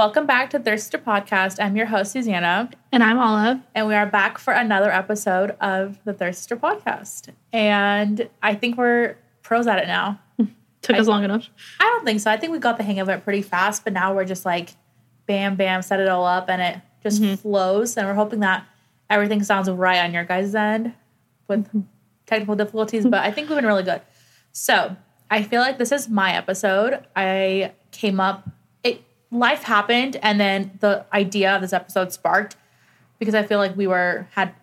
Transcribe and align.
Welcome 0.00 0.24
back 0.24 0.48
to 0.50 0.58
Thirster 0.58 0.98
Podcast. 0.98 1.62
I'm 1.62 1.76
your 1.76 1.84
host, 1.84 2.12
Susanna. 2.12 2.70
And 2.90 3.02
I'm 3.02 3.18
Olive. 3.18 3.60
And 3.74 3.86
we 3.86 3.94
are 3.94 4.06
back 4.06 4.38
for 4.38 4.54
another 4.54 4.90
episode 4.90 5.50
of 5.60 6.02
the 6.04 6.14
Thirster 6.14 6.58
Podcast. 6.58 7.28
And 7.52 8.30
I 8.42 8.54
think 8.54 8.78
we're 8.78 9.16
pros 9.42 9.66
at 9.66 9.78
it 9.78 9.88
now. 9.88 10.18
Took 10.80 10.96
I, 10.96 11.00
us 11.00 11.06
long 11.06 11.22
enough. 11.22 11.50
I 11.80 11.84
don't 11.84 12.06
think 12.06 12.20
so. 12.20 12.30
I 12.30 12.38
think 12.38 12.50
we 12.50 12.58
got 12.58 12.78
the 12.78 12.82
hang 12.82 12.98
of 12.98 13.10
it 13.10 13.24
pretty 13.24 13.42
fast, 13.42 13.84
but 13.84 13.92
now 13.92 14.14
we're 14.14 14.24
just 14.24 14.46
like 14.46 14.70
bam, 15.26 15.56
bam, 15.56 15.82
set 15.82 16.00
it 16.00 16.08
all 16.08 16.24
up 16.24 16.48
and 16.48 16.62
it 16.62 16.80
just 17.02 17.20
mm-hmm. 17.20 17.34
flows. 17.34 17.98
And 17.98 18.08
we're 18.08 18.14
hoping 18.14 18.40
that 18.40 18.66
everything 19.10 19.42
sounds 19.42 19.68
right 19.68 20.02
on 20.02 20.14
your 20.14 20.24
guys' 20.24 20.54
end 20.54 20.94
with 21.46 21.66
mm-hmm. 21.66 21.80
technical 22.24 22.56
difficulties, 22.56 23.04
but 23.04 23.22
I 23.22 23.30
think 23.30 23.50
we've 23.50 23.58
been 23.58 23.66
really 23.66 23.82
good. 23.82 24.00
So 24.52 24.96
I 25.30 25.42
feel 25.42 25.60
like 25.60 25.76
this 25.76 25.92
is 25.92 26.08
my 26.08 26.34
episode. 26.34 27.04
I 27.14 27.72
came 27.90 28.18
up 28.18 28.48
life 29.30 29.62
happened 29.62 30.16
and 30.22 30.40
then 30.40 30.72
the 30.80 31.06
idea 31.12 31.54
of 31.54 31.60
this 31.60 31.72
episode 31.72 32.12
sparked 32.12 32.56
because 33.18 33.34
I 33.34 33.42
feel 33.44 33.58
like 33.58 33.76
we 33.76 33.86
were 33.86 34.26
had 34.32 34.54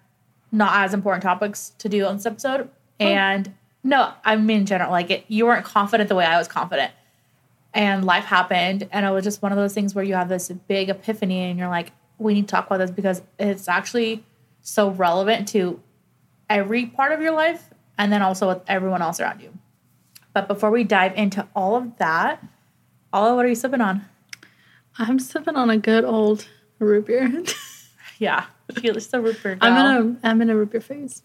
not 0.51 0.83
as 0.83 0.93
important 0.93 1.23
topics 1.23 1.71
to 1.77 1.89
do 1.89 2.05
on 2.05 2.17
this 2.17 2.25
episode. 2.25 2.69
Oh. 2.99 3.05
And 3.05 3.53
no, 3.83 4.11
I 4.25 4.35
mean 4.35 4.61
in 4.61 4.65
general, 4.65 4.91
like 4.91 5.09
it, 5.09 5.25
you 5.27 5.45
weren't 5.45 5.65
confident 5.65 6.09
the 6.09 6.15
way 6.15 6.25
I 6.25 6.37
was 6.37 6.47
confident. 6.47 6.91
And 7.73 8.05
life 8.05 8.25
happened, 8.25 8.87
and 8.91 9.05
it 9.05 9.11
was 9.11 9.23
just 9.23 9.41
one 9.43 9.51
of 9.51 9.57
those 9.57 9.73
things 9.73 9.93
where 9.93 10.03
you 10.03 10.15
have 10.15 10.29
this 10.29 10.49
big 10.67 10.89
epiphany, 10.89 11.43
and 11.43 11.59
you're 11.59 11.67
like, 11.67 11.91
"We 12.17 12.33
need 12.33 12.47
to 12.47 12.51
talk 12.51 12.65
about 12.65 12.79
this 12.79 12.89
because 12.89 13.21
it's 13.37 13.67
actually 13.67 14.23
so 14.61 14.89
relevant 14.89 15.49
to 15.49 15.79
every 16.49 16.87
part 16.87 17.11
of 17.11 17.21
your 17.21 17.33
life, 17.33 17.69
and 17.97 18.11
then 18.11 18.23
also 18.23 18.47
with 18.47 18.61
everyone 18.67 19.03
else 19.03 19.19
around 19.19 19.41
you." 19.41 19.53
But 20.33 20.47
before 20.47 20.71
we 20.71 20.85
dive 20.85 21.13
into 21.15 21.47
all 21.55 21.75
of 21.75 21.97
that, 21.97 22.43
Olive, 23.13 23.35
what 23.35 23.45
are 23.45 23.49
you 23.49 23.55
sipping 23.55 23.81
on? 23.81 24.05
I'm 24.97 25.19
sipping 25.19 25.55
on 25.55 25.69
a 25.69 25.77
good 25.77 26.03
old 26.03 26.47
root 26.79 27.05
beer. 27.05 27.43
yeah, 28.19 28.45
she's 28.81 29.13
a 29.13 29.21
root 29.21 29.41
beer. 29.41 29.55
Gal. 29.55 29.71
I'm 29.71 29.77
in 29.77 30.17
a 30.23 30.27
I'm 30.27 30.41
in 30.41 30.49
a 30.49 30.55
root 30.55 30.71
beer 30.71 30.81
phase. 30.81 31.23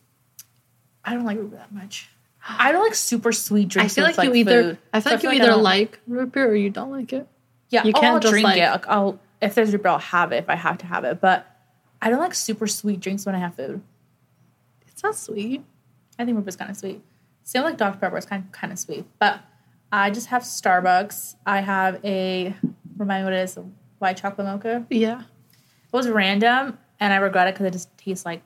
I 1.04 1.14
don't 1.14 1.24
like 1.24 1.38
root 1.38 1.50
beer 1.50 1.58
that 1.58 1.72
much. 1.72 2.08
I 2.46 2.72
don't 2.72 2.82
like 2.82 2.94
super 2.94 3.32
sweet 3.32 3.68
drinks. 3.68 3.92
I 3.92 3.94
feel 3.94 4.04
like, 4.04 4.18
like 4.18 4.28
you 4.28 4.34
either 4.34 4.62
food. 4.62 4.78
I 4.92 5.00
feel 5.00 5.02
so 5.02 5.10
like 5.10 5.18
I 5.18 5.22
feel 5.22 5.32
you 5.32 5.38
like 5.38 5.48
either 5.48 5.62
like 5.62 6.00
root 6.06 6.32
beer 6.32 6.50
or 6.50 6.54
you 6.54 6.70
don't 6.70 6.90
like 6.90 7.12
it. 7.12 7.26
Yeah, 7.70 7.84
you 7.84 7.92
oh, 7.94 8.00
can't 8.00 8.14
I'll 8.14 8.20
just 8.20 8.32
drink 8.32 8.44
like, 8.44 8.58
it. 8.58 8.84
I'll 8.88 9.18
if 9.40 9.54
there's 9.54 9.72
root 9.72 9.82
beer, 9.82 9.92
I'll 9.92 9.98
have 9.98 10.32
it 10.32 10.36
if 10.36 10.50
I 10.50 10.56
have 10.56 10.78
to 10.78 10.86
have 10.86 11.04
it. 11.04 11.20
But 11.20 11.46
I 12.00 12.10
don't 12.10 12.20
like 12.20 12.34
super 12.34 12.66
sweet 12.66 13.00
drinks 13.00 13.24
when 13.24 13.34
I 13.34 13.38
have 13.38 13.54
food. 13.54 13.80
It's 14.88 15.02
not 15.02 15.16
sweet. 15.16 15.64
I 16.18 16.24
think 16.24 16.36
root 16.36 16.44
beer's 16.44 16.56
kind 16.56 16.70
of 16.70 16.76
sweet. 16.76 17.00
Same 17.44 17.62
like 17.62 17.76
Dr 17.76 17.98
Pepper 17.98 18.18
is 18.18 18.26
kind 18.26 18.44
of, 18.44 18.52
kind 18.52 18.72
of 18.72 18.78
sweet, 18.78 19.04
but 19.18 19.40
I 19.90 20.10
just 20.10 20.28
have 20.28 20.42
Starbucks. 20.42 21.36
I 21.44 21.60
have 21.60 22.04
a 22.04 22.54
remind 22.96 23.22
me 23.22 23.24
what 23.24 23.32
it 23.32 23.42
is 23.42 23.58
white 23.98 24.16
chocolate 24.16 24.46
mocha. 24.46 24.86
Yeah. 24.90 25.20
It 25.20 25.92
was 25.92 26.08
random 26.08 26.78
and 27.00 27.12
I 27.12 27.16
regret 27.16 27.48
it 27.48 27.54
because 27.54 27.66
it 27.66 27.72
just 27.72 27.96
tastes 27.98 28.26
like. 28.26 28.42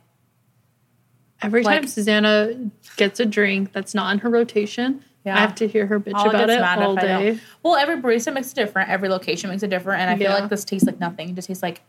Every 1.42 1.62
like, 1.62 1.80
time 1.80 1.88
Susanna 1.88 2.70
gets 2.96 3.20
a 3.20 3.26
drink 3.26 3.72
that's 3.72 3.94
not 3.94 4.12
in 4.12 4.18
her 4.20 4.30
rotation, 4.30 5.04
yeah. 5.24 5.36
I 5.36 5.40
have 5.40 5.56
to 5.56 5.66
hear 5.68 5.86
her 5.86 5.98
bitch 5.98 6.14
all 6.14 6.30
about 6.30 6.48
it 6.48 6.62
all 6.62 6.94
day. 6.94 7.38
Well, 7.62 7.74
every 7.74 7.96
barista 7.96 8.32
makes 8.32 8.52
it 8.52 8.54
different. 8.54 8.90
Every 8.90 9.08
location 9.08 9.50
makes 9.50 9.62
it 9.62 9.70
different. 9.70 10.00
And 10.00 10.10
I 10.10 10.16
feel 10.16 10.30
like 10.30 10.48
this 10.48 10.64
tastes 10.64 10.86
like 10.86 11.00
nothing. 11.00 11.30
It 11.30 11.34
just 11.34 11.48
tastes 11.48 11.62
like. 11.62 11.82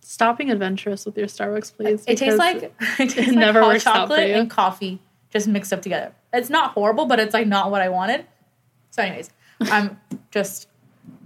stopping 0.00 0.50
adventurous 0.50 1.06
with 1.06 1.16
your 1.16 1.28
Starbucks, 1.28 1.76
please. 1.76 2.04
It 2.08 2.18
tastes 2.18 2.38
like 2.38 2.62
it, 2.64 2.74
tastes 2.98 3.16
it 3.16 3.32
never 3.32 3.62
like 3.62 3.82
hot 3.82 4.08
chocolate 4.08 4.30
and 4.30 4.50
coffee 4.50 5.00
just 5.30 5.46
mixed 5.46 5.72
up 5.72 5.80
together. 5.80 6.12
It's 6.32 6.50
not 6.50 6.72
horrible, 6.72 7.06
but 7.06 7.20
it's 7.20 7.32
like 7.32 7.46
not 7.46 7.70
what 7.70 7.82
I 7.82 7.88
wanted. 7.88 8.26
So, 8.90 9.02
anyways, 9.02 9.30
I'm 9.60 9.98
just 10.30 10.68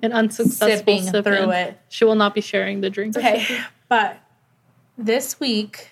an 0.03 0.13
unsuccessful 0.13 0.69
sipping 0.69 1.03
sip 1.03 1.25
through 1.25 1.51
it. 1.51 1.79
She 1.89 2.05
will 2.05 2.15
not 2.15 2.35
be 2.35 2.41
sharing 2.41 2.81
the 2.81 2.91
drink. 2.91 3.17
Okay, 3.17 3.47
but 3.89 4.19
this 4.99 5.39
week, 5.41 5.91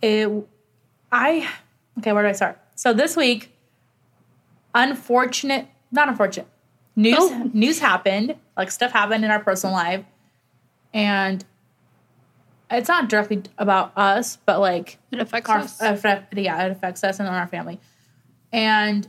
it 0.00 0.30
I 1.10 1.48
okay. 1.98 2.12
Where 2.12 2.22
do 2.22 2.28
I 2.28 2.32
start? 2.32 2.58
So 2.74 2.92
this 2.92 3.16
week, 3.16 3.52
unfortunate, 4.74 5.66
not 5.90 6.08
unfortunate, 6.08 6.48
news 6.96 7.18
oh. 7.18 7.50
news 7.52 7.78
happened. 7.78 8.36
Like 8.56 8.70
stuff 8.70 8.92
happened 8.92 9.24
in 9.24 9.30
our 9.30 9.40
personal 9.40 9.74
life, 9.74 10.04
and 10.92 11.44
it's 12.72 12.88
not 12.88 13.08
directly 13.08 13.42
about 13.58 13.92
us, 13.96 14.38
but 14.46 14.60
like 14.60 14.98
it 15.10 15.20
affects 15.20 15.50
our, 15.50 15.58
us. 15.58 15.80
Affect, 15.80 16.36
yeah, 16.36 16.66
it 16.66 16.72
affects 16.72 17.04
us 17.04 17.20
and 17.20 17.28
our 17.28 17.46
family. 17.46 17.78
And 18.52 19.06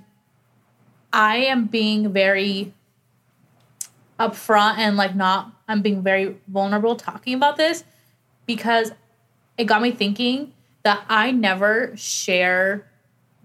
I 1.12 1.38
am 1.38 1.66
being 1.66 2.12
very 2.12 2.74
upfront 4.20 4.78
and 4.78 4.98
like 4.98 5.16
not 5.16 5.52
I'm 5.68 5.82
being 5.82 6.04
very 6.04 6.38
vulnerable 6.48 6.96
talking 6.96 7.34
about 7.34 7.58
this 7.58 7.84
because 8.46 8.92
it 9.58 9.66
got 9.66 9.82
me 9.82 9.92
thinking 9.92 10.54
that 10.84 11.04
I 11.10 11.32
never 11.32 11.96
share 11.96 12.88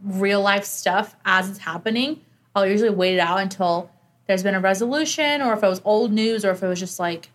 real 0.03 0.41
life 0.41 0.65
stuff 0.65 1.17
as 1.25 1.49
it's 1.49 1.59
happening. 1.61 2.21
I'll 2.55 2.67
usually 2.67 2.91
wait 2.91 3.15
it 3.15 3.21
out 3.21 3.39
until 3.39 3.91
there's 4.27 4.43
been 4.43 4.55
a 4.55 4.61
resolution 4.61 5.43
or 5.43 5.53
if 5.53 5.63
it 5.63 5.69
was 5.69 5.81
old 5.85 6.13
news 6.13 6.45
or 6.45 6.51
if 6.51 6.63
it 6.63 6.67
was 6.67 6.81
just 6.81 6.99
like 6.99 7.31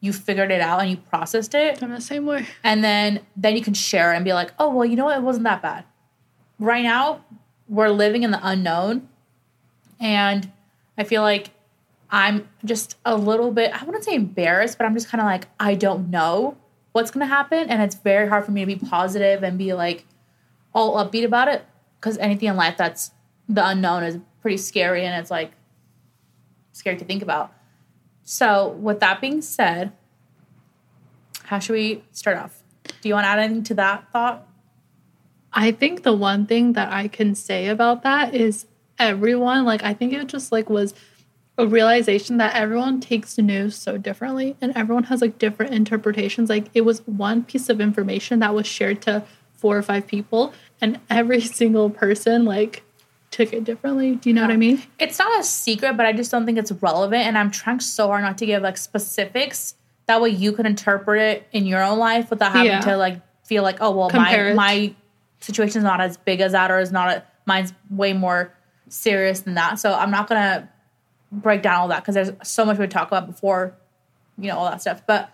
you 0.00 0.12
figured 0.12 0.50
it 0.50 0.60
out 0.60 0.80
and 0.80 0.90
you 0.90 0.96
processed 0.96 1.54
it. 1.54 1.82
I'm 1.82 1.90
the 1.90 2.00
same 2.00 2.24
way. 2.24 2.46
And 2.62 2.84
then 2.84 3.20
then 3.36 3.56
you 3.56 3.62
can 3.62 3.74
share 3.74 4.12
and 4.12 4.24
be 4.24 4.32
like, 4.32 4.52
"Oh, 4.58 4.72
well, 4.72 4.84
you 4.84 4.96
know 4.96 5.06
what? 5.06 5.18
It 5.18 5.22
wasn't 5.22 5.44
that 5.44 5.62
bad." 5.62 5.84
Right 6.58 6.84
now, 6.84 7.24
we're 7.68 7.90
living 7.90 8.22
in 8.22 8.30
the 8.30 8.40
unknown. 8.42 9.08
And 10.00 10.52
I 10.96 11.04
feel 11.04 11.22
like 11.22 11.50
I'm 12.10 12.48
just 12.64 12.96
a 13.04 13.16
little 13.16 13.50
bit, 13.50 13.70
I 13.72 13.84
wouldn't 13.84 14.04
say 14.04 14.14
embarrassed, 14.14 14.78
but 14.78 14.86
I'm 14.86 14.94
just 14.94 15.08
kind 15.08 15.20
of 15.20 15.26
like, 15.26 15.46
I 15.60 15.74
don't 15.74 16.10
know 16.10 16.56
what's 16.92 17.10
going 17.10 17.20
to 17.20 17.34
happen. 17.34 17.68
And 17.68 17.82
it's 17.82 17.96
very 17.96 18.28
hard 18.28 18.44
for 18.44 18.50
me 18.50 18.62
to 18.62 18.66
be 18.66 18.76
positive 18.76 19.42
and 19.42 19.58
be 19.58 19.74
like 19.74 20.06
all 20.72 20.96
upbeat 20.96 21.24
about 21.24 21.48
it 21.48 21.64
because 22.00 22.16
anything 22.18 22.48
in 22.48 22.56
life 22.56 22.76
that's 22.76 23.10
the 23.48 23.66
unknown 23.66 24.04
is 24.04 24.18
pretty 24.40 24.56
scary 24.56 25.04
and 25.04 25.20
it's 25.20 25.30
like 25.30 25.52
scary 26.72 26.96
to 26.96 27.04
think 27.04 27.22
about. 27.22 27.52
So, 28.22 28.68
with 28.68 29.00
that 29.00 29.20
being 29.22 29.40
said, 29.40 29.92
how 31.44 31.58
should 31.58 31.72
we 31.72 32.04
start 32.12 32.36
off? 32.36 32.62
Do 33.00 33.08
you 33.08 33.14
want 33.14 33.24
to 33.24 33.28
add 33.28 33.38
anything 33.38 33.64
to 33.64 33.74
that 33.74 34.12
thought? 34.12 34.46
I 35.52 35.72
think 35.72 36.02
the 36.02 36.12
one 36.12 36.46
thing 36.46 36.74
that 36.74 36.92
I 36.92 37.08
can 37.08 37.34
say 37.34 37.68
about 37.68 38.02
that 38.02 38.34
is 38.34 38.66
everyone, 38.98 39.64
like, 39.64 39.82
I 39.82 39.94
think 39.94 40.12
it 40.12 40.26
just 40.26 40.52
like 40.52 40.68
was 40.68 40.92
a 41.58 41.66
realization 41.66 42.36
that 42.36 42.54
everyone 42.54 43.00
takes 43.00 43.36
news 43.36 43.76
so 43.76 43.98
differently 43.98 44.56
and 44.60 44.74
everyone 44.76 45.02
has 45.04 45.20
like 45.20 45.38
different 45.38 45.74
interpretations. 45.74 46.48
Like 46.48 46.66
it 46.72 46.82
was 46.82 47.00
one 47.06 47.42
piece 47.42 47.68
of 47.68 47.80
information 47.80 48.38
that 48.38 48.54
was 48.54 48.66
shared 48.66 49.02
to 49.02 49.24
four 49.56 49.76
or 49.76 49.82
five 49.82 50.06
people 50.06 50.54
and 50.80 51.00
every 51.10 51.40
single 51.60 51.90
person 51.90 52.44
like 52.44 52.84
took 53.32 53.52
it 53.52 53.64
differently. 53.64 54.14
Do 54.14 54.30
you 54.30 54.34
know 54.34 54.42
yeah. 54.42 54.46
what 54.46 54.54
I 54.54 54.56
mean? 54.56 54.82
It's 55.00 55.18
not 55.18 55.40
a 55.40 55.42
secret, 55.42 55.96
but 55.96 56.06
I 56.06 56.12
just 56.12 56.30
don't 56.30 56.46
think 56.46 56.58
it's 56.58 56.70
relevant 56.70 57.26
and 57.26 57.36
I'm 57.36 57.50
trying 57.50 57.80
so 57.80 58.06
hard 58.06 58.22
not 58.22 58.38
to 58.38 58.46
give 58.46 58.62
like 58.62 58.76
specifics. 58.76 59.74
That 60.06 60.20
way 60.20 60.30
you 60.30 60.52
can 60.52 60.64
interpret 60.64 61.20
it 61.20 61.48
in 61.50 61.66
your 61.66 61.82
own 61.82 61.98
life 61.98 62.30
without 62.30 62.52
having 62.52 62.70
yeah. 62.70 62.80
to 62.82 62.96
like 62.96 63.20
feel 63.44 63.64
like, 63.64 63.78
oh 63.80 63.90
well 63.90 64.10
Compare 64.10 64.54
my 64.54 64.72
it. 64.72 64.86
my 64.88 64.94
situation's 65.40 65.84
not 65.84 66.00
as 66.00 66.16
big 66.18 66.40
as 66.40 66.52
that 66.52 66.70
or 66.70 66.78
is 66.78 66.92
not 66.92 67.08
a, 67.08 67.24
mine's 67.46 67.72
way 67.90 68.12
more 68.12 68.54
serious 68.88 69.40
than 69.40 69.54
that. 69.54 69.80
So 69.80 69.92
I'm 69.92 70.12
not 70.12 70.28
gonna 70.28 70.68
break 71.30 71.62
down 71.62 71.76
all 71.76 71.88
that 71.88 72.02
because 72.02 72.14
there's 72.14 72.32
so 72.42 72.64
much 72.64 72.78
we 72.78 72.86
talk 72.86 73.08
about 73.08 73.26
before, 73.26 73.74
you 74.38 74.48
know, 74.48 74.58
all 74.58 74.70
that 74.70 74.80
stuff. 74.80 75.02
But 75.06 75.30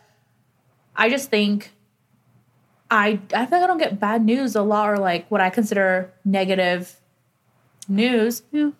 I 0.96 1.08
just 1.08 1.30
think 1.30 1.72
I 2.90 3.20
I 3.32 3.46
feel 3.46 3.58
like 3.58 3.64
I 3.64 3.66
don't 3.66 3.78
get 3.78 4.00
bad 4.00 4.24
news 4.24 4.54
a 4.54 4.62
lot 4.62 4.90
or 4.90 4.98
like 4.98 5.28
what 5.30 5.40
I 5.40 5.50
consider 5.50 6.12
negative 6.24 7.00
news. 7.88 8.42
Yeah. 8.50 8.70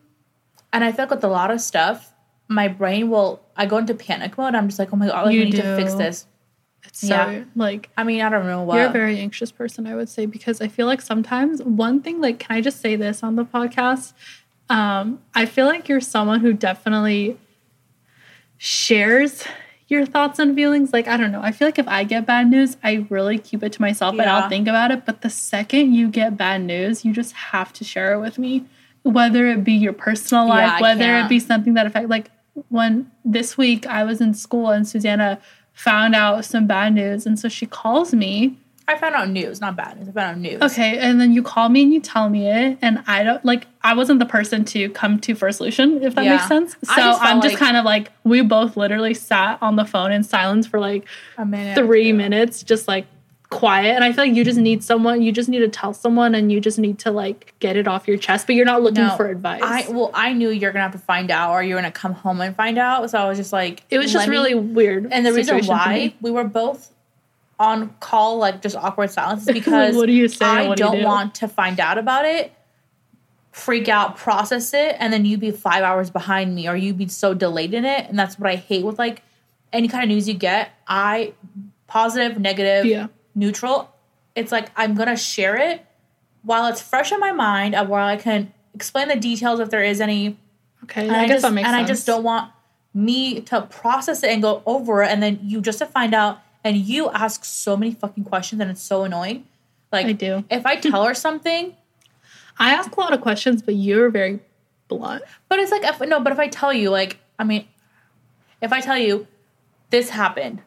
And 0.72 0.84
I 0.84 0.92
feel 0.92 1.04
like 1.04 1.10
with 1.10 1.25
a 1.25 1.28
lot 1.28 1.50
of 1.50 1.60
stuff, 1.60 2.12
my 2.48 2.69
brain 2.69 3.10
will 3.10 3.42
I 3.56 3.66
go 3.66 3.78
into 3.78 3.94
panic 3.94 4.36
mode. 4.36 4.54
I'm 4.54 4.69
just 4.69 4.78
like, 4.78 4.92
oh 4.92 4.96
my 4.96 5.06
god, 5.06 5.26
like, 5.26 5.32
we 5.32 5.44
need 5.44 5.52
do. 5.52 5.62
to 5.62 5.76
fix 5.76 5.94
this. 5.94 6.26
It's 6.84 7.00
so 7.00 7.14
yeah. 7.14 7.44
like 7.56 7.90
I 7.96 8.05
mean, 8.05 8.20
I 8.20 8.28
don't 8.28 8.46
know 8.46 8.62
what 8.62 8.76
You're 8.76 8.87
a 8.87 8.93
very 8.93 9.19
anxious 9.19 9.50
person, 9.50 9.87
I 9.87 9.94
would 9.94 10.08
say, 10.08 10.26
because 10.26 10.60
I 10.60 10.69
feel 10.69 10.87
like 10.87 11.00
sometimes 11.00 11.62
one 11.62 12.02
thing, 12.02 12.20
like, 12.20 12.38
can 12.38 12.56
I 12.56 12.60
just 12.60 12.81
say 12.81 12.96
this 12.96 13.22
on 13.22 13.37
the 13.37 13.44
podcast? 13.44 14.12
Um, 14.69 15.20
I 15.34 15.46
feel 15.46 15.66
like 15.66 15.88
you're 15.88 16.00
someone 16.00 16.40
who 16.40 16.52
definitely 16.52 17.38
shares 18.56 19.44
your 19.88 20.06
thoughts 20.06 20.38
and 20.38 20.55
feelings. 20.55 20.93
Like, 20.93 21.06
I 21.06 21.16
don't 21.16 21.32
know. 21.32 21.43
I 21.43 21.52
feel 21.52 21.69
like 21.69 21.78
if 21.78 21.88
I 21.88 22.05
get 22.05 22.26
bad 22.26 22.50
news, 22.50 22.76
I 22.82 23.06
really 23.11 23.38
keep 23.38 23.62
it 23.62 23.72
to 23.72 23.82
myself 23.82 24.14
yeah. 24.14 24.22
and 24.22 24.31
I'll 24.31 24.49
think 24.49 24.66
about 24.69 24.90
it. 24.90 25.05
But 25.05 25.20
the 25.20 25.31
second 25.31 25.93
you 25.93 26.08
get 26.08 26.37
bad 26.37 26.62
news, 26.62 27.05
you 27.05 27.12
just 27.12 27.32
have 27.32 27.72
to 27.75 27.84
share 27.84 28.14
it 28.14 28.20
with 28.20 28.38
me, 28.38 28.64
whether 29.02 29.46
it 29.46 29.64
be 29.64 29.75
your 29.75 29.93
personal 29.93 30.49
life, 30.49 30.72
yeah, 30.76 30.81
whether 30.81 31.17
it 31.19 31.28
be 31.28 31.38
something 31.38 31.75
that 31.75 31.87
affects, 31.87 32.08
Like 32.08 32.31
when 32.69 33.10
this 33.25 33.58
week 33.58 33.87
I 33.87 34.05
was 34.05 34.20
in 34.20 34.32
school 34.34 34.70
and 34.70 34.88
Susanna 34.88 35.40
found 35.72 36.14
out 36.14 36.44
some 36.44 36.67
bad 36.67 36.94
news, 36.94 37.26
and 37.26 37.38
so 37.38 37.49
she 37.49 37.67
calls 37.67 38.14
me 38.14 38.56
I 38.86 38.96
found 38.98 39.14
out 39.14 39.31
news, 39.31 39.60
not 39.62 39.76
bad 39.76 39.96
news. 39.98 40.08
I 40.08 40.12
found 40.12 40.36
out 40.36 40.38
news. 40.38 40.60
Okay, 40.72 40.98
and 40.98 41.19
then 41.20 41.32
you 41.32 41.42
call 41.42 41.69
me 41.70 41.82
and 41.84 41.92
you 41.92 42.00
tell 42.00 42.28
me 42.28 42.48
it, 42.48 42.78
and 42.82 43.02
I 43.06 43.22
don't 43.25 43.42
like. 43.44 43.66
I 43.82 43.94
wasn't 43.94 44.19
the 44.19 44.26
person 44.26 44.64
to 44.66 44.88
come 44.90 45.19
to 45.20 45.34
for 45.34 45.48
a 45.48 45.52
solution, 45.52 46.02
if 46.02 46.14
that 46.14 46.25
Yeah. 46.25 46.32
makes 46.36 46.48
sense. 46.48 46.72
So 46.84 46.94
just 46.94 47.22
I'm 47.22 47.40
just 47.40 47.54
like- 47.54 47.58
kind 47.58 47.76
of 47.78 47.84
like 47.84 48.12
we 48.25 48.42
both 48.42 48.76
literally 48.76 49.14
sat 49.14 49.58
on 49.62 49.76
the 49.76 49.84
phone 49.86 50.12
in 50.12 50.22
silence 50.22 50.66
for 50.66 50.78
like 50.81 51.06
A 51.38 51.46
minute. 51.46 51.76
three 51.76 52.12
minutes, 52.12 52.62
just 52.62 52.86
like 52.86 53.06
quiet. 53.50 53.94
And 53.94 54.02
I 54.04 54.12
feel 54.12 54.25
like 54.26 54.34
you 54.34 54.44
just 54.44 54.58
need 54.58 54.82
someone. 54.82 55.22
You 55.22 55.31
just 55.31 55.48
need 55.48 55.60
to 55.60 55.69
tell 55.69 55.94
someone, 55.94 56.34
and 56.34 56.50
you 56.52 56.60
just 56.60 56.78
need 56.78 56.98
to 57.00 57.10
like 57.10 57.54
get 57.60 57.76
it 57.76 57.86
off 57.88 58.06
your 58.08 58.16
chest. 58.19 58.46
But 58.46 58.56
you're 58.56 58.66
not 58.66 58.82
looking 58.82 59.04
No, 59.06 59.16
for 59.16 59.28
advice. 59.28 59.62
I 59.62 59.86
well, 59.90 60.10
I 60.12 60.32
knew 60.34 60.50
you're 60.50 60.72
gonna 60.72 60.82
have 60.82 60.92
to 60.92 60.98
find 60.98 61.31
out, 61.31 61.52
or 61.52 61.62
you're 61.62 61.78
gonna 61.78 61.90
come 61.90 62.12
home 62.12 62.40
and 62.42 62.54
find 62.54 62.76
out. 62.78 63.08
So 63.10 63.19
I 63.19 63.28
was 63.28 63.38
just 63.38 63.52
like, 63.52 63.82
it 63.90 63.98
was 63.98 64.12
just 64.12 64.28
me- 64.28 64.34
really 64.34 64.54
weird. 64.54 65.08
And 65.10 65.25
the 65.25 65.32
reason 65.32 65.64
why 65.64 66.14
we 66.20 66.31
were 66.31 66.44
both 66.44 66.90
on 67.59 67.95
call, 68.01 68.39
like 68.39 68.62
just 68.62 68.77
awkward 68.77 69.11
silences 69.11 69.47
because 69.53 69.95
What 69.95 70.06
do 70.06 70.12
you 70.12 70.29
say? 70.29 70.45
I 70.45 70.69
What 70.69 70.77
do 70.77 70.85
don't 70.85 70.99
do? 70.99 71.05
want 71.05 71.37
to 71.37 71.49
find 71.49 71.79
out 71.81 71.99
about 71.99 72.25
it, 72.25 72.53
freak 73.53 73.89
out, 73.89 74.17
process 74.17 74.75
it, 74.75 74.97
and 74.99 75.12
then 75.12 75.25
you 75.25 75.39
be 75.39 75.51
five 75.51 75.83
hours 75.83 76.11
behind 76.11 76.55
me, 76.55 76.69
or 76.69 76.77
you 76.77 76.93
be 76.95 77.09
so 77.09 77.35
delayed 77.35 77.75
in 77.75 77.85
it. 77.85 78.09
And 78.09 78.19
that's 78.19 78.39
what 78.39 78.51
I 78.51 78.56
hate 78.56 78.85
with 78.85 78.99
like 78.99 79.23
any 79.73 79.89
kind 79.89 80.03
of 80.05 80.09
news 80.09 80.29
you 80.29 80.35
get. 80.35 80.71
I 80.89 81.35
positive, 81.87 82.39
negative, 82.39 82.87
Yeah. 82.87 83.06
neutral. 83.35 83.91
It's 84.35 84.51
like 84.51 84.71
I'm 84.77 84.95
gonna 84.95 85.17
share 85.17 85.56
it 85.56 85.85
while 86.43 86.67
it's 86.67 86.83
fresh 86.83 87.12
in 87.12 87.21
my 87.21 87.33
mind, 87.33 87.75
uh, 87.75 87.85
while 87.87 88.06
I 88.06 88.17
can 88.17 88.53
explain 88.75 89.09
the 89.09 89.17
details 89.17 89.61
if 89.61 89.71
there 89.71 89.83
is 89.85 90.01
any 90.01 90.37
Okay, 90.85 91.03
and 91.06 91.12
I, 91.17 91.23
I, 91.23 91.27
guess 91.27 91.37
just, 91.37 91.43
that 91.45 91.53
makes 91.53 91.67
and 91.69 91.75
sense. 91.75 91.85
I 91.85 91.89
just 91.89 92.06
don't 92.06 92.23
want 92.25 92.51
me 92.93 93.41
to 93.43 93.62
process 93.62 94.23
it 94.23 94.31
and 94.31 94.43
go 94.43 94.62
over 94.67 95.03
it, 95.03 95.11
and 95.11 95.23
then 95.23 95.39
you 95.43 95.61
just 95.61 95.79
to 95.79 95.87
find 95.87 96.12
out, 96.15 96.41
and 96.64 96.78
you 96.78 97.11
ask 97.11 97.44
so 97.44 97.76
many 97.76 97.93
fucking 97.93 98.25
questions, 98.25 98.61
and 98.61 98.70
it's 98.70 98.82
so 98.82 99.05
annoying. 99.05 99.46
Like 99.93 100.06
I 100.06 100.12
do. 100.12 100.44
If 100.50 100.66
I 100.66 100.76
tell 100.76 101.05
her 101.05 101.14
something, 101.14 101.76
I 102.58 102.72
ask 102.72 102.96
a 102.96 103.00
lot 103.00 103.12
of 103.12 103.20
questions, 103.20 103.62
but 103.62 103.75
you're 103.75 104.11
very 104.11 104.40
blunt. 104.88 105.22
but 105.49 105.58
it's 105.58 105.70
like 105.70 105.84
if, 105.84 106.00
no, 106.00 106.20
but 106.20 106.32
if 106.32 106.38
I 106.38 106.49
tell 106.49 106.72
you, 106.72 106.90
like 106.90 107.19
I 107.38 107.44
mean, 107.44 107.66
if 108.61 108.72
I 108.72 108.81
tell 108.81 108.99
you 108.99 109.26
this 109.90 110.08
happened, 110.11 110.62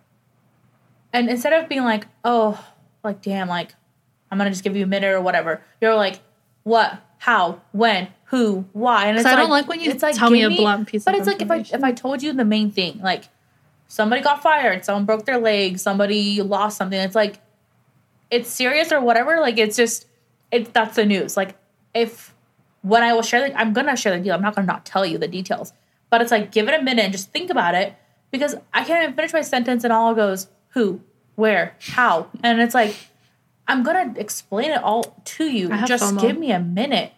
and 1.12 1.30
instead 1.30 1.54
of 1.54 1.68
being 1.68 1.84
like, 1.84 2.08
oh, 2.24 2.64
like 3.04 3.22
damn, 3.22 3.50
like 3.50 3.74
I'm 4.32 4.38
gonna 4.38 4.52
just 4.52 4.64
give 4.64 4.78
you 4.78 4.84
a 4.84 4.88
minute 4.88 5.14
or 5.14 5.22
whatever, 5.22 5.62
you're 5.82 5.96
like, 5.96 6.20
what, 6.64 7.02
how, 7.18 7.62
when, 7.72 8.10
who, 8.26 8.66
why, 8.74 9.08
and 9.08 9.18
it's 9.18 9.26
I 9.26 9.36
don't 9.36 9.50
like 9.50 9.68
when 9.68 9.82
you 9.82 9.92
it's 9.92 10.04
like, 10.04 10.16
tell 10.16 10.30
me 10.30 10.44
a 10.44 10.50
blunt 10.50 10.88
piece 10.88 11.04
But 11.04 11.16
it's 11.16 11.28
like 11.28 11.42
if 11.42 11.50
I 11.50 11.58
if 11.58 11.84
I 11.84 11.92
told 11.92 12.22
you 12.22 12.34
the 12.34 12.46
main 12.46 12.72
thing, 12.72 13.00
like 13.02 13.26
somebody 13.88 14.22
got 14.22 14.44
fired, 14.44 14.86
someone 14.86 15.06
broke 15.06 15.26
their 15.26 15.40
leg, 15.40 15.80
somebody 15.80 16.42
lost 16.42 16.78
something. 16.78 17.00
It's 17.00 17.16
like 17.16 17.40
it's 18.30 18.50
serious 18.50 18.92
or 18.92 19.02
whatever. 19.02 19.40
Like 19.40 19.58
it's 19.58 19.76
just 19.76 20.08
it 20.52 20.74
that's 20.74 20.96
the 20.96 21.06
news. 21.06 21.38
Like 21.38 21.58
if 21.94 22.34
when 22.82 23.04
I 23.04 23.14
will 23.14 23.22
share 23.22 23.50
the 23.50 23.58
I'm 23.58 23.74
gonna 23.74 23.96
share 23.96 24.18
the 24.18 24.24
deal. 24.24 24.34
I'm 24.36 24.42
not 24.42 24.56
gonna 24.56 24.68
not 24.68 24.86
tell 24.86 25.06
you 25.06 25.18
the 25.18 25.28
details. 25.28 25.74
But 26.10 26.22
it's 26.22 26.32
like 26.32 26.52
give 26.52 26.68
it 26.68 26.80
a 26.80 26.84
minute 26.84 27.04
and 27.04 27.12
just 27.12 27.32
think 27.32 27.50
about 27.50 27.76
it 27.76 27.96
because 28.32 28.56
I 28.74 28.84
can't 28.84 29.04
even 29.04 29.16
finish 29.16 29.34
my 29.34 29.42
sentence 29.42 29.84
and 29.84 29.92
all 29.92 30.14
goes 30.14 30.48
who, 30.70 31.02
where, 31.36 31.76
how, 31.80 32.30
and 32.44 32.62
it's 32.62 32.76
like 32.76 32.96
I'm 33.68 33.84
gonna 33.84 34.14
explain 34.18 34.72
it 34.72 34.82
all 34.82 35.22
to 35.26 35.46
you. 35.46 35.70
Just 35.86 36.04
FOMO. 36.04 36.22
give 36.22 36.38
me 36.38 36.52
a 36.52 36.60
minute. 36.60 37.12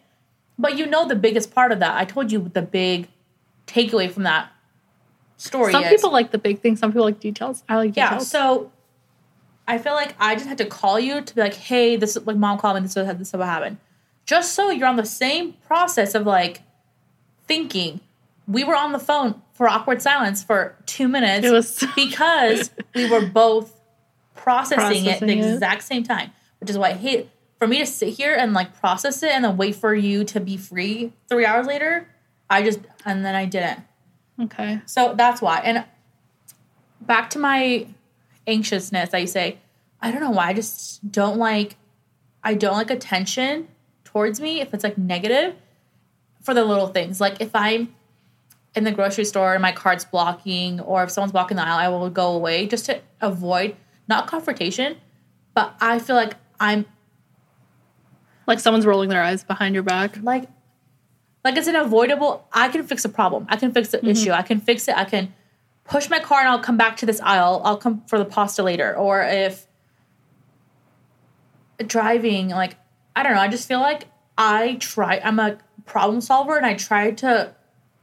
But 0.57 0.77
you 0.77 0.87
know 0.87 1.07
the 1.07 1.15
biggest 1.15 1.53
part 1.53 1.71
of 1.71 1.79
that. 1.79 1.95
I 1.95 2.05
told 2.05 2.31
you 2.31 2.49
the 2.53 2.61
big 2.61 3.07
takeaway 3.67 4.11
from 4.11 4.23
that 4.23 4.51
story 5.39 5.71
Some 5.71 5.83
is. 5.83 5.89
people 5.89 6.11
like 6.11 6.29
the 6.31 6.37
big 6.37 6.59
things. 6.61 6.79
Some 6.79 6.91
people 6.91 7.05
like 7.05 7.19
details. 7.19 7.63
I 7.67 7.75
like 7.77 7.93
details. 7.93 8.11
Yeah, 8.11 8.17
so 8.19 8.71
I 9.67 9.77
feel 9.79 9.93
like 9.93 10.13
I 10.19 10.35
just 10.35 10.47
had 10.47 10.57
to 10.59 10.65
call 10.65 10.99
you 10.99 11.21
to 11.21 11.35
be 11.35 11.41
like, 11.41 11.53
hey, 11.55 11.95
this 11.95 12.15
is 12.15 12.25
like 12.27 12.37
mom 12.37 12.57
called 12.59 12.75
me, 12.75 12.81
this 12.81 12.91
is 12.91 12.97
what 13.05 13.17
this 13.17 13.27
is 13.29 13.33
what 13.33 13.45
happened. 13.47 13.77
Just 14.25 14.53
so 14.53 14.69
you're 14.69 14.87
on 14.87 14.95
the 14.95 15.05
same 15.05 15.53
process 15.65 16.13
of 16.13 16.25
like 16.27 16.61
thinking. 17.47 17.99
We 18.47 18.63
were 18.63 18.75
on 18.75 18.91
the 18.91 18.99
phone 18.99 19.41
for 19.53 19.67
awkward 19.67 20.01
silence 20.01 20.43
for 20.43 20.75
two 20.85 21.07
minutes 21.07 21.45
It 21.45 21.51
was- 21.51 21.83
because 21.95 22.71
we 22.95 23.09
were 23.09 23.25
both 23.25 23.75
processing, 24.35 25.05
it 25.05 25.13
at 25.13 25.19
the 25.19 25.27
it. 25.37 25.53
exact 25.53 25.83
same 25.83 26.03
time, 26.03 26.31
which 26.59 26.69
is 26.69 26.77
why 26.77 26.89
I 26.89 26.93
hate 26.93 27.29
for 27.57 27.67
me 27.67 27.79
to 27.79 27.85
sit 27.85 28.09
here 28.13 28.33
and 28.35 28.53
like 28.53 28.79
process 28.79 29.21
it 29.21 29.31
and 29.31 29.43
then 29.43 29.57
wait 29.57 29.75
for 29.75 29.93
you 29.93 30.23
to 30.25 30.39
be 30.39 30.57
free 30.57 31.11
three 31.27 31.45
hours 31.45 31.67
later. 31.67 32.07
I 32.49 32.63
just 32.63 32.79
and 33.05 33.23
then 33.25 33.35
I 33.35 33.45
didn't. 33.45 33.79
Okay. 34.41 34.81
So 34.85 35.13
that's 35.15 35.41
why. 35.41 35.59
And 35.59 35.85
back 37.01 37.29
to 37.31 37.39
my 37.39 37.87
anxiousness, 38.47 39.13
I 39.13 39.25
say, 39.25 39.57
I 40.01 40.11
don't 40.11 40.21
know 40.21 40.31
why. 40.31 40.47
I 40.49 40.53
just 40.53 41.11
don't 41.11 41.37
like 41.37 41.75
I 42.43 42.53
don't 42.53 42.73
like 42.73 42.89
attention 42.89 43.67
towards 44.05 44.39
me 44.39 44.61
if 44.61 44.73
it's 44.73 44.83
like 44.83 44.97
negative 44.97 45.55
for 46.41 46.53
the 46.53 46.63
little 46.63 46.87
things. 46.87 47.19
Like 47.19 47.41
if 47.41 47.53
I'm 47.53 47.93
in 48.75 48.83
the 48.85 48.91
grocery 48.91 49.25
store 49.25 49.53
and 49.53 49.61
my 49.61 49.71
cart's 49.71 50.05
blocking 50.05 50.79
or 50.79 51.03
if 51.03 51.11
someone's 51.11 51.33
blocking 51.33 51.57
the 51.57 51.63
aisle, 51.63 51.77
I 51.77 51.87
will 51.89 52.09
go 52.09 52.31
away 52.31 52.65
just 52.67 52.85
to 52.85 53.01
avoid 53.19 53.75
not 54.07 54.27
confrontation, 54.27 54.97
but 55.53 55.75
I 55.81 55.99
feel 55.99 56.15
like 56.15 56.35
I'm 56.59 56.85
Like 58.47 58.59
someone's 58.59 58.85
rolling 58.85 59.09
their 59.09 59.21
eyes 59.21 59.43
behind 59.43 59.75
your 59.75 59.83
back. 59.83 60.17
like 60.23 60.45
like 61.43 61.55
it's 61.55 61.67
an 61.67 61.75
avoidable 61.75 62.47
i 62.53 62.69
can 62.69 62.83
fix 62.85 63.05
a 63.05 63.09
problem. 63.09 63.45
I 63.49 63.57
can 63.57 63.71
fix 63.71 63.89
the 63.89 63.97
mm-hmm. 63.97 64.07
issue. 64.07 64.31
I 64.31 64.41
can 64.41 64.59
fix 64.59 64.87
it. 64.87 64.97
I 64.97 65.05
can 65.05 65.33
push 65.83 66.09
my 66.09 66.19
car 66.19 66.39
and 66.39 66.49
i'll 66.49 66.59
come 66.59 66.77
back 66.77 66.97
to 66.97 67.05
this 67.05 67.19
aisle. 67.21 67.61
I'll 67.63 67.77
come 67.77 68.03
for 68.07 68.19
the 68.19 68.25
pasta 68.25 68.63
later. 68.63 68.95
Or 68.95 69.21
if 69.21 69.67
driving 71.85 72.49
like 72.49 72.75
i 73.15 73.23
don't 73.23 73.33
know. 73.33 73.41
I 73.41 73.47
just 73.47 73.67
feel 73.67 73.79
like 73.79 74.07
i 74.37 74.75
try 74.79 75.19
i'm 75.23 75.39
a 75.39 75.57
problem 75.85 76.21
solver 76.21 76.55
and 76.57 76.65
i 76.65 76.73
try 76.75 77.11
to 77.11 77.55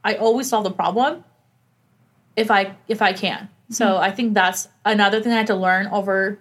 i 0.03 0.15
always 0.15 0.49
solve 0.49 0.63
the 0.63 0.71
problem 0.71 1.23
if 2.35 2.51
i 2.51 2.75
if 2.87 3.01
i 3.01 3.13
can. 3.13 3.49
So 3.69 3.85
mm-hmm. 3.85 4.03
i 4.03 4.11
think 4.11 4.33
that's 4.33 4.67
another 4.83 5.21
thing 5.21 5.31
i 5.31 5.37
had 5.37 5.47
to 5.47 5.55
learn 5.55 5.87
over 5.87 6.39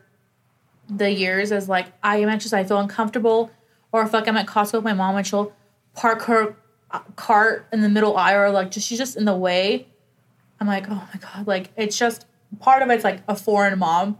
the 0.88 1.10
years 1.10 1.52
is 1.52 1.68
like 1.68 1.86
I 2.02 2.18
am 2.18 2.28
anxious, 2.28 2.52
I 2.52 2.64
feel 2.64 2.78
uncomfortable, 2.78 3.50
or 3.92 4.02
if 4.02 4.12
like 4.12 4.28
I'm 4.28 4.36
at 4.36 4.46
Costco 4.46 4.74
with 4.74 4.84
my 4.84 4.94
mom 4.94 5.16
and 5.16 5.26
she'll 5.26 5.52
park 5.94 6.22
her 6.22 6.56
Uh, 6.90 7.00
cart 7.16 7.66
in 7.72 7.82
the 7.82 7.88
middle 7.88 8.16
aisle, 8.16 8.42
or 8.42 8.50
like 8.50 8.70
just 8.70 8.86
she's 8.86 8.98
just 8.98 9.16
in 9.16 9.24
the 9.24 9.36
way. 9.36 9.86
I'm 10.60 10.66
like, 10.66 10.86
oh 10.88 11.08
my 11.12 11.20
god, 11.20 11.46
like 11.46 11.70
it's 11.76 11.98
just 11.98 12.26
part 12.60 12.82
of 12.82 12.90
it's 12.90 13.04
like 13.04 13.22
a 13.28 13.34
foreign 13.34 13.78
mom 13.78 14.18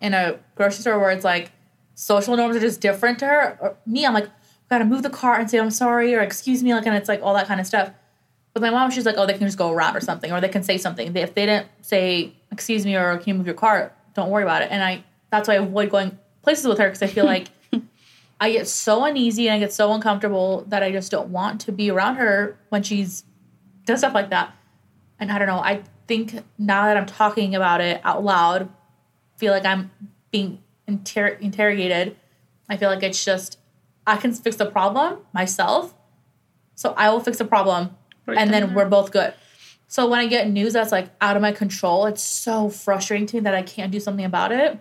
in 0.00 0.14
a 0.14 0.38
grocery 0.56 0.82
store 0.82 0.98
where 0.98 1.10
it's 1.10 1.24
like 1.24 1.52
social 1.94 2.36
norms 2.36 2.56
are 2.56 2.60
just 2.60 2.80
different 2.80 3.20
to 3.20 3.26
her. 3.26 3.58
Or 3.60 3.76
me, 3.86 4.04
I'm 4.04 4.12
like, 4.12 4.28
gotta 4.68 4.84
move 4.84 5.02
the 5.02 5.10
cart 5.10 5.40
and 5.40 5.48
say 5.48 5.58
I'm 5.58 5.70
sorry 5.70 6.14
or 6.14 6.20
excuse 6.20 6.62
me, 6.62 6.74
like, 6.74 6.86
and 6.86 6.96
it's 6.96 7.08
like 7.08 7.22
all 7.22 7.34
that 7.34 7.46
kind 7.46 7.60
of 7.60 7.66
stuff. 7.66 7.90
But 8.52 8.62
my 8.62 8.70
mom, 8.70 8.90
she's 8.90 9.06
like, 9.06 9.16
oh, 9.16 9.26
they 9.26 9.32
can 9.32 9.46
just 9.46 9.58
go 9.58 9.70
around 9.70 9.96
or 9.96 10.00
something, 10.00 10.30
or 10.30 10.40
they 10.40 10.48
can 10.48 10.62
say 10.62 10.78
something. 10.78 11.16
If 11.16 11.34
they 11.34 11.46
didn't 11.46 11.68
say 11.82 12.34
excuse 12.54 12.84
me 12.84 12.96
or 12.96 13.18
can 13.18 13.28
you 13.28 13.34
move 13.34 13.46
your 13.46 13.54
cart, 13.54 13.94
don't 14.14 14.30
worry 14.30 14.42
about 14.42 14.62
it. 14.62 14.68
And 14.70 14.82
I 14.82 15.04
that's 15.30 15.48
why 15.48 15.54
I 15.54 15.58
avoid 15.58 15.90
going 15.90 16.18
places 16.42 16.66
with 16.66 16.78
her 16.78 16.86
because 16.86 17.02
I 17.02 17.06
feel 17.06 17.24
like 17.34 17.48
I 18.40 18.52
get 18.52 18.68
so 18.68 19.04
uneasy 19.04 19.48
and 19.48 19.56
I 19.56 19.58
get 19.58 19.72
so 19.72 19.92
uncomfortable 19.92 20.64
that 20.68 20.82
I 20.82 20.92
just 20.92 21.10
don't 21.10 21.28
want 21.28 21.60
to 21.62 21.72
be 21.72 21.90
around 21.90 22.16
her 22.16 22.58
when 22.68 22.82
she's 22.82 23.24
does 23.86 24.00
stuff 24.00 24.14
like 24.14 24.30
that. 24.30 24.54
And 25.18 25.30
I 25.30 25.38
don't 25.38 25.48
know. 25.48 25.58
I 25.58 25.82
think 26.06 26.42
now 26.58 26.86
that 26.86 26.96
I'm 26.96 27.06
talking 27.06 27.54
about 27.54 27.80
it 27.80 28.00
out 28.04 28.24
loud, 28.24 28.68
feel 29.36 29.52
like 29.52 29.64
I'm 29.64 29.90
being 30.30 30.62
inter- 30.86 31.38
interrogated. 31.40 32.16
I 32.68 32.76
feel 32.76 32.88
like 32.88 33.02
it's 33.02 33.24
just 33.24 33.58
I 34.06 34.16
can 34.16 34.32
fix 34.32 34.56
the 34.56 34.66
problem 34.66 35.20
myself, 35.32 35.94
so 36.74 36.94
I 36.96 37.10
will 37.10 37.20
fix 37.20 37.38
the 37.38 37.44
problem, 37.44 37.96
Right 38.26 38.36
and 38.36 38.52
then 38.52 38.66
there. 38.66 38.76
we're 38.76 38.82
mm-hmm. 38.82 38.90
both 38.90 39.12
good. 39.12 39.34
So 39.86 40.08
when 40.08 40.18
I 40.18 40.26
get 40.26 40.48
news 40.48 40.72
that's 40.72 40.92
like 40.92 41.08
out 41.20 41.36
of 41.36 41.42
my 41.42 41.52
control, 41.52 42.06
it's 42.06 42.22
so 42.22 42.68
frustrating 42.68 43.26
to 43.28 43.36
me 43.36 43.40
that 43.42 43.54
I 43.54 43.62
can't 43.62 43.92
do 43.92 44.00
something 44.00 44.24
about 44.24 44.50
it. 44.50 44.78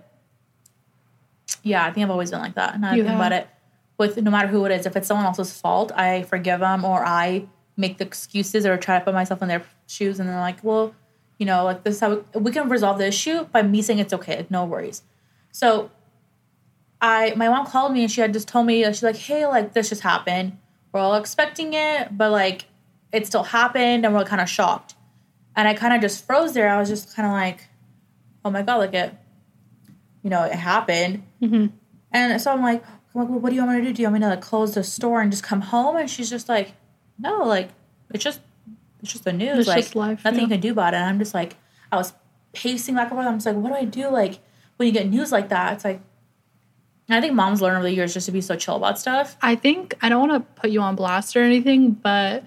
Yeah, 1.64 1.86
I 1.86 1.92
think 1.92 2.04
I've 2.06 2.12
always 2.12 2.32
been 2.32 2.40
like 2.40 2.56
that. 2.56 2.76
And 2.76 2.86
I 2.86 2.96
You 2.96 3.04
think 3.04 3.16
about 3.16 3.32
it 3.32 3.48
with 3.98 4.18
no 4.18 4.32
matter 4.32 4.48
who 4.48 4.66
it 4.66 4.72
is. 4.72 4.86
If 4.86 4.96
it's 4.96 5.08
someone 5.08 5.26
else's 5.26 5.60
fault, 5.60 5.92
I 5.96 6.24
forgive 6.24 6.60
them 6.60 6.84
or 6.86 7.06
I 7.06 7.46
make 7.78 7.98
the 7.98 8.06
excuses 8.06 8.66
or 8.66 8.78
try 8.78 9.00
to 9.00 9.06
put 9.06 9.14
myself 9.14 9.42
in 9.42 9.48
their 9.48 9.64
shoes. 9.88 10.20
And 10.20 10.30
they're 10.30 10.40
like, 10.40 10.64
well, 10.64 10.94
you 11.38 11.46
know, 11.46 11.64
like 11.64 11.84
this 11.84 11.96
is 11.96 12.00
how 12.02 12.24
we, 12.34 12.42
we 12.42 12.52
can 12.52 12.70
resolve 12.70 12.98
the 12.98 13.08
issue 13.08 13.46
by 13.46 13.62
me 13.62 13.82
saying 13.82 14.00
it's 14.00 14.14
okay, 14.14 14.38
like, 14.38 14.52
no 14.52 14.66
worries. 14.66 15.04
So 15.52 15.92
I, 17.02 17.34
my 17.36 17.50
mom 17.50 17.66
called 17.66 17.94
me 17.94 18.04
and 18.04 18.12
she 18.12 18.22
had 18.22 18.34
just 18.34 18.48
told 18.48 18.66
me, 18.66 18.84
uh, 18.84 18.92
she's 18.92 19.04
like, 19.04 19.18
hey, 19.18 19.46
like 19.46 19.74
this 19.74 19.90
just 19.90 20.02
happened. 20.02 20.58
We're 20.92 21.02
all 21.02 21.16
expecting 21.16 21.74
it, 21.74 22.18
but 22.18 22.32
like 22.32 22.66
it 23.12 23.28
still 23.28 23.44
happened 23.44 24.06
and 24.06 24.14
we're 24.14 24.26
kind 24.26 24.42
of 24.42 24.50
shocked. 24.50 24.96
And 25.56 25.68
I 25.68 25.74
kind 25.74 25.94
of 25.94 26.02
just 26.02 26.26
froze 26.26 26.54
there. 26.54 26.70
I 26.70 26.80
was 26.80 26.90
just 26.90 27.16
kind 27.16 27.28
of 27.28 27.34
like, 27.34 27.68
oh 28.44 28.50
my 28.50 28.62
God, 28.62 28.78
like 28.78 28.94
it, 28.94 29.14
you 30.24 30.30
know, 30.30 30.44
it 30.44 30.54
happened. 30.54 31.24
Mm-hmm. 31.42 31.68
And 32.12 32.42
so 32.42 32.52
I'm 32.52 32.62
like, 32.62 32.84
I'm 32.86 33.22
like, 33.22 33.30
well, 33.30 33.40
what 33.40 33.50
do 33.50 33.56
you 33.56 33.64
want 33.64 33.78
me 33.78 33.82
to 33.82 33.88
do? 33.90 33.94
Do 33.94 34.02
you 34.02 34.08
want 34.08 34.16
me 34.16 34.20
to 34.22 34.30
like 34.30 34.42
close 34.42 34.74
the 34.74 34.84
store 34.84 35.22
and 35.22 35.32
just 35.32 35.44
come 35.44 35.62
home? 35.62 35.98
And 35.98 36.10
she's 36.10 36.30
just 36.30 36.50
like, 36.50 36.74
no, 37.20 37.44
like 37.44 37.70
it's 38.14 38.24
just 38.24 38.42
it's 39.02 39.12
just 39.12 39.26
the 39.26 39.34
news. 39.34 39.60
It's 39.60 39.68
like 39.68 39.84
just 39.84 39.96
life, 39.96 40.24
nothing 40.24 40.40
yeah. 40.40 40.46
you 40.46 40.50
can 40.50 40.60
do 40.62 40.72
about 40.72 40.94
it. 40.94 40.98
And 40.98 41.06
I'm 41.06 41.20
just 41.20 41.34
like, 41.34 41.58
I 41.92 41.98
was 41.98 42.14
pacing 42.54 42.96
back 42.96 43.10
and 43.10 43.18
forth. 43.18 43.28
I'm 43.28 43.36
just 43.36 43.46
like, 43.46 43.56
what 43.56 43.70
do 43.70 43.76
I 43.76 43.86
do? 43.86 44.10
Like 44.10 44.40
when 44.78 44.88
you 44.88 44.94
get 44.94 45.10
news 45.10 45.32
like 45.32 45.50
that, 45.50 45.74
it's 45.74 45.84
like 45.84 46.02
I 47.10 47.22
think 47.22 47.34
moms 47.34 47.62
learn 47.62 47.76
over 47.76 47.84
the 47.84 47.92
years 47.92 48.14
just 48.14 48.26
to 48.28 48.32
be 48.32 48.42
so 48.42 48.56
chill 48.56 48.78
about 48.78 48.98
stuff. 48.98 49.38
I 49.42 49.56
think 49.56 49.96
I 50.02 50.10
don't 50.10 50.28
want 50.28 50.42
to 50.56 50.62
put 50.62 50.72
you 50.72 50.82
on 50.82 50.96
blast 50.96 51.36
or 51.36 51.42
anything, 51.42 51.92
but 51.92 52.44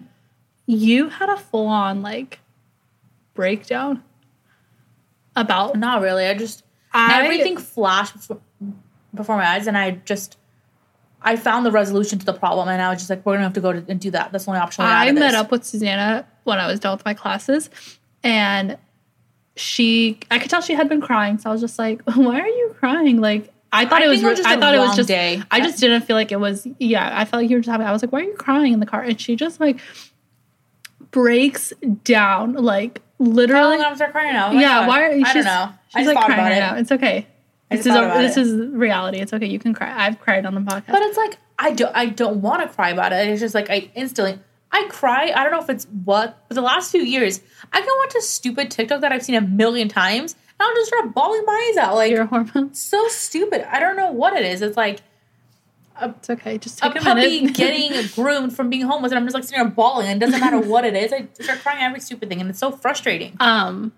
you 0.64 1.08
had 1.08 1.28
a 1.28 1.36
full 1.36 1.66
on 1.66 2.02
like 2.02 2.40
breakdown 3.34 4.02
about 5.36 5.76
Not 5.76 6.00
really. 6.00 6.26
I 6.26 6.34
just 6.34 6.64
I, 6.96 7.22
everything 7.24 7.56
flashed 7.56 8.14
before, 8.14 8.40
before 9.14 9.36
my 9.36 9.46
eyes, 9.46 9.66
and 9.66 9.76
I 9.76 9.92
just 9.92 10.38
I 11.22 11.36
found 11.36 11.66
the 11.66 11.70
resolution 11.70 12.18
to 12.18 12.26
the 12.26 12.32
problem, 12.32 12.68
and 12.68 12.80
I 12.80 12.90
was 12.90 12.98
just 12.98 13.10
like, 13.10 13.24
we're 13.26 13.34
gonna 13.34 13.44
have 13.44 13.52
to 13.54 13.60
go 13.60 13.72
to, 13.72 13.84
and 13.88 14.00
do 14.00 14.10
that. 14.12 14.32
That's 14.32 14.44
the 14.44 14.50
only 14.50 14.60
option. 14.60 14.84
I 14.84 15.10
met 15.12 15.34
up 15.34 15.50
with 15.50 15.64
Susanna 15.64 16.26
when 16.44 16.58
I 16.58 16.66
was 16.66 16.80
done 16.80 16.96
with 16.96 17.04
my 17.04 17.14
classes, 17.14 17.68
and 18.22 18.78
she 19.56 20.18
I 20.30 20.38
could 20.38 20.50
tell 20.50 20.60
she 20.60 20.74
had 20.74 20.88
been 20.88 21.00
crying. 21.00 21.38
So 21.38 21.50
I 21.50 21.52
was 21.52 21.60
just 21.60 21.78
like, 21.78 22.02
"Why 22.14 22.40
are 22.40 22.46
you 22.48 22.74
crying?" 22.78 23.20
Like 23.20 23.52
I 23.72 23.84
thought 23.86 24.02
I 24.02 24.06
it 24.06 24.08
was. 24.08 24.20
think 24.20 24.30
was 24.30 24.38
re- 24.38 24.44
just 24.44 24.56
I 24.56 24.60
thought 24.60 24.74
it 24.74 24.78
was 24.78 24.96
just. 24.96 25.08
day. 25.08 25.42
I 25.50 25.60
just 25.60 25.80
didn't 25.80 26.02
feel 26.02 26.16
like 26.16 26.32
it 26.32 26.40
was. 26.40 26.66
Yeah, 26.78 27.10
I 27.18 27.24
felt 27.24 27.42
like 27.42 27.50
you 27.50 27.56
were 27.56 27.60
just 27.62 27.70
having. 27.70 27.86
I 27.86 27.92
was 27.92 28.02
like, 28.02 28.12
"Why 28.12 28.20
are 28.20 28.24
you 28.24 28.34
crying 28.34 28.72
in 28.72 28.80
the 28.80 28.86
car?" 28.86 29.02
And 29.02 29.20
she 29.20 29.36
just 29.36 29.60
like 29.60 29.80
breaks 31.10 31.72
down, 32.04 32.54
like 32.54 33.02
literally. 33.18 33.78
I'm 33.78 33.96
start 33.96 34.12
crying 34.12 34.32
now. 34.32 34.48
Oh 34.50 34.52
yeah, 34.52 34.80
God. 34.80 34.88
why 34.88 35.02
are 35.04 35.12
you? 35.12 35.24
I 35.26 35.32
don't 35.34 35.44
know. 35.44 35.72
She's 35.88 35.96
I 35.96 36.00
just 36.04 36.06
like 36.08 36.16
thought 36.16 36.26
crying 36.26 36.40
about 36.40 36.50
right 36.50 36.56
it. 36.56 36.60
now. 36.60 36.76
It's 36.80 36.92
okay. 36.92 37.26
I 37.70 37.76
This 37.76 37.86
is 37.86 37.94
a, 37.94 38.00
this 38.18 38.36
it. 38.36 38.46
is 38.46 38.66
reality. 38.74 39.18
It's 39.18 39.32
okay. 39.32 39.46
You 39.46 39.58
can 39.58 39.74
cry. 39.74 39.92
I've 40.06 40.20
cried 40.20 40.46
on 40.46 40.54
the 40.54 40.60
podcast. 40.60 40.86
But 40.92 41.02
it's 41.02 41.16
like 41.16 41.38
I 41.58 41.72
don't 41.72 41.94
I 41.96 42.06
don't 42.06 42.40
want 42.42 42.62
to 42.62 42.68
cry 42.74 42.90
about 42.90 43.12
it. 43.12 43.28
It's 43.28 43.40
just 43.40 43.54
like 43.54 43.70
I 43.70 43.90
instantly 43.94 44.38
I 44.72 44.86
cry. 44.88 45.32
I 45.34 45.42
don't 45.42 45.52
know 45.52 45.60
if 45.60 45.70
it's 45.70 45.86
what, 46.04 46.44
but 46.48 46.54
the 46.54 46.60
last 46.60 46.90
few 46.90 47.02
years 47.02 47.40
I 47.72 47.80
can 47.80 47.88
watch 47.98 48.14
a 48.16 48.20
stupid 48.22 48.70
TikTok 48.70 49.00
that 49.00 49.12
I've 49.12 49.22
seen 49.24 49.34
a 49.36 49.40
million 49.40 49.88
times, 49.88 50.34
and 50.34 50.66
I'll 50.68 50.74
just 50.74 50.88
start 50.88 51.14
bawling 51.14 51.44
my 51.46 51.70
eyes 51.70 51.76
out. 51.78 51.94
Like 51.94 52.10
Your 52.10 52.26
hormones. 52.26 52.80
so 52.80 53.08
stupid. 53.08 53.62
I 53.72 53.80
don't 53.80 53.96
know 53.96 54.10
what 54.12 54.34
it 54.34 54.44
is. 54.44 54.62
It's 54.62 54.76
like 54.76 55.00
It's 56.02 56.28
okay. 56.30 56.58
Just 56.58 56.78
a 56.78 56.82
take 56.82 56.96
a, 56.96 57.04
puppy 57.04 57.40
minute. 57.40 57.54
getting 57.56 58.06
groomed 58.14 58.54
from 58.54 58.68
being 58.70 58.82
homeless, 58.82 59.12
and 59.12 59.18
I'm 59.18 59.24
just 59.24 59.34
like 59.34 59.44
sitting 59.44 59.62
there 59.62 59.70
bawling, 59.70 60.06
and 60.08 60.22
it 60.22 60.26
doesn't 60.26 60.40
matter 60.40 60.58
what 60.58 60.84
it 60.84 60.94
is. 60.94 61.12
I 61.12 61.26
start 61.42 61.60
crying 61.60 61.82
every 61.82 62.00
stupid 62.00 62.28
thing, 62.28 62.40
and 62.40 62.50
it's 62.50 62.58
so 62.58 62.70
frustrating. 62.70 63.36
um 63.40 63.92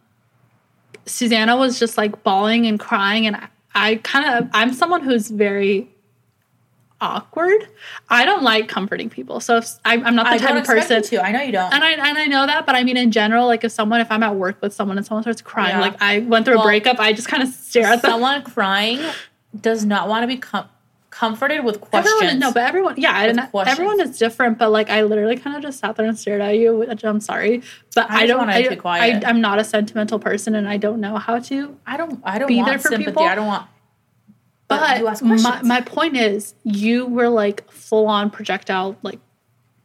Susanna 1.07 1.57
was 1.57 1.79
just 1.79 1.97
like 1.97 2.23
bawling 2.23 2.67
and 2.67 2.79
crying 2.79 3.27
and 3.27 3.35
I, 3.37 3.49
I 3.75 3.95
kind 3.97 4.27
of 4.45 4.51
I'm 4.53 4.75
someone 4.75 5.03
who's 5.03 5.31
very 5.31 5.89
awkward. 7.01 7.67
I 8.11 8.25
don't 8.27 8.43
like 8.43 8.69
comforting 8.69 9.09
people. 9.09 9.41
So 9.41 9.57
if 9.59 9.71
I, 9.85 9.95
I'm 9.95 10.15
not 10.15 10.25
the 10.27 10.33
I 10.33 10.39
type 10.39 10.57
of 10.57 10.65
person 10.65 11.03
to. 11.03 11.25
I 11.25 11.33
know 11.33 11.41
you 11.41 11.53
don't. 11.53 11.73
and 11.73 11.83
I 11.85 11.93
and 11.93 12.19
I 12.19 12.27
know 12.27 12.47
that, 12.47 12.67
but 12.67 12.75
I 12.75 12.85
mean 12.85 12.97
in 12.97 13.11
general, 13.11 13.47
like 13.47 13.65
if 13.65 13.73
someone 13.73 14.01
if 14.01 14.11
I'm 14.11 14.23
at 14.23 14.35
work 14.35 14.61
with 14.61 14.75
someone 14.75 14.99
and 14.99 15.07
someone 15.07 15.23
starts 15.23 15.41
crying, 15.41 15.77
Yeah. 15.77 15.81
like 15.81 16.03
I 16.03 16.19
went 16.21 16.45
through 16.45 16.57
Well, 16.57 16.65
a 16.65 16.69
breakup, 16.69 16.99
I 16.99 17.13
just 17.13 17.29
kind 17.29 17.43
of 17.43 17.49
stare 17.49 17.87
at 17.87 18.03
them. 18.03 18.11
Someone 18.11 18.43
crying 18.43 19.01
does 19.59 19.85
not 19.87 20.09
want 20.09 20.25
to 20.25 20.27
be 20.27 20.37
com- 20.37 20.69
comforted 21.19 21.65
with 21.65 21.81
questions. 21.81 22.15
Everyone, 22.15 22.39
no, 22.39 22.53
but 22.53 22.63
everyone, 22.63 22.95
yeah, 22.97 23.25
and 23.25 23.49
everyone 23.67 24.01
is 24.01 24.19
different. 24.19 24.57
But 24.57 24.71
like, 24.71 24.89
I 24.89 25.03
literally 25.03 25.37
kind 25.37 25.57
of 25.57 25.63
just 25.63 25.81
sat 25.81 25.97
there 25.97 26.07
and 26.07 26.17
stared 26.17 26.41
at 26.41 26.57
you. 26.57 26.77
Which 26.77 27.05
I'm 27.05 27.21
sorry, 27.21 27.63
but 27.95 28.09
I 28.09 28.23
I, 28.23 28.27
don't. 28.27 28.49
I, 28.49 28.63
to 28.63 28.71
be 28.71 28.77
quiet. 28.77 29.25
I, 29.25 29.29
I'm 29.29 29.41
not 29.41 29.59
a 29.59 29.65
sentimental 29.65 30.21
person, 30.21 30.55
and 30.55 30.69
I 30.69 30.77
don't 30.77 31.01
know 31.01 31.17
how 31.17 31.41
to. 31.41 31.77
I 31.87 31.97
don't. 31.97 32.21
I 32.23 32.39
don't 32.39 32.47
Be 32.47 32.63
there 32.63 32.79
for 32.79 32.89
sympathy. 32.89 33.07
people. 33.07 33.25
I 33.25 33.35
don't 33.35 33.49
want. 33.49 33.67
But, 34.69 35.03
But 35.03 35.23
my, 35.23 35.63
my 35.63 35.81
point 35.81 36.17
is, 36.17 36.55
you 36.63 37.07
were 37.07 37.31
like 37.31 37.69
full 37.71 38.07
on 38.07 38.31
projectile, 38.31 38.99
like 39.03 39.19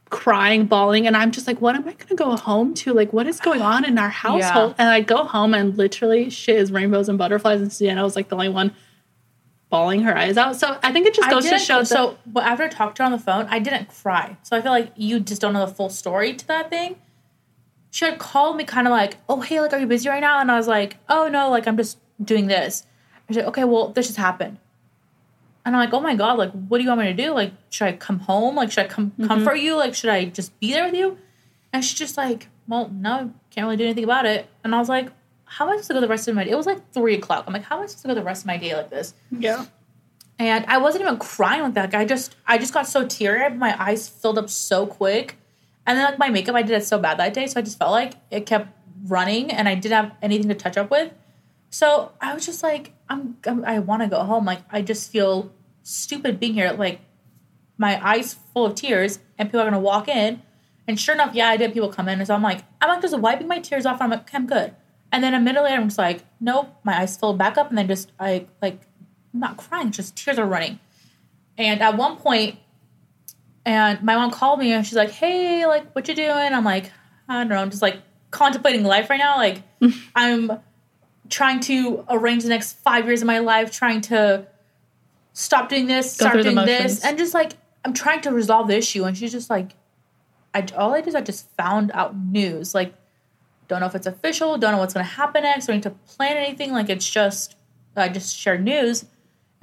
crying, 0.10 0.66
bawling, 0.66 1.08
and 1.08 1.18
I'm 1.18 1.32
just 1.32 1.48
like, 1.48 1.62
what 1.62 1.76
am 1.76 1.88
I 1.88 1.94
gonna 1.94 2.16
go 2.16 2.36
home 2.36 2.74
to? 2.76 2.94
Like, 2.94 3.12
what 3.12 3.26
is 3.26 3.40
going 3.40 3.62
on 3.62 3.86
in 3.86 3.98
our 3.98 4.10
household? 4.26 4.76
And 4.78 4.90
I 4.90 5.02
go 5.02 5.24
home 5.24 5.56
and 5.56 5.76
literally 5.78 6.30
shit 6.30 6.58
is 6.58 6.72
rainbows 6.72 7.10
and 7.10 7.18
butterflies, 7.18 7.62
and 7.62 7.74
Sienna 7.74 8.04
was 8.04 8.16
like 8.16 8.30
the 8.30 8.36
only 8.36 8.50
one 8.50 8.76
bawling 9.74 10.02
her 10.04 10.16
eyes 10.16 10.38
out. 10.38 10.56
So 10.56 10.78
I 10.84 10.92
think 10.92 11.08
it 11.08 11.16
just 11.16 11.28
goes 11.32 11.46
to 11.50 11.58
show. 11.58 11.80
that- 11.80 11.88
So, 11.88 12.18
but 12.28 12.44
after 12.44 12.64
I 12.66 12.68
talked 12.68 12.98
to 12.98 13.04
her 13.04 13.06
on 13.08 13.12
the 13.12 13.18
phone, 13.30 13.48
I 13.50 13.58
didn't 13.58 13.90
cry. 13.90 14.38
So 14.44 14.56
I 14.56 14.62
feel 14.62 14.72
like 14.72 14.92
you 14.96 15.20
just 15.20 15.42
don't 15.42 15.54
know 15.54 15.66
the 15.66 15.74
full 15.74 15.90
story 15.90 16.34
to 16.34 16.48
that 16.48 16.70
thing. 16.70 16.98
She 17.90 18.06
had 18.06 18.20
called 18.20 18.56
me 18.58 18.64
kind 18.66 18.88
of 18.88 18.92
like, 18.92 19.18
"Oh, 19.28 19.42
hey, 19.42 19.60
like, 19.62 19.74
are 19.74 19.80
you 19.80 19.88
busy 19.88 20.10
right 20.10 20.20
now?" 20.22 20.40
And 20.40 20.52
I 20.52 20.58
was 20.58 20.68
like, 20.68 20.98
"Oh 21.10 21.28
no, 21.28 21.50
like, 21.50 21.68
I'm 21.68 21.78
just 21.78 21.98
doing 22.24 22.46
this." 22.48 22.86
I 23.30 23.34
said, 23.34 23.46
"Okay, 23.46 23.64
well, 23.64 23.88
this 23.90 24.06
just 24.08 24.18
happened." 24.20 24.58
And 25.66 25.76
I'm 25.76 25.80
like, 25.80 25.94
"Oh 25.94 26.02
my 26.02 26.16
god, 26.16 26.38
like, 26.38 26.52
what 26.52 26.78
do 26.78 26.84
you 26.84 26.90
want 26.90 27.02
me 27.02 27.08
to 27.08 27.14
do? 27.26 27.32
Like, 27.32 27.52
should 27.72 27.88
I 27.88 27.94
come 27.94 28.20
home? 28.20 28.56
Like, 28.56 28.72
should 28.72 28.86
I 28.86 28.88
come 28.88 29.12
Mm-hmm. 29.12 29.28
comfort 29.28 29.56
you? 29.56 29.76
Like, 29.76 29.96
should 29.96 30.10
I 30.12 30.26
just 30.26 30.58
be 30.60 30.72
there 30.74 30.86
with 30.86 30.96
you?" 30.96 31.18
And 31.72 31.84
she's 31.84 31.98
just 31.98 32.16
like, 32.18 32.50
"Well, 32.68 32.90
no, 32.94 33.32
can't 33.50 33.66
really 33.66 33.78
do 33.78 33.86
anything 33.86 34.04
about 34.04 34.26
it." 34.28 34.48
And 34.64 34.76
I 34.76 34.80
was 34.80 34.90
like, 34.90 35.10
"How 35.58 35.66
am 35.66 35.72
I 35.72 35.74
supposed 35.76 35.90
to 35.90 35.94
go 35.96 36.02
the 36.02 36.08
rest 36.08 36.28
of 36.28 36.36
my 36.36 36.44
day?" 36.44 36.52
It 36.52 36.56
was 36.56 36.66
like 36.66 36.92
three 36.94 37.16
o'clock. 37.16 37.44
I'm 37.48 37.54
like, 37.54 37.64
"How 37.64 37.78
am 37.78 37.84
I 37.84 37.86
supposed 37.86 38.04
to 38.04 38.08
go 38.10 38.16
the 38.16 38.24
rest 38.24 38.44
of 38.44 38.48
my 38.48 38.58
day 38.58 38.76
like 38.76 38.90
this?" 38.90 39.14
yeah. 39.32 39.66
and 40.40 40.66
I 40.68 40.78
wasn't 40.80 41.04
even 41.04 41.18
crying 41.18 41.62
like 41.62 41.74
that. 41.76 41.94
I 41.94 42.06
just 42.06 42.36
I 42.48 42.58
just 42.58 42.74
got 42.74 42.88
so 42.88 43.06
teary 43.08 43.44
eyed. 43.44 43.58
My 43.58 43.82
eyes 43.82 44.10
filled 44.10 44.38
up 44.38 44.50
so 44.50 44.88
quick, 44.88 45.38
and 45.86 45.98
then 45.98 46.06
like 46.06 46.20
my 46.20 46.30
makeup, 46.30 46.56
I 46.56 46.64
did 46.64 46.76
it 46.82 46.86
so 46.86 46.98
bad 46.98 47.18
that 47.20 47.34
day, 47.34 47.48
so 47.48 47.60
I 47.60 47.64
just 47.64 47.78
felt 47.78 47.92
like 47.92 48.14
it 48.32 48.46
kept 48.46 48.70
running, 49.06 49.52
and 49.52 49.68
I 49.70 49.76
didn't 49.76 49.96
have 49.96 50.12
anything 50.22 50.50
to 50.50 50.56
touch 50.56 50.78
up 50.78 50.90
with. 50.90 51.12
So 51.70 52.12
I 52.22 52.34
was 52.34 52.46
just 52.46 52.64
like, 52.64 52.94
I'm, 53.10 53.38
I'm 53.46 53.66
I 53.66 53.80
want 53.80 54.04
to 54.04 54.08
go 54.08 54.24
home. 54.24 54.46
Like 54.46 54.62
I 54.72 54.82
just 54.82 55.12
feel 55.12 55.52
stupid 55.84 56.40
being 56.40 56.54
here. 56.54 56.72
Like 56.72 57.02
my 57.78 58.06
eyes 58.06 58.36
full 58.54 58.66
of 58.66 58.76
tears, 58.76 59.20
and 59.38 59.50
people 59.50 59.62
are 59.62 59.66
gonna 59.66 59.80
walk 59.80 60.08
in, 60.08 60.42
and 60.88 61.00
sure 61.00 61.16
enough, 61.16 61.34
yeah, 61.34 61.50
I 61.50 61.58
did. 61.58 61.74
People 61.74 61.90
come 61.90 62.08
in, 62.10 62.20
and 62.20 62.28
so 62.28 62.36
I'm 62.36 62.42
like, 62.42 62.64
I'm 62.82 62.90
like 62.90 63.02
just 63.02 63.18
wiping 63.18 63.48
my 63.48 63.60
tears 63.60 63.86
off. 63.86 64.02
And 64.02 64.04
I'm 64.04 64.10
like, 64.12 64.22
okay, 64.22 64.38
I'm 64.38 64.48
good. 64.48 64.76
And 65.14 65.24
then 65.24 65.36
a 65.36 65.40
minute 65.40 65.64
later, 65.64 65.80
I'm 65.80 65.88
just 65.90 66.00
like, 66.00 66.26
nope, 66.42 66.70
my 66.84 67.00
eyes 67.00 67.16
filled 67.16 67.38
back 67.38 67.56
up, 67.56 67.70
and 67.70 67.78
then 67.78 67.88
just 67.88 68.12
I 68.20 68.48
like 68.64 68.80
I'm 69.32 69.40
not 69.40 69.58
crying, 69.58 69.92
just 69.92 70.16
tears 70.16 70.40
are 70.40 70.46
running. 70.46 70.80
And 71.56 71.84
at 71.84 71.96
one 71.96 72.18
point, 72.18 72.58
and 73.64 74.02
my 74.02 74.16
mom 74.16 74.32
called 74.32 74.60
me 74.60 74.74
and 74.74 74.84
she's 74.86 74.96
like, 74.96 75.12
"Hey, 75.12 75.68
like, 75.68 75.94
what 75.94 76.08
you 76.08 76.16
doing?" 76.16 76.30
I'm 76.30 76.64
like, 76.66 76.92
"I 77.30 77.36
don't 77.36 77.48
know, 77.48 77.58
I'm 77.58 77.70
just 77.70 77.84
like 77.84 77.98
contemplating 78.32 78.84
life 78.84 79.08
right 79.12 79.20
now. 79.20 79.38
Like, 79.38 79.62
I'm 80.16 80.52
trying 81.30 81.60
to 81.62 82.04
arrange 82.10 82.42
the 82.42 82.50
next 82.50 82.74
five 82.80 83.06
years 83.06 83.22
of 83.22 83.28
my 83.28 83.38
life, 83.38 83.72
trying 83.72 84.02
to 84.02 84.48
stop 85.34 85.70
doing 85.70 85.86
this, 85.86 86.18
Go 86.18 86.26
start 86.26 86.42
doing 86.42 86.56
this, 86.56 87.06
and 87.06 87.20
just 87.20 87.36
like 87.36 87.54
I'm 87.86 87.94
trying 87.94 88.22
to 88.22 88.32
resolve 88.32 88.68
the 88.68 88.78
issue." 88.78 89.04
And 89.04 89.16
she's 89.16 89.32
just 89.32 89.52
like, 89.52 89.76
"I 90.56 90.66
all 90.76 90.96
I 90.96 91.02
did 91.02 91.10
is 91.10 91.16
I 91.16 91.22
just 91.22 91.48
found 91.56 91.92
out 91.94 92.18
news, 92.18 92.74
like." 92.74 92.96
Don't 93.74 93.80
know 93.80 93.88
if 93.88 93.96
it's 93.96 94.06
official. 94.06 94.56
Don't 94.60 94.72
know 94.72 94.78
what's 94.78 94.94
going 94.94 95.04
to 95.04 95.12
happen 95.12 95.42
next. 95.42 95.66
Don't 95.66 95.78
need 95.78 95.84
to 95.84 95.90
plan 95.90 96.38
anything. 96.38 96.72
Like 96.74 96.90
it's 96.90 97.10
just, 97.10 97.56
I 97.96 98.08
just 98.08 98.38
shared 98.38 98.64
news. 98.64 99.06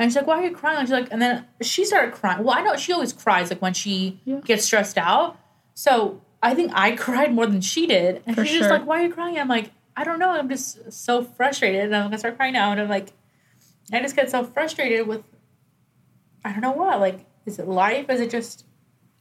And 0.01 0.11
she's 0.11 0.17
like, 0.17 0.27
"Why 0.27 0.41
are 0.41 0.45
you 0.47 0.51
crying?" 0.51 0.79
And 0.81 0.89
she's 0.89 0.93
like, 0.93 1.13
and 1.13 1.23
then 1.23 1.47
she 1.63 1.85
started 1.85 2.13
crying. 2.13 2.43
Well, 2.43 2.59
I 2.59 2.63
know 2.63 2.75
she 2.77 2.93
always 2.93 3.13
cries 3.13 3.51
like 3.51 3.63
when 3.63 3.73
she 3.73 4.19
Yeah. 4.25 4.41
gets 4.41 4.65
stressed 4.65 4.99
out. 4.99 5.39
So 5.75 6.21
I 6.43 6.55
think 6.55 6.73
I 6.75 6.91
cried 6.97 7.33
more 7.33 7.47
than 7.47 7.61
she 7.61 7.87
did. 7.87 8.21
And 8.27 8.35
For 8.35 8.45
she's 8.45 8.59
just 8.59 8.71
like, 8.71 8.85
"Why 8.85 9.01
are 9.01 9.07
you 9.07 9.13
crying?" 9.13 9.39
I'm 9.39 9.47
like, 9.47 9.71
"I 9.97 10.03
don't 10.03 10.19
know. 10.19 10.31
I'm 10.31 10.49
just 10.49 10.93
so 10.93 11.23
frustrated." 11.23 11.85
And 11.85 11.95
I'm 11.95 12.07
gonna 12.07 12.19
start 12.19 12.37
crying 12.37 12.55
now. 12.55 12.73
And 12.73 12.81
I'm 12.81 12.89
like, 12.89 13.13
I 13.93 14.01
just 14.01 14.17
get 14.17 14.29
so 14.31 14.43
frustrated 14.45 15.07
with, 15.07 15.23
I 16.45 16.51
don't 16.53 16.63
know 16.63 16.73
what. 16.73 16.99
Like, 16.99 17.27
is 17.47 17.59
it 17.61 17.69
life? 17.69 18.09
Is 18.11 18.21
it 18.21 18.31
just? 18.31 18.65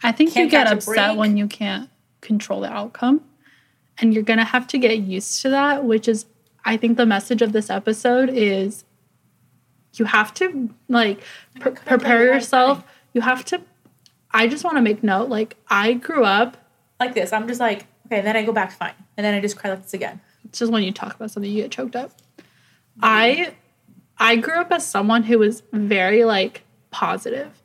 I 0.01 0.11
think 0.13 0.35
you 0.35 0.47
get 0.49 0.65
upset 0.65 1.15
when 1.17 1.37
you 1.37 1.47
can't 1.47 1.89
control 2.21 2.61
the 2.61 2.71
outcome. 2.71 3.21
And 3.99 4.13
you're 4.13 4.23
going 4.23 4.39
to 4.39 4.45
have 4.45 4.67
to 4.67 4.77
get 4.77 4.99
used 4.99 5.41
to 5.41 5.49
that, 5.49 5.83
which 5.83 6.07
is, 6.07 6.25
I 6.65 6.77
think 6.77 6.97
the 6.97 7.05
message 7.05 7.41
of 7.41 7.51
this 7.51 7.69
episode 7.69 8.29
is 8.29 8.85
you 9.93 10.05
have 10.05 10.33
to 10.35 10.69
like 10.87 11.21
couldn't 11.59 11.85
prepare 11.85 11.99
tell 11.99 12.21
you 12.21 12.27
how 12.27 12.27
to 12.27 12.33
yourself. 12.35 12.83
You 13.13 13.21
have 13.21 13.45
to, 13.45 13.61
I 14.31 14.47
just 14.47 14.63
want 14.63 14.77
to 14.77 14.81
make 14.81 15.03
note 15.03 15.29
like, 15.29 15.57
I 15.67 15.93
grew 15.93 16.23
up, 16.23 16.57
like 16.99 17.13
this. 17.13 17.33
I'm 17.33 17.47
just 17.47 17.59
like, 17.59 17.87
okay, 18.05 18.21
then 18.21 18.35
I 18.35 18.43
go 18.43 18.51
back 18.51 18.71
fine. 18.71 18.93
And 19.17 19.25
then 19.25 19.33
I 19.33 19.39
just 19.39 19.57
cry 19.57 19.71
like 19.71 19.83
this 19.83 19.93
again. 19.93 20.21
it's 20.43 20.59
just 20.59 20.71
when 20.71 20.83
you 20.83 20.91
talk 20.91 21.15
about 21.15 21.31
something, 21.31 21.51
you 21.51 21.63
get 21.63 21.71
choked 21.71 21.95
up. 21.95 22.11
Mm-hmm. 22.11 23.01
I, 23.03 23.53
I 24.17 24.35
grew 24.35 24.55
up 24.55 24.71
as 24.71 24.85
someone 24.85 25.23
who 25.23 25.39
was 25.39 25.63
very 25.71 26.23
like 26.25 26.63
positive. 26.91 27.58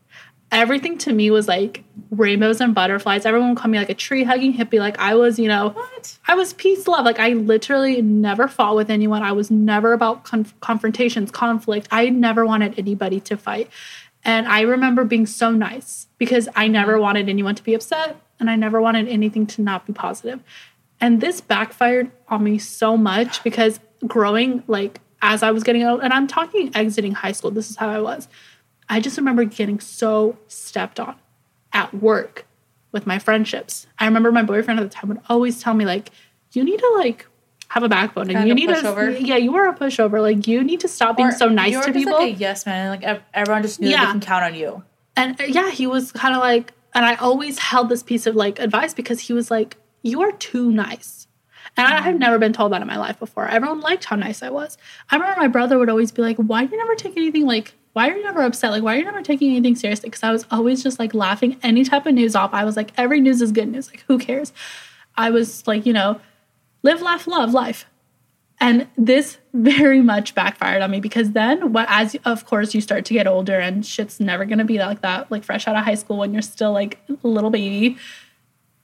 Everything 0.55 0.97
to 0.99 1.13
me 1.13 1.33
was 1.33 1.49
like 1.49 1.83
rainbows 2.11 2.61
and 2.61 2.75
butterflies. 2.75 3.27
Everyone 3.27 3.51
would 3.51 3.59
call 3.59 3.71
me 3.71 3.79
like 3.79 3.91
a 3.91 3.95
tree 3.95 4.23
hugging 4.23 4.55
hippie. 4.55 4.79
Like 4.79 4.99
I 5.01 5.17
was, 5.17 5.37
you 5.39 5.49
know, 5.49 5.71
What? 5.71 6.19
I 6.29 6.37
was 6.37 6.53
peace, 6.53 6.87
love. 6.87 7.05
Like 7.05 7.19
I 7.19 7.31
literally 7.31 8.01
never 8.01 8.47
fought 8.47 8.77
with 8.77 8.89
anyone. 8.89 9.23
I 9.25 9.33
was 9.33 9.51
never 9.51 9.93
about 9.93 10.23
conf- 10.23 10.59
confrontations, 10.61 11.33
conflict. 11.33 11.89
I 11.91 12.09
never 12.09 12.47
wanted 12.47 12.79
anybody 12.79 13.19
to 13.21 13.37
fight. 13.37 13.69
And 14.25 14.47
I 14.47 14.61
remember 14.61 15.05
being 15.05 15.27
so 15.27 15.51
nice 15.51 16.07
because 16.19 16.49
I 16.55 16.69
never 16.69 17.01
wanted 17.01 17.29
anyone 17.29 17.57
to 17.57 17.63
be 17.63 17.75
upset 17.75 18.17
and 18.39 18.49
I 18.49 18.55
never 18.55 18.81
wanted 18.81 19.09
anything 19.09 19.47
to 19.49 19.63
not 19.63 19.87
be 19.87 19.93
positive. 19.93 20.41
And 21.01 21.21
this 21.21 21.41
backfired 21.41 22.13
on 22.29 22.45
me 22.45 22.59
so 22.59 22.97
much 22.97 23.43
because 23.43 23.81
growing 24.07 24.63
like 24.69 25.01
as 25.21 25.43
I 25.43 25.51
was 25.53 25.65
getting 25.65 25.83
out, 25.83 26.05
and 26.05 26.13
I'm 26.13 26.27
talking 26.27 26.71
exiting 26.77 27.13
high 27.13 27.33
school, 27.33 27.51
this 27.51 27.71
is 27.71 27.77
how 27.77 27.89
I 27.89 28.01
was. 28.01 28.29
I 28.89 29.01
just 29.01 29.17
remember 29.17 29.45
getting 29.45 29.81
so 29.81 30.37
stepped 30.49 31.01
on 31.01 31.17
at 31.73 31.93
work 31.95 32.47
with 32.93 33.07
my 33.07 33.19
friendships. 33.19 33.87
I 33.99 34.05
remember 34.05 34.31
my 34.31 34.43
boyfriend 34.43 34.79
at 34.79 34.83
the 34.85 34.89
time 34.95 35.09
would 35.09 35.21
always 35.29 35.61
tell 35.61 35.75
me 35.75 35.85
like, 35.85 36.11
you 36.53 36.63
need 36.65 36.79
to 36.79 36.95
like 36.99 37.27
have 37.69 37.83
a 37.83 37.89
backbone 37.89 38.31
and 38.31 38.47
you 38.49 38.55
need 38.55 38.71
a 38.71 38.75
to 38.77 38.83
pushover. 38.83 39.27
yeah 39.27 39.37
you 39.37 39.57
are 39.57 39.69
a 39.69 39.75
pushover 39.75 40.21
like 40.23 40.47
you 40.47 40.63
need 40.63 40.79
to 40.81 40.87
stop 40.87 41.17
being 41.17 41.31
Or 41.31 41.33
so 41.33 41.49
nice 41.49 41.85
to 41.85 41.93
people 41.93 42.13
Like 42.13 42.35
a 42.35 42.37
yes 42.37 42.67
man. 42.67 42.91
Like 42.91 43.23
everyone 43.33 43.63
just 43.63 43.81
knew 43.81 43.89
Yeah. 43.89 44.05
they 44.07 44.13
can 44.13 44.21
count 44.21 44.45
on 44.45 44.55
you. 44.55 44.85
and 45.17 45.41
uh, 45.41 45.45
yeah 45.45 45.71
he 45.71 45.89
was 45.89 46.13
kind 46.13 46.37
of 46.37 46.41
like 46.41 46.73
and 46.95 47.05
i 47.05 47.17
always 47.17 47.59
held 47.59 47.89
this 47.89 48.05
piece 48.05 48.27
of 48.29 48.37
like 48.37 48.61
advice 48.61 48.95
because 48.95 49.19
he 49.19 49.33
was 49.33 49.51
like 49.51 49.77
you 50.03 50.23
are 50.23 50.31
too 50.33 50.71
nice 50.71 51.27
and 51.77 51.87
I 51.89 52.03
have 52.03 52.17
never 52.19 52.39
been 52.39 52.53
told 52.53 52.71
that 52.73 52.81
in 52.83 52.87
my 52.87 52.99
life 52.99 53.19
before. 53.19 53.49
Everyone 53.49 53.81
liked 53.81 54.05
how 54.05 54.15
nice 54.15 54.43
I 54.45 54.51
was. 54.51 54.77
I 55.11 55.17
remember 55.17 55.41
my 55.41 55.49
brother 55.49 55.77
would 55.79 55.89
always 55.89 56.13
be 56.13 56.23
like, 56.23 56.37
Why 56.37 56.65
do 56.67 56.71
you 56.71 56.79
never 56.79 56.95
take 56.95 57.17
anything 57.17 57.47
like, 57.47 57.75
why 57.95 58.09
are 58.11 58.17
you 58.17 58.23
never 58.23 58.43
upset? 58.43 58.71
Like, 58.71 58.83
why 58.83 58.95
are 58.95 58.99
you 58.99 59.05
never 59.05 59.23
taking 59.23 59.51
anything 59.51 59.75
seriously? 59.77 60.09
Because 60.11 60.23
I 60.23 60.31
was 60.31 60.45
always 60.51 60.83
just 60.83 60.99
like 60.99 61.15
laughing 61.15 61.59
any 61.63 61.85
type 61.85 62.07
of 62.07 62.15
news 62.15 62.37
off. 62.37 62.53
I 62.53 62.65
was 62.65 62.77
like, 62.77 62.91
Every 62.99 63.21
news 63.21 63.41
is 63.41 63.51
good 63.53 63.69
news. 63.69 63.89
Like, 63.89 64.05
who 64.09 64.19
cares? 64.19 64.53
I 65.17 65.31
was 65.31 65.67
like, 65.67 65.87
you 65.87 65.93
know, 65.93 66.21
live, 66.83 67.01
laugh, 67.01 67.27
love 67.27 67.55
life. 67.55 67.87
And 68.61 68.87
this 68.97 69.39
very 69.53 70.01
much 70.01 70.35
backfired 70.35 70.81
on 70.83 70.91
me 70.91 71.01
because 71.01 71.33
then, 71.33 71.73
what 71.73 71.87
as 71.89 72.17
of 72.25 72.47
course 72.47 72.75
you 72.75 72.81
start 72.81 73.05
to 73.07 73.15
get 73.15 73.27
older 73.27 73.59
and 73.59 73.85
shit's 73.85 74.21
never 74.21 74.45
gonna 74.45 74.65
be 74.65 74.79
like 74.79 75.01
that, 75.03 75.31
like 75.31 75.45
fresh 75.45 75.67
out 75.69 75.77
of 75.77 75.85
high 75.85 75.95
school 75.97 76.19
when 76.19 76.33
you're 76.33 76.43
still 76.43 76.73
like 76.73 76.99
a 77.09 77.27
little 77.29 77.51
baby. 77.51 77.97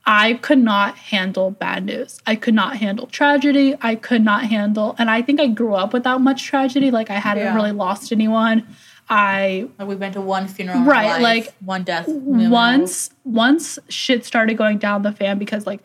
I 0.05 0.33
could 0.35 0.57
not 0.57 0.97
handle 0.97 1.51
bad 1.51 1.85
news. 1.85 2.19
I 2.25 2.35
could 2.35 2.53
not 2.53 2.77
handle 2.77 3.07
tragedy. 3.07 3.75
I 3.81 3.95
could 3.95 4.23
not 4.23 4.45
handle, 4.45 4.95
and 4.97 5.09
I 5.09 5.21
think 5.21 5.39
I 5.39 5.47
grew 5.47 5.73
up 5.73 5.93
without 5.93 6.21
much 6.21 6.43
tragedy. 6.43 6.91
Like 6.91 7.09
I 7.09 7.15
hadn't 7.19 7.43
Yeah. 7.43 7.55
really 7.55 7.71
lost 7.71 8.11
anyone. 8.11 8.67
I 9.11 9.67
we've 9.77 9.99
been 9.99 10.13
to 10.13 10.21
one 10.21 10.47
funeral, 10.47 10.83
Right, 10.83 11.21
life, 11.21 11.21
like, 11.21 11.53
one 11.59 11.83
death. 11.83 12.07
once 12.07 13.09
once 13.25 13.77
shit 13.89 14.23
started 14.25 14.57
going 14.57 14.77
down 14.77 15.01
the 15.01 15.11
fan 15.11 15.37
because 15.37 15.67
like 15.67 15.81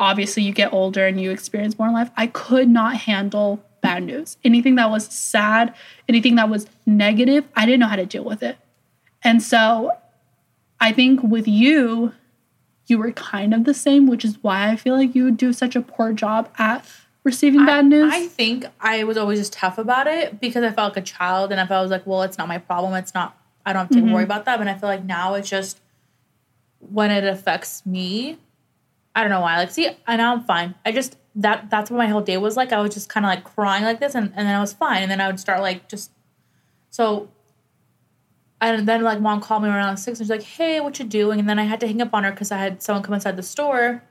obviously 0.00 0.42
you 0.42 0.52
get 0.52 0.72
older 0.72 1.06
and 1.06 1.20
you 1.20 1.30
experience 1.30 1.78
more 1.78 1.88
in 1.88 1.94
life 1.94 2.10
i 2.16 2.26
could 2.26 2.68
not 2.68 2.96
handle 2.96 3.62
bad 3.82 4.02
news 4.02 4.36
anything 4.44 4.74
that 4.76 4.90
was 4.90 5.06
sad 5.06 5.74
anything 6.08 6.34
that 6.36 6.48
was 6.50 6.66
negative 6.86 7.44
i 7.56 7.64
didn't 7.64 7.80
know 7.80 7.86
how 7.86 7.96
to 7.96 8.04
deal 8.06 8.24
with 8.24 8.42
it 8.42 8.56
and 9.22 9.42
so 9.42 9.90
i 10.80 10.92
think 10.92 11.22
with 11.22 11.46
you 11.48 12.12
you 12.86 12.98
were 12.98 13.10
kind 13.12 13.54
of 13.54 13.64
the 13.64 13.72
same 13.74 14.06
which 14.06 14.24
is 14.24 14.36
why 14.42 14.70
i 14.70 14.76
feel 14.76 14.94
like 14.96 15.14
you 15.14 15.24
would 15.24 15.36
do 15.38 15.50
such 15.52 15.74
a 15.76 15.80
poor 15.82 16.12
job 16.12 16.48
at 16.58 16.84
receiving 17.26 17.66
bad 17.66 17.84
news 17.84 18.10
I 18.14 18.26
think 18.28 18.64
I 18.80 19.04
was 19.04 19.16
always 19.18 19.38
just 19.38 19.52
tough 19.52 19.76
about 19.76 20.06
it 20.06 20.40
because 20.40 20.64
I 20.64 20.70
felt 20.70 20.94
like 20.96 21.02
a 21.04 21.06
child, 21.06 21.52
and 21.52 21.60
if 21.60 21.70
I 21.70 21.82
was 21.82 21.90
like, 21.90 22.06
well, 22.06 22.22
it's 22.22 22.38
not 22.38 22.48
my 22.48 22.58
problem. 22.58 22.94
It's 22.94 23.12
not. 23.14 23.36
I 23.66 23.72
don't 23.74 23.82
have 23.86 23.90
to 23.90 23.96
Mm-hmm. 24.02 24.12
worry 24.12 24.24
about 24.24 24.44
that. 24.46 24.58
But 24.58 24.68
I 24.68 24.74
feel 24.74 24.88
like 24.88 25.04
now 25.04 25.34
it's 25.34 25.50
just 25.50 25.80
when 26.78 27.10
it 27.10 27.24
affects 27.24 27.84
me. 27.84 28.38
I 29.14 29.22
don't 29.22 29.30
know 29.30 29.40
why. 29.40 29.56
Like, 29.58 29.70
see, 29.70 29.90
I 30.06 30.16
know 30.16 30.32
I'm 30.32 30.44
fine. 30.44 30.74
I 30.86 30.92
just 30.92 31.18
that 31.34 31.68
that's 31.68 31.90
what 31.90 31.98
my 31.98 32.06
whole 32.06 32.20
day 32.22 32.36
was 32.38 32.56
like. 32.56 32.72
I 32.72 32.80
was 32.80 32.94
just 32.94 33.08
kind 33.08 33.26
of 33.26 33.28
like 33.28 33.44
crying 33.44 33.82
like 33.84 33.98
this, 34.00 34.14
and, 34.14 34.32
and 34.36 34.46
then 34.46 34.54
I 34.54 34.60
was 34.60 34.72
fine, 34.72 35.02
and 35.02 35.10
then 35.10 35.20
I 35.20 35.26
would 35.26 35.40
start 35.40 35.60
like 35.60 35.88
just 35.88 36.10
so. 36.90 37.28
And 38.60 38.88
then 38.88 39.02
like 39.02 39.20
mom 39.20 39.40
called 39.42 39.62
me 39.64 39.68
around 39.68 39.96
six, 39.98 40.18
and 40.18 40.26
she's 40.26 40.30
like, 40.30 40.42
"Hey, 40.42 40.80
what 40.80 40.98
you 40.98 41.04
doing?" 41.04 41.38
And 41.40 41.48
then 41.48 41.58
I 41.58 41.64
had 41.64 41.80
to 41.80 41.86
hang 41.86 42.00
up 42.00 42.14
on 42.14 42.24
her 42.24 42.30
because 42.30 42.50
I 42.52 42.56
had 42.58 42.82
someone 42.82 43.02
come 43.02 43.14
inside 43.14 43.36
the 43.36 43.42
store, 43.42 44.02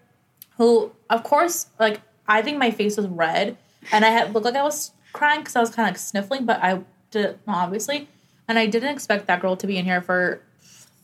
who, 0.57 0.91
of 1.09 1.23
course, 1.23 1.67
like 1.79 2.01
I 2.27 2.41
think 2.41 2.57
my 2.57 2.71
face 2.71 2.97
was 2.97 3.07
red, 3.07 3.57
and 3.91 4.03
I 4.03 4.09
had 4.09 4.33
looked 4.33 4.45
like 4.45 4.55
I 4.55 4.63
was 4.63 4.91
crying 5.13 5.39
because 5.39 5.55
I 5.55 5.61
was 5.61 5.69
kind 5.69 5.87
of 5.87 5.93
like 5.93 5.99
sniffling, 5.99 6.45
but 6.45 6.61
I 6.61 6.81
did 7.11 7.39
obviously, 7.47 8.09
and 8.47 8.59
I 8.59 8.65
didn't 8.65 8.93
expect 8.93 9.27
that 9.27 9.41
girl 9.41 9.55
to 9.57 9.67
be 9.67 9.77
in 9.77 9.85
here 9.85 10.01
for 10.01 10.41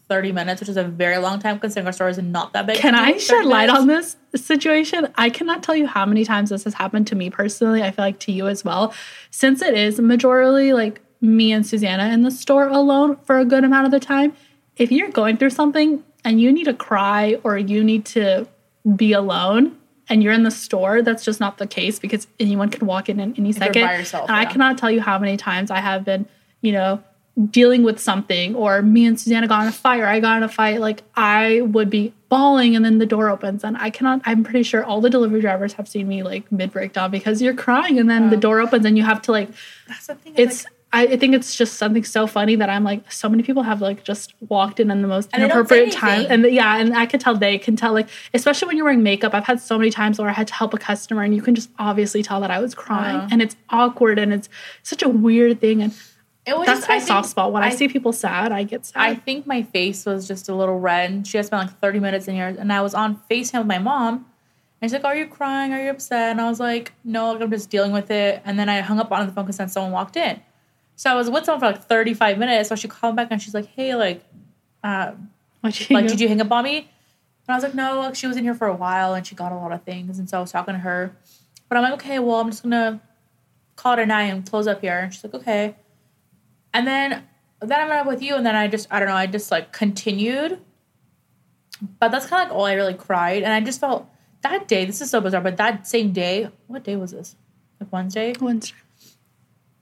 thirty 0.08 0.32
minutes, 0.32 0.60
which 0.60 0.70
is 0.70 0.78
a 0.78 0.84
very 0.84 1.18
long 1.18 1.40
time 1.40 1.60
considering 1.60 1.88
our 1.88 1.94
store 1.94 2.10
is 2.10 2.18
not 2.18 2.54
that 2.54 2.66
big. 2.66 2.78
Can 2.78 2.96
I 2.96 3.14
30 3.14 3.20
shed 3.20 3.46
light 3.46 3.70
on 3.70 3.88
this 3.88 4.18
situation? 4.36 5.08
I 5.16 5.30
cannot 5.30 5.64
tell 5.64 5.76
you 5.76 5.88
how 5.88 6.06
many 6.06 6.26
times 6.26 6.50
this 6.50 6.66
has 6.66 6.74
happened 6.74 7.08
to 7.08 7.16
me 7.16 7.30
personally. 7.30 7.82
I 7.82 7.92
feel 7.92 8.06
like 8.06 8.20
to 8.20 8.32
you 8.32 8.48
as 8.48 8.66
well. 8.66 8.94
Since 9.30 9.62
it 9.62 9.74
is 9.74 10.00
majorly 10.00 10.74
like 10.74 11.02
me 11.22 11.54
and 11.54 11.66
Susanna 11.66 12.10
in 12.10 12.24
the 12.24 12.32
store 12.32 12.68
alone 12.68 13.16
for 13.24 13.38
a 13.38 13.46
good 13.46 13.64
amount 13.64 13.86
of 13.86 13.92
the 13.92 14.00
time, 14.00 14.34
if 14.76 14.92
you're 14.92 15.12
going 15.12 15.38
through 15.38 15.52
something 15.52 16.04
and 16.26 16.42
you 16.42 16.52
need 16.52 16.66
to 16.66 16.74
cry 16.74 17.38
or 17.44 17.58
you 17.58 17.84
need 17.84 18.06
to 18.06 18.48
be 18.96 19.14
alone 19.14 19.78
and 20.12 20.22
you're 20.22 20.34
in 20.34 20.44
the 20.44 20.52
store, 20.52 21.02
that's 21.02 21.24
just 21.24 21.40
not 21.40 21.58
the 21.58 21.66
case 21.66 21.98
because 21.98 22.28
anyone 22.38 22.70
can 22.70 22.86
walk 22.86 23.08
in 23.08 23.20
in 23.20 23.34
any 23.38 23.54
second. 23.54 23.84
by 23.84 23.98
yourself, 23.98 24.30
and 24.30 24.36
I 24.36 24.46
cannot 24.46 24.78
tell 24.78 24.92
you 24.92 25.00
how 25.00 25.18
many 25.18 25.38
times 25.38 25.72
I 25.72 25.80
have 25.80 26.04
been, 26.04 26.26
you 26.60 26.74
know, 26.74 27.02
dealing 27.50 27.82
with 27.84 27.98
something 27.98 28.54
or 28.54 28.82
me 28.82 29.06
and 29.06 29.18
Susanna 29.18 29.48
got 29.48 29.62
in 29.62 29.70
a 29.70 29.72
fight 29.72 30.02
or 30.02 30.08
I 30.08 30.20
got 30.20 30.36
in 30.36 30.44
a 30.44 30.50
fight, 30.50 30.82
like 30.82 31.04
I 31.16 31.62
would 31.62 31.90
be 31.90 32.14
bawling 32.28 32.76
and 32.76 32.84
then 32.84 32.98
the 32.98 33.06
door 33.06 33.30
opens 33.30 33.64
and 33.64 33.78
I 33.78 33.90
cannot 33.90 34.22
I'm 34.26 34.44
pretty 34.44 34.64
sure 34.64 34.84
all 34.84 35.00
the 35.00 35.10
delivery 35.10 35.40
drivers 35.40 35.74
have 35.74 35.88
seen 35.88 36.10
me 36.10 36.24
like 36.24 36.52
mid 36.52 36.72
breakdown 36.72 37.10
because 37.10 37.42
you're 37.42 37.54
crying 37.54 38.00
and 38.00 38.10
then 38.10 38.30
the 38.30 38.36
oh. 38.36 38.40
door 38.40 38.60
opens 38.60 38.86
and 38.86 38.98
you 38.98 39.04
have 39.04 39.22
to 39.24 39.32
like 39.32 39.50
That's 39.88 40.08
the 40.08 40.16
thing. 40.16 40.34
it's 40.36 40.66
like, 40.66 40.74
I, 40.94 41.04
I 41.04 41.18
think 41.18 41.34
it's 41.34 41.56
just 41.56 41.76
something 41.76 42.04
so 42.04 42.28
funny 42.28 42.56
that 42.56 42.70
I'm 42.70 42.84
like 42.84 43.10
so 43.12 43.30
many 43.30 43.44
people 43.44 43.64
have 43.64 43.82
like 43.82 44.04
just 44.04 44.34
walked 44.50 44.80
in 44.80 44.92
in 44.92 45.02
the 45.02 45.08
most 45.08 45.30
And 45.32 45.42
they 45.44 45.48
don't 45.48 45.68
say 45.68 45.84
inappropriate 45.84 45.94
time 45.94 46.26
and 46.30 46.54
yeah 46.54 46.78
and 46.78 46.94
I 46.96 47.06
could 47.06 47.22
tell 47.22 47.36
they 47.36 47.58
can 47.58 47.76
tell 47.78 47.94
like 47.94 48.10
especially 48.34 48.68
when 48.68 48.76
you're 48.78 48.86
wearing 48.86 49.02
makeup 49.04 49.34
I've 49.34 49.46
had 49.46 49.62
so 49.62 49.78
many 49.78 49.90
times 49.90 50.20
where 50.20 50.28
I 50.30 50.34
had 50.34 50.48
to 50.50 50.54
help 50.54 50.74
a 50.74 50.78
customer 50.78 51.24
and 51.24 51.34
you 51.34 51.42
can 51.42 51.56
just 51.56 51.70
obviously 51.80 52.24
tell 52.24 52.42
that 52.42 52.52
I 52.52 52.60
was 52.60 52.76
crying 52.76 53.16
Uh-huh. 53.18 53.28
and 53.32 53.42
it's 53.42 53.56
awkward 53.70 54.20
and 54.20 54.34
it's 54.34 54.50
such 54.84 55.02
a 55.02 55.08
weird 55.10 55.62
thing 55.62 55.82
and 55.82 55.94
it 56.46 56.58
was 56.58 56.66
that's 56.66 56.80
just, 56.80 56.90
my 56.90 56.96
I 56.96 57.00
think- 57.00 57.08
soft 57.08 57.30
spot. 57.30 57.54
When 57.54 57.62
I, 57.64 57.68
I- 57.68 57.76
see 57.76 57.88
people 57.88 58.12
sad, 58.12 58.52
I 58.52 58.64
get 58.64 58.86
sad. 58.88 59.00
I 59.02 59.14
think 59.16 59.46
my 59.46 59.62
face 59.62 60.06
was 60.08 60.28
just 60.28 60.50
a 60.50 60.56
little 60.56 60.80
red. 60.80 61.12
And 61.12 61.26
she 61.28 61.38
had 61.38 61.46
spent 61.46 61.68
like 61.68 61.78
30 61.80 62.00
minutes 62.00 62.28
in 62.28 62.34
here. 62.34 62.48
And 62.48 62.74
I 62.74 62.82
was 62.82 62.96
on 62.96 63.22
FaceTime 63.30 63.60
with 63.60 63.68
my 63.68 63.78
mom. 63.78 64.26
And 64.82 64.90
she's 64.90 64.94
like, 64.94 65.04
Are 65.06 65.16
you 65.16 65.28
crying? 65.28 65.72
Are 65.72 65.80
you 65.84 65.92
upset? 65.92 66.32
And 66.32 66.42
I 66.42 66.50
was 66.50 66.60
like, 66.60 66.94
No, 67.04 67.40
I'm 67.40 67.52
just 67.52 67.70
dealing 67.70 67.92
with 67.92 68.10
it. 68.10 68.42
And 68.44 68.58
then 68.58 68.70
I 68.70 68.80
hung 68.82 69.00
up 69.00 69.12
on 69.12 69.28
the 69.28 69.32
phone 69.32 69.46
because 69.46 69.58
then 69.58 69.70
someone 69.70 69.92
walked 69.92 70.18
in. 70.18 70.42
So 71.02 71.10
I 71.10 71.16
was 71.16 71.32
with 71.32 71.46
someone 71.46 71.60
for 71.60 71.66
like 71.66 71.84
35 71.86 72.38
minutes. 72.38 72.70
So 72.70 72.76
she 72.76 72.88
called 72.88 73.16
back 73.16 73.30
and 73.32 73.42
she's 73.42 73.56
like, 73.56 73.66
Hey, 73.66 73.96
like, 73.96 74.24
uh, 74.84 75.14
you 75.64 75.72
like, 75.90 76.06
go- 76.06 76.10
did 76.10 76.22
you 76.22 76.28
hang 76.28 76.40
up 76.42 76.52
on 76.52 76.64
me? 76.64 76.78
And 76.78 76.88
I 77.50 77.56
was 77.56 77.64
like, 77.64 77.74
No, 77.74 78.02
like, 78.02 78.14
she 78.14 78.28
was 78.28 78.38
in 78.38 78.44
here 78.44 78.54
for 78.54 78.68
a 78.68 78.76
while 78.76 79.16
and 79.16 79.26
she 79.26 79.34
got 79.34 79.52
a 79.52 79.56
lot 79.56 79.72
of 79.72 79.82
things. 79.82 80.20
And 80.20 80.30
so 80.30 80.38
I 80.38 80.42
was 80.42 80.52
talking 80.52 80.76
to 80.76 80.80
her. 80.80 81.18
But 81.68 81.80
I'm 81.80 81.84
like, 81.84 81.94
Okay, 81.94 82.20
well, 82.20 82.36
I'm 82.36 82.52
just 82.52 82.62
going 82.62 82.74
to 82.74 83.02
call 83.78 83.94
it 83.94 84.00
a 84.00 84.06
night 84.06 84.26
and 84.26 84.48
close 84.48 84.68
up 84.68 84.82
here. 84.82 85.00
And 85.00 85.12
she's 85.12 85.24
like, 85.24 85.34
Okay. 85.34 85.76
And 86.72 86.86
then 86.86 87.24
then 87.62 87.80
I 87.80 87.88
met 87.88 88.02
up 88.02 88.06
with 88.06 88.22
you, 88.22 88.36
and 88.36 88.46
then 88.46 88.56
I 88.56 88.68
just 88.68 88.88
I 88.92 89.00
don't 89.00 89.08
know, 89.08 89.16
I 89.16 89.26
just 89.26 89.50
like 89.50 89.72
continued. 89.74 90.60
But 92.00 92.12
that's 92.12 92.28
kind 92.28 92.44
of 92.44 92.50
like 92.50 92.56
all 92.56 92.66
I 92.66 92.74
really 92.74 92.94
cried, 92.94 93.42
and 93.42 93.52
I 93.52 93.60
just 93.60 93.80
felt 93.80 94.08
that 94.42 94.68
day. 94.68 94.86
This 94.86 95.02
is 95.02 95.10
so 95.10 95.20
bizarre, 95.20 95.42
but 95.42 95.58
that 95.58 95.88
same 95.88 96.12
day, 96.12 96.50
what 96.68 96.84
day 96.84 96.96
was 96.96 97.10
this? 97.10 97.36
Like 97.80 97.92
Wednesday. 97.92 98.36
Wednesday. 98.40 98.76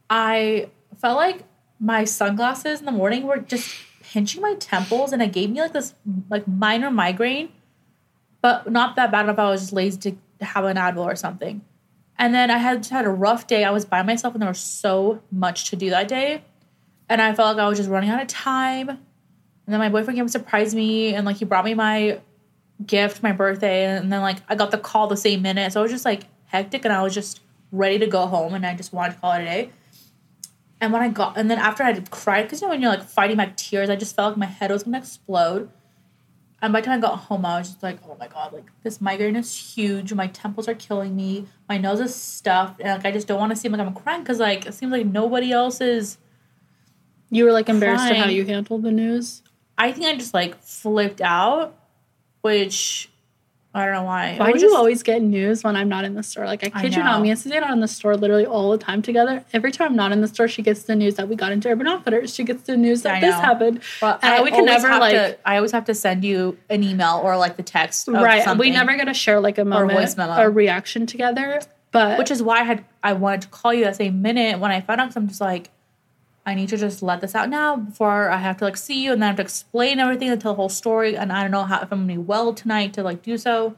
I 0.09 0.69
felt 0.99 1.17
like 1.17 1.43
my 1.79 2.03
sunglasses 2.03 2.79
in 2.79 2.85
the 2.85 2.91
morning 2.91 3.23
were 3.23 3.37
just 3.37 3.75
pinching 4.01 4.41
my 4.41 4.55
temples, 4.55 5.13
and 5.13 5.21
it 5.21 5.31
gave 5.31 5.49
me 5.49 5.61
like 5.61 5.73
this 5.73 5.93
like 6.29 6.47
minor 6.47 6.91
migraine, 6.91 7.49
but 8.41 8.71
not 8.71 8.95
that 8.95 9.11
bad 9.11 9.25
enough. 9.25 9.39
I 9.39 9.49
was 9.49 9.61
just 9.61 9.73
lazy 9.73 9.97
to 10.11 10.45
have 10.45 10.65
an 10.65 10.77
Advil 10.77 11.05
or 11.05 11.15
something. 11.15 11.61
And 12.17 12.33
then 12.33 12.51
I 12.51 12.57
had 12.57 12.85
had 12.87 13.05
a 13.05 13.09
rough 13.09 13.47
day. 13.47 13.63
I 13.63 13.71
was 13.71 13.85
by 13.85 14.01
myself, 14.03 14.33
and 14.33 14.41
there 14.41 14.49
was 14.49 14.59
so 14.59 15.21
much 15.31 15.69
to 15.69 15.75
do 15.75 15.89
that 15.91 16.07
day, 16.07 16.43
and 17.07 17.21
I 17.21 17.33
felt 17.33 17.55
like 17.55 17.63
I 17.63 17.69
was 17.69 17.77
just 17.77 17.89
running 17.89 18.09
out 18.09 18.21
of 18.21 18.27
time. 18.27 18.89
And 18.89 19.73
then 19.73 19.79
my 19.79 19.89
boyfriend 19.89 20.17
came 20.17 20.23
and 20.23 20.31
surprised 20.31 20.75
me, 20.75 21.13
and 21.13 21.25
like 21.25 21.37
he 21.37 21.45
brought 21.45 21.63
me 21.63 21.75
my 21.75 22.19
gift, 22.85 23.21
my 23.23 23.31
birthday, 23.31 23.85
and 23.85 24.11
then 24.11 24.21
like 24.21 24.37
I 24.49 24.55
got 24.55 24.71
the 24.71 24.77
call 24.77 25.07
the 25.07 25.15
same 25.17 25.41
minute. 25.43 25.71
So 25.71 25.79
I 25.79 25.83
was 25.83 25.91
just 25.91 26.05
like 26.05 26.23
hectic, 26.45 26.83
and 26.83 26.93
I 26.93 27.03
was 27.03 27.13
just 27.13 27.39
ready 27.71 27.99
to 27.99 28.07
go 28.07 28.25
home, 28.25 28.53
and 28.53 28.65
I 28.65 28.75
just 28.75 28.91
wanted 28.91 29.13
to 29.13 29.19
call 29.21 29.33
it 29.33 29.43
a 29.43 29.45
day. 29.45 29.71
And 30.81 30.93
when 30.93 31.01
I 31.01 31.09
got, 31.09 31.37
and 31.37 31.51
then 31.51 31.59
after 31.59 31.83
I 31.83 31.91
had 31.91 32.09
cried, 32.09 32.43
because 32.43 32.61
you 32.61 32.67
know 32.67 32.71
when 32.71 32.81
you're 32.81 32.91
like 32.91 33.03
fighting 33.03 33.37
back 33.37 33.57
tears, 33.57 33.89
I 33.89 33.95
just 33.95 34.15
felt 34.15 34.31
like 34.31 34.37
my 34.37 34.45
head 34.45 34.71
was 34.71 34.83
gonna 34.83 34.97
explode. 34.97 35.69
And 36.61 36.73
by 36.73 36.81
the 36.81 36.87
time 36.87 36.97
I 36.97 37.01
got 37.01 37.19
home, 37.19 37.45
I 37.45 37.59
was 37.59 37.69
just 37.69 37.83
like, 37.83 37.99
oh 38.07 38.15
my 38.19 38.27
god, 38.27 38.53
like 38.53 38.69
this 38.83 38.99
migraine 39.01 39.35
is 39.35 39.55
huge. 39.55 40.13
My 40.13 40.27
temples 40.27 40.67
are 40.67 40.73
killing 40.73 41.15
me. 41.15 41.47
My 41.67 41.77
nose 41.77 41.99
is 41.99 42.15
stuffed, 42.15 42.81
and 42.81 42.89
like 42.89 43.05
I 43.05 43.11
just 43.11 43.27
don't 43.27 43.39
want 43.39 43.51
to 43.51 43.55
seem 43.55 43.71
like 43.71 43.81
I'm 43.81 43.93
crying 43.93 44.21
because 44.21 44.39
like 44.39 44.65
it 44.65 44.73
seems 44.73 44.91
like 44.91 45.05
nobody 45.05 45.51
else 45.51 45.81
is. 45.81 46.17
You 47.29 47.45
were 47.45 47.51
like 47.51 47.69
embarrassed 47.69 48.05
at 48.05 48.17
how 48.17 48.29
you 48.29 48.45
handled 48.45 48.83
the 48.83 48.91
news. 48.91 49.43
I 49.77 49.91
think 49.91 50.07
I 50.07 50.15
just 50.15 50.33
like 50.33 50.61
flipped 50.61 51.21
out, 51.21 51.77
which 52.41 53.09
I 53.71 53.85
don't 53.85 53.93
know 53.93 54.03
why. 54.03 54.35
Why 54.35 54.47
do 54.47 54.53
was 54.53 54.63
you 54.63 54.75
always 54.75 55.03
get 55.03 55.21
news 55.21 55.63
when 55.63 55.75
I'm 55.75 55.89
not 55.89 56.03
in 56.03 56.15
the 56.15 56.23
store? 56.23 56.45
Like 56.45 56.63
I 56.63 56.71
I 56.73 56.81
kid 56.81 56.95
you 56.95 57.03
not, 57.03 57.21
me 57.21 57.29
and 57.29 57.37
Susanna 57.37 57.67
are 57.67 57.71
in 57.73 57.81
the 57.81 57.87
store 57.87 58.17
literally 58.17 58.45
all 58.47 58.71
the 58.71 58.79
time 58.79 59.03
together. 59.03 59.45
Every 59.53 59.71
time 59.71 59.89
I'm 59.91 59.95
not 59.95 60.11
in 60.11 60.21
the 60.21 60.27
store, 60.27 60.47
she 60.47 60.63
gets 60.63 60.83
the 60.83 60.95
news 60.95 61.15
that 61.15 61.29
we 61.29 61.35
got 61.35 61.51
into 61.51 61.69
Urban 61.69 61.87
Outfitters. 61.87 62.33
She 62.33 62.43
gets 62.43 62.63
the 62.63 62.75
news 62.75 63.03
that 63.03 63.15
I 63.15 63.19
this 63.19 63.35
happened. 63.35 63.81
Well, 64.01 64.17
And 64.23 64.33
I 64.33 64.41
we 64.41 64.49
can 64.49 64.65
never 64.65 64.87
have 64.87 64.99
like 64.99 65.13
to- 65.13 65.37
I 65.45 65.57
always 65.57 65.71
have 65.71 65.85
to 65.85 65.93
send 65.93 66.25
you 66.25 66.57
an 66.69 66.83
email 66.83 67.21
or 67.23 67.37
like 67.37 67.57
the 67.57 67.63
text. 67.63 68.07
Right. 68.07 68.57
We 68.57 68.71
never 68.71 68.95
get 68.95 69.05
to 69.05 69.13
share 69.13 69.39
like 69.39 69.59
a 69.59 69.65
moment 69.65 69.99
voice 69.99 70.17
memo. 70.17 70.33
a 70.33 70.49
reaction 70.49 71.05
together. 71.05 71.61
But 71.91 72.17
which 72.17 72.31
is 72.31 72.41
why 72.41 72.59
I 72.61 72.63
had 72.63 72.85
I 73.03 73.13
wanted 73.13 73.41
to 73.43 73.47
call 73.49 73.73
you 73.73 73.83
that 73.85 73.95
same 73.97 74.21
minute 74.23 74.59
when 74.59 74.71
I 74.71 74.81
found 74.81 74.99
out. 74.99 75.07
Cause 75.09 75.15
I'm 75.17 75.27
just 75.27 75.41
like, 75.41 75.69
I 76.49 76.55
need 76.55 76.69
to 76.69 76.77
just 76.77 77.03
let 77.03 77.21
this 77.21 77.35
out 77.35 77.49
now 77.49 77.75
before 77.75 78.29
I 78.29 78.37
have 78.37 78.57
to 78.57 78.65
like 78.65 78.75
see 78.77 79.03
you 79.03 79.13
and 79.13 79.21
then 79.21 79.27
I 79.27 79.29
have 79.29 79.37
to 79.37 79.43
explain 79.43 79.99
everything 79.99 80.29
and 80.29 80.41
tell 80.41 80.53
the 80.53 80.57
whole 80.57 80.69
story. 80.69 81.15
And 81.15 81.31
I 81.31 81.41
don't 81.41 81.51
know 81.51 81.63
how 81.63 81.77
if 81.81 81.91
I'm 81.91 81.99
gonna 81.99 82.13
be 82.13 82.17
well 82.17 82.53
tonight 82.53 82.93
to 82.93 83.03
like 83.03 83.21
do 83.21 83.37
so. 83.37 83.75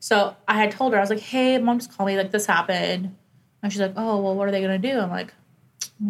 So 0.00 0.36
I 0.46 0.54
had 0.54 0.70
told 0.70 0.92
her, 0.92 0.98
I 0.98 1.00
was 1.00 1.10
like, 1.10 1.20
hey, 1.20 1.58
mom 1.58 1.78
just 1.78 1.96
called 1.96 2.06
me, 2.06 2.16
like, 2.16 2.30
this 2.30 2.46
happened. 2.46 3.16
And 3.62 3.72
she's 3.72 3.80
like, 3.80 3.94
oh, 3.96 4.20
well, 4.20 4.34
what 4.34 4.46
are 4.46 4.52
they 4.52 4.60
to 4.60 4.78
do? 4.78 4.98
I'm 4.98 5.10
like, 5.10 5.34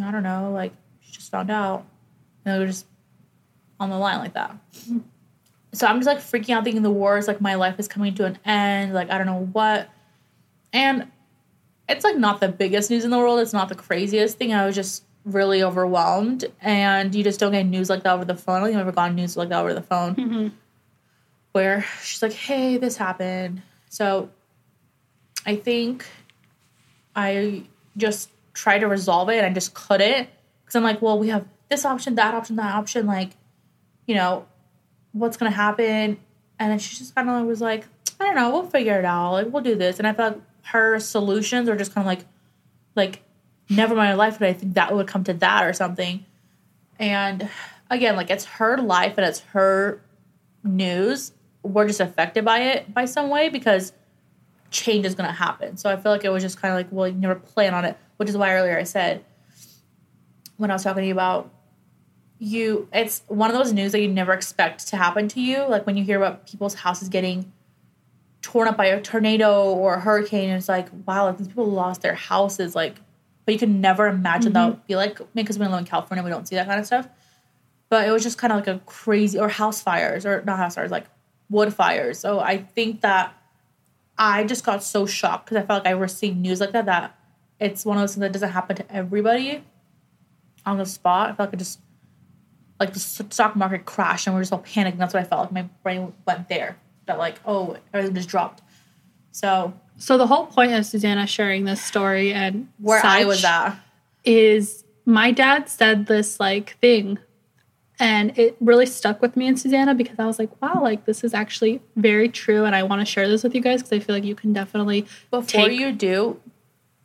I 0.03 0.11
don't 0.11 0.23
know. 0.23 0.51
Like, 0.53 0.73
she 1.01 1.13
just 1.13 1.31
found 1.31 1.51
out. 1.51 1.87
And 2.45 2.55
we 2.55 2.61
were 2.61 2.67
just 2.67 2.87
on 3.81 3.91
the 3.91 3.97
line 3.97 4.19
like 4.19 4.35
that. 4.35 4.55
So 5.73 5.87
I'm 5.87 6.03
just 6.03 6.07
like 6.07 6.19
freaking 6.19 6.55
out, 6.55 6.65
thinking 6.65 6.83
the 6.83 6.91
worst. 6.91 7.29
Like, 7.29 7.41
my 7.41 7.55
life 7.55 7.79
is 7.79 7.89
coming 7.89 8.15
to 8.17 8.27
an 8.27 8.39
end. 8.45 8.93
Like, 8.93 9.11
I 9.11 9.17
don't 9.17 9.27
know 9.27 9.49
what. 9.53 9.89
And 10.73 11.11
it's 11.89 12.05
like 12.05 12.19
not 12.19 12.41
the 12.41 12.49
biggest 12.49 12.91
news 12.91 13.05
in 13.05 13.11
the 13.11 13.19
world. 13.19 13.41
It's 13.41 13.55
not 13.55 13.71
the 13.71 13.75
craziest 13.75 14.37
thing. 14.37 14.53
I 14.53 14.67
was 14.67 14.75
just 14.75 15.05
really 15.33 15.63
overwhelmed. 15.63 16.45
And 16.61 17.15
you 17.15 17.23
just 17.25 17.41
don't 17.41 17.53
get 17.53 17.65
news 17.65 17.91
like 17.91 18.03
that 18.03 18.15
over 18.15 18.25
the 18.25 18.35
phone. 18.35 18.57
I 18.57 18.59
don't 18.61 18.69
think 18.69 18.77
I've 18.77 18.89
ever 18.89 18.93
gotten 18.93 19.17
news 19.17 19.37
like 19.37 19.49
that 19.51 19.61
over 19.61 19.75
the 19.75 19.83
phone. 19.83 20.15
Mm-hmm. 20.15 20.49
Where 21.53 21.85
she's 22.03 22.23
like, 22.23 22.33
hey, 22.33 22.77
this 22.77 22.97
happened. 22.97 23.63
So 23.89 24.31
I 25.47 25.57
think 25.57 26.07
I 27.17 27.65
just 27.97 28.31
tried 28.53 28.81
to 28.81 28.89
resolve 28.89 29.29
it 29.29 29.39
and 29.39 29.47
I 29.47 29.53
just 29.53 29.75
couldn't. 29.75 30.29
Because 30.63 30.77
I'm 30.77 30.83
like, 30.83 31.01
well, 31.01 31.19
we 31.19 31.29
have 31.29 31.47
this 31.69 31.85
option, 31.85 32.15
that 32.17 32.35
option, 32.35 32.57
that 32.57 32.75
option. 32.75 33.07
Like, 33.07 33.31
you 34.07 34.15
know, 34.15 34.47
what's 35.13 35.37
going 35.37 35.51
to 35.51 35.57
happen? 35.57 36.19
And 36.59 36.73
then 36.73 36.79
she 36.79 36.97
just 36.97 37.15
kind 37.15 37.31
of 37.31 37.47
was 37.47 37.61
like, 37.61 37.87
I 38.21 38.25
don't 38.25 38.35
know, 38.35 38.51
we'll 38.51 38.67
figure 38.67 38.99
it 38.99 39.05
out. 39.05 39.33
Like, 39.33 39.53
we'll 39.53 39.63
do 39.63 39.75
this. 39.75 39.99
And 39.99 40.07
I 40.07 40.13
felt 40.13 40.35
like 40.35 40.43
her 40.65 40.99
solutions 40.99 41.69
are 41.69 41.77
just 41.77 41.95
kind 41.95 42.07
of 42.07 42.07
like, 42.07 42.27
like, 42.95 43.23
never 43.69 43.95
my 43.95 44.15
life, 44.15 44.39
but 44.39 44.49
I 44.49 44.53
think 44.53 44.75
that 44.75 44.95
would 44.95 45.07
come 45.07 45.25
to 45.25 45.35
that 45.35 45.65
or 45.65 45.73
something. 45.73 46.25
And 46.99 47.49
again, 47.91 48.17
like, 48.17 48.31
it's 48.31 48.45
her 48.45 48.79
life 48.79 49.15
and 49.17 49.27
it's 49.27 49.41
her 49.41 50.01
news. 50.65 51.33
We're 51.63 51.87
just 51.87 52.01
affected 52.01 52.45
by 52.45 52.61
it 52.61 52.93
by 52.93 53.05
some 53.05 53.29
way 53.29 53.49
because 53.49 53.93
change 54.71 55.07
is 55.07 55.15
going 55.15 55.29
to 55.29 55.35
happen. 55.35 55.77
So 55.77 55.91
I 55.91 55.97
feel 55.97 56.13
like 56.13 56.25
it 56.25 56.31
was 56.31 56.43
just 56.43 56.61
kind 56.61 56.73
of 56.73 56.79
like, 56.79 56.89
well, 56.91 57.09
you 57.09 57.15
never 57.15 57.35
plan 57.35 57.75
on 57.75 57.85
it, 57.85 57.97
which 58.17 58.29
is 58.29 58.37
why 58.37 58.55
earlier 58.55 58.79
I 58.79 58.85
said 58.85 59.25
when 60.57 60.71
I 60.71 60.75
was 60.75 60.83
talking 60.83 61.03
to 61.03 61.07
you 61.07 61.13
about 61.13 61.51
you, 62.39 62.89
it's 62.93 63.23
one 63.29 63.51
of 63.51 63.57
those 63.57 63.73
news 63.73 63.93
that 63.93 64.01
you 64.01 64.09
never 64.09 64.33
expect 64.33 64.89
to 64.89 64.97
happen 64.97 65.29
to 65.29 65.41
you. 65.41 65.65
Like 65.67 65.87
when 65.87 65.97
you 65.97 66.05
hear 66.05 66.19
about 66.19 66.47
people's 66.47 66.75
houses 66.75 67.09
getting 67.09 67.53
torn 68.43 68.69
up 68.69 68.77
by 68.77 68.87
a 68.87 69.01
tornado 69.01 69.73
or 69.73 69.95
a 69.95 70.01
hurricane, 70.01 70.51
it's 70.51 70.69
like, 70.69 70.89
wow, 71.07 71.27
like 71.27 71.39
these 71.39 71.49
people 71.49 71.67
lost 71.67 72.03
their 72.03 72.15
houses. 72.15 72.75
Like, 72.75 72.97
but 73.49 73.55
you 73.55 73.59
can 73.59 73.81
never 73.81 74.09
imagine 74.09 74.53
that 74.53 74.61
mm-hmm. 74.61 74.71
would 74.73 74.87
be 74.87 74.95
like, 74.95 75.19
because 75.35 75.59
we 75.59 75.67
live 75.67 75.79
in 75.79 75.87
California, 75.87 76.23
we 76.23 76.29
don't 76.29 76.47
see 76.47 76.57
that 76.57 76.67
kind 76.67 76.79
of 76.79 76.85
stuff. 76.85 77.09
But 77.89 78.07
it 78.07 78.11
was 78.11 78.23
just 78.23 78.37
kind 78.37 78.53
of 78.53 78.59
like 78.59 78.69
a 78.69 78.79
crazy, 78.81 79.39
or 79.39 79.49
house 79.49 79.81
fires, 79.81 80.27
or 80.27 80.43
not 80.45 80.59
house 80.59 80.75
fires, 80.75 80.91
like 80.91 81.07
wood 81.49 81.73
fires. 81.73 82.19
So 82.19 82.41
I 82.41 82.59
think 82.59 83.01
that 83.01 83.35
I 84.19 84.45
just 84.45 84.67
got 84.67 84.85
so 84.85 85.07
shocked 85.07 85.47
because 85.47 85.65
I 85.65 85.67
felt 85.67 85.87
like 85.87 85.91
I 85.91 85.95
was 85.95 86.15
seeing 86.15 86.43
news 86.43 86.61
like 86.61 86.73
that 86.73 86.85
that 86.85 87.19
it's 87.59 87.87
one 87.87 87.97
of 87.97 88.03
those 88.03 88.17
things 88.17 88.21
that 88.21 88.33
doesn't 88.35 88.51
happen 88.51 88.77
to 88.77 88.95
everybody 88.95 89.65
on 90.67 90.77
the 90.77 90.85
spot. 90.85 91.31
I 91.31 91.33
felt 91.33 91.49
like 91.49 91.55
it 91.55 91.57
just 91.57 91.81
like 92.79 92.93
the 92.93 93.01
stock 93.01 93.57
market 93.57 93.87
crashed 93.87 94.27
and 94.27 94.37
we're 94.37 94.43
just 94.43 94.53
all 94.53 94.61
panicking. 94.61 94.99
That's 94.99 95.15
what 95.15 95.23
I 95.23 95.27
felt 95.27 95.41
like. 95.45 95.53
My 95.53 95.63
brain 95.83 96.13
went 96.27 96.51
there. 96.51 96.77
That 97.07 97.17
like, 97.17 97.41
oh, 97.47 97.79
everything 97.95 98.15
just 98.15 98.29
dropped. 98.29 98.61
So 99.31 99.73
So 99.99 100.17
the 100.17 100.27
whole 100.27 100.47
point 100.47 100.73
of 100.73 100.87
Susanna 100.87 101.27
sharing 101.27 101.65
this 101.65 101.83
story 101.83 102.33
and 102.33 102.69
where 102.79 103.05
I 103.05 103.25
was 103.25 103.45
at, 103.45 103.77
is 104.25 104.85
my 105.05 105.31
dad 105.33 105.69
said 105.69 106.07
this 106.07 106.39
like 106.39 106.79
thing 106.81 107.19
and 108.01 108.39
it 108.39 108.57
really 108.61 108.87
stuck 108.87 109.21
with 109.21 109.37
me 109.37 109.49
and 109.49 109.59
Susanna 109.59 109.95
because 109.95 110.19
I 110.19 110.27
was 110.27 110.39
like, 110.39 110.51
wow, 110.63 110.81
like 110.83 111.05
this 111.05 111.25
is 111.25 111.35
actually 111.35 111.83
very 111.97 112.29
true 112.29 112.65
and 112.65 112.77
I 112.77 112.85
want 112.85 113.01
to 113.01 113.05
share 113.07 113.27
this 113.29 113.43
with 113.43 113.55
you 113.55 113.61
guys 113.61 113.83
because 113.83 114.01
I 114.01 114.05
feel 114.05 114.15
like 114.15 114.25
you 114.25 114.37
can 114.37 114.53
definitely 114.53 115.03
before 115.31 115.43
take- 115.43 115.79
you 115.79 115.93
do, 115.93 116.41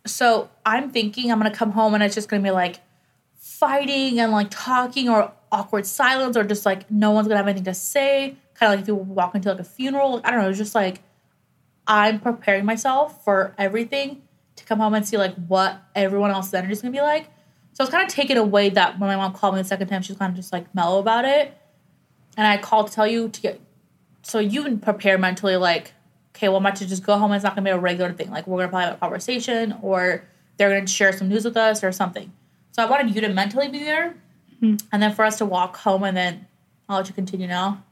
so 0.06 0.50
I'm 0.64 0.90
thinking 0.90 1.32
I'm 1.32 1.38
gonna 1.38 1.50
come 1.50 1.72
home 1.72 1.94
and 1.94 2.02
it's 2.02 2.14
just 2.14 2.28
gonna 2.28 2.42
be 2.42 2.50
like 2.50 2.80
fighting 3.36 4.20
and 4.20 4.30
like 4.32 4.48
talking 4.50 5.08
or 5.08 5.32
awkward 5.50 5.86
silence 5.86 6.36
or 6.36 6.44
just 6.44 6.64
like 6.66 6.90
no 6.90 7.10
one's 7.10 7.26
gonna 7.26 7.38
have 7.38 7.48
anything 7.48 7.64
to 7.64 7.74
say. 7.74 8.36
Kind 8.54 8.72
of 8.72 8.78
like 8.78 8.82
if 8.82 8.88
you 8.88 8.94
walk 8.94 9.34
into 9.34 9.50
like 9.50 9.58
a 9.58 9.64
funeral. 9.64 10.20
I 10.22 10.30
don't 10.30 10.42
know. 10.42 10.48
It's 10.48 10.58
just 10.58 10.74
like 10.74 11.02
I'm 11.86 12.20
preparing 12.20 12.64
myself 12.64 13.24
for 13.24 13.54
everything 13.58 14.22
to 14.56 14.64
come 14.64 14.78
home 14.78 14.94
and 14.94 15.06
see 15.06 15.16
like 15.16 15.34
what 15.34 15.82
everyone 15.94 16.30
else's 16.30 16.54
energy 16.54 16.72
is 16.72 16.82
gonna 16.82 16.92
be 16.92 17.00
like. 17.00 17.24
So 17.72 17.82
I 17.82 17.84
was 17.84 17.90
kind 17.90 18.06
of 18.06 18.12
taken 18.12 18.36
away 18.36 18.70
that 18.70 18.98
when 18.98 19.08
my 19.08 19.16
mom 19.16 19.32
called 19.32 19.54
me 19.54 19.60
the 19.60 19.66
second 19.66 19.88
time, 19.88 20.02
she 20.02 20.12
was 20.12 20.18
kind 20.18 20.30
of 20.30 20.36
just 20.36 20.52
like 20.52 20.72
mellow 20.74 21.00
about 21.00 21.24
it. 21.24 21.56
And 22.36 22.46
I 22.46 22.56
called 22.56 22.88
to 22.88 22.92
tell 22.92 23.06
you 23.06 23.28
to 23.28 23.40
get 23.40 23.60
so 24.22 24.38
you 24.38 24.62
can 24.62 24.78
prepare 24.78 25.18
mentally 25.18 25.56
like, 25.56 25.92
okay, 26.34 26.48
well, 26.48 26.56
I'm 26.56 26.66
about 26.66 26.76
to 26.76 26.86
just 26.86 27.04
go 27.04 27.18
home 27.18 27.30
and 27.32 27.36
it's 27.36 27.44
not 27.44 27.54
gonna 27.54 27.64
be 27.64 27.70
a 27.70 27.78
regular 27.78 28.12
thing. 28.12 28.30
Like 28.30 28.46
we're 28.46 28.58
gonna 28.58 28.68
probably 28.68 28.86
have 28.86 28.94
a 28.94 28.98
conversation 28.98 29.76
or 29.82 30.24
they're 30.56 30.70
gonna 30.70 30.86
share 30.86 31.12
some 31.12 31.28
news 31.28 31.44
with 31.44 31.56
us 31.56 31.84
or 31.84 31.92
something. 31.92 32.32
So 32.72 32.82
I 32.82 32.86
wanted 32.86 33.14
you 33.14 33.20
to 33.22 33.28
mentally 33.28 33.68
be 33.68 33.80
there 33.80 34.14
hmm. 34.60 34.76
and 34.92 35.02
then 35.02 35.12
for 35.12 35.24
us 35.24 35.38
to 35.38 35.44
walk 35.44 35.76
home 35.76 36.04
and 36.04 36.16
then 36.16 36.46
I'll 36.88 36.98
let 36.98 37.08
you 37.08 37.14
continue 37.14 37.46
now. 37.46 37.82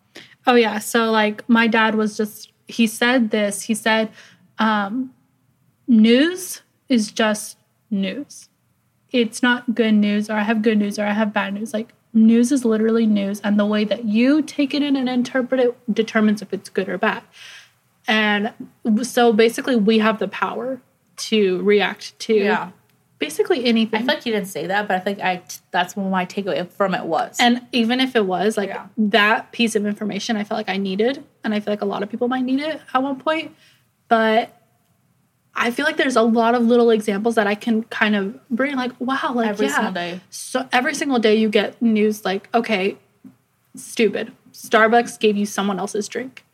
Oh 0.46 0.55
yeah. 0.55 0.78
So 0.78 1.11
like 1.11 1.48
my 1.48 1.66
dad 1.66 1.94
was 1.94 2.16
just 2.16 2.51
he 2.68 2.87
said 2.87 3.31
this. 3.31 3.62
He 3.62 3.75
said, 3.75 4.11
um, 4.59 5.12
news 5.87 6.62
is 6.88 7.11
just 7.12 7.59
news. 7.90 8.48
It's 9.11 9.42
not 9.42 9.75
good 9.75 9.94
news 9.94 10.31
or 10.31 10.35
I 10.35 10.42
have 10.42 10.62
good 10.62 10.79
news 10.79 10.98
or 10.98 11.05
I 11.05 11.12
have 11.12 11.33
bad 11.33 11.55
news. 11.55 11.75
Like 11.75 11.92
news 12.12 12.53
is 12.53 12.64
literally 12.64 13.07
news 13.07 13.40
and 13.40 13.59
the 13.59 13.66
way 13.66 13.85
that 13.85 14.05
you 14.05 14.42
take 14.42 14.75
it 14.75 14.83
in 14.83 14.96
and 14.96 15.09
interpret 15.09 15.61
it 15.61 15.94
determines 15.94 16.42
if 16.42 16.53
it's 16.53 16.68
good 16.68 16.88
or 16.88 16.98
bad. 16.98 17.22
And 18.09 18.53
so 19.03 19.33
basically 19.33 19.77
we 19.77 19.98
have 19.98 20.18
the 20.18 20.29
power 20.29 20.81
to 21.16 21.62
react 21.62 22.18
to 22.20 22.35
Yeah. 22.35 22.70
Basically 23.22 23.64
anything. 23.64 23.94
I 23.94 23.98
feel 24.04 24.14
like 24.14 24.26
you 24.26 24.32
didn't 24.32 24.48
say 24.48 24.66
that, 24.66 24.88
but 24.88 24.96
I 24.96 25.00
think 25.00 25.20
I 25.20 25.42
that's 25.70 25.94
what 25.96 26.11
my 26.11 26.26
takeaway 26.26 26.68
from 26.68 26.92
it 26.94 27.04
was. 27.04 27.37
And 27.38 27.64
even 27.70 28.00
if 28.00 28.16
it 28.16 28.26
was 28.26 28.56
like 28.56 28.68
Yeah. 28.70 28.87
that 28.98 29.52
piece 29.52 29.76
of 29.76 29.87
information, 29.87 30.37
I 30.37 30.42
felt 30.44 30.58
like 30.58 30.68
I 30.68 30.76
needed, 30.76 31.22
and 31.44 31.54
I 31.54 31.61
feel 31.61 31.72
like 31.72 31.82
a 31.82 31.90
lot 31.94 32.02
of 32.02 32.11
people 32.11 32.26
might 32.28 32.42
need 32.44 32.61
it 32.61 32.80
at 32.92 33.02
one 33.02 33.18
point. 33.20 33.54
But 34.08 34.58
I 35.54 35.70
feel 35.70 35.85
like 35.87 35.96
there's 35.98 36.16
a 36.16 36.22
lot 36.22 36.54
of 36.56 36.62
little 36.62 36.90
examples 36.90 37.35
that 37.37 37.46
I 37.46 37.54
can 37.54 37.82
kind 37.85 38.16
of 38.16 38.48
bring, 38.48 38.74
like, 38.74 38.92
wow, 38.98 39.32
like 39.35 39.48
Every 39.50 39.66
yeah. 39.66 39.74
single 39.74 39.92
day. 39.92 40.20
So 40.30 40.66
every 40.72 40.94
single 40.94 41.18
day 41.18 41.35
you 41.37 41.48
get 41.48 41.80
news 41.80 42.24
like, 42.24 42.48
okay, 42.54 42.96
stupid. 43.76 44.32
Starbucks 44.52 45.18
gave 45.20 45.37
you 45.37 45.46
someone 45.46 45.78
else's 45.78 46.08
drink. 46.08 46.44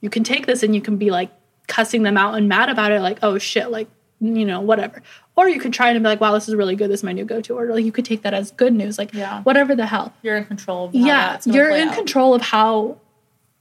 You 0.00 0.10
can 0.10 0.22
take 0.22 0.46
this 0.46 0.62
and 0.62 0.74
you 0.74 0.80
can 0.80 0.96
be 0.98 1.10
like 1.10 1.30
cussing 1.66 2.02
them 2.02 2.16
out 2.16 2.34
and 2.34 2.48
mad 2.48 2.68
about 2.68 2.92
it, 2.92 3.00
like, 3.00 3.18
oh 3.22 3.38
shit, 3.38 3.70
like, 3.70 3.88
you 4.20 4.44
know, 4.44 4.60
whatever. 4.60 5.02
Or 5.34 5.48
you 5.48 5.58
could 5.58 5.72
try 5.72 5.90
and 5.90 5.98
be 6.02 6.08
like, 6.08 6.20
wow, 6.20 6.32
this 6.32 6.46
is 6.48 6.54
really 6.54 6.76
good. 6.76 6.90
This 6.90 7.00
is 7.00 7.04
my 7.04 7.12
new 7.12 7.24
go 7.24 7.40
to. 7.40 7.54
order. 7.54 7.72
like 7.74 7.84
you 7.84 7.92
could 7.92 8.04
take 8.04 8.22
that 8.22 8.34
as 8.34 8.50
good 8.50 8.74
news, 8.74 8.98
like, 8.98 9.14
Yeah. 9.14 9.42
whatever 9.42 9.74
the 9.74 9.86
hell 9.86 10.12
You're 10.22 10.36
in 10.36 10.44
control 10.44 10.84
of 10.86 10.94
yeah 10.94 11.38
you're 11.46 11.70
in 11.70 11.88
out. 11.88 11.94
control 11.94 12.34
of 12.34 12.42
how 12.42 12.98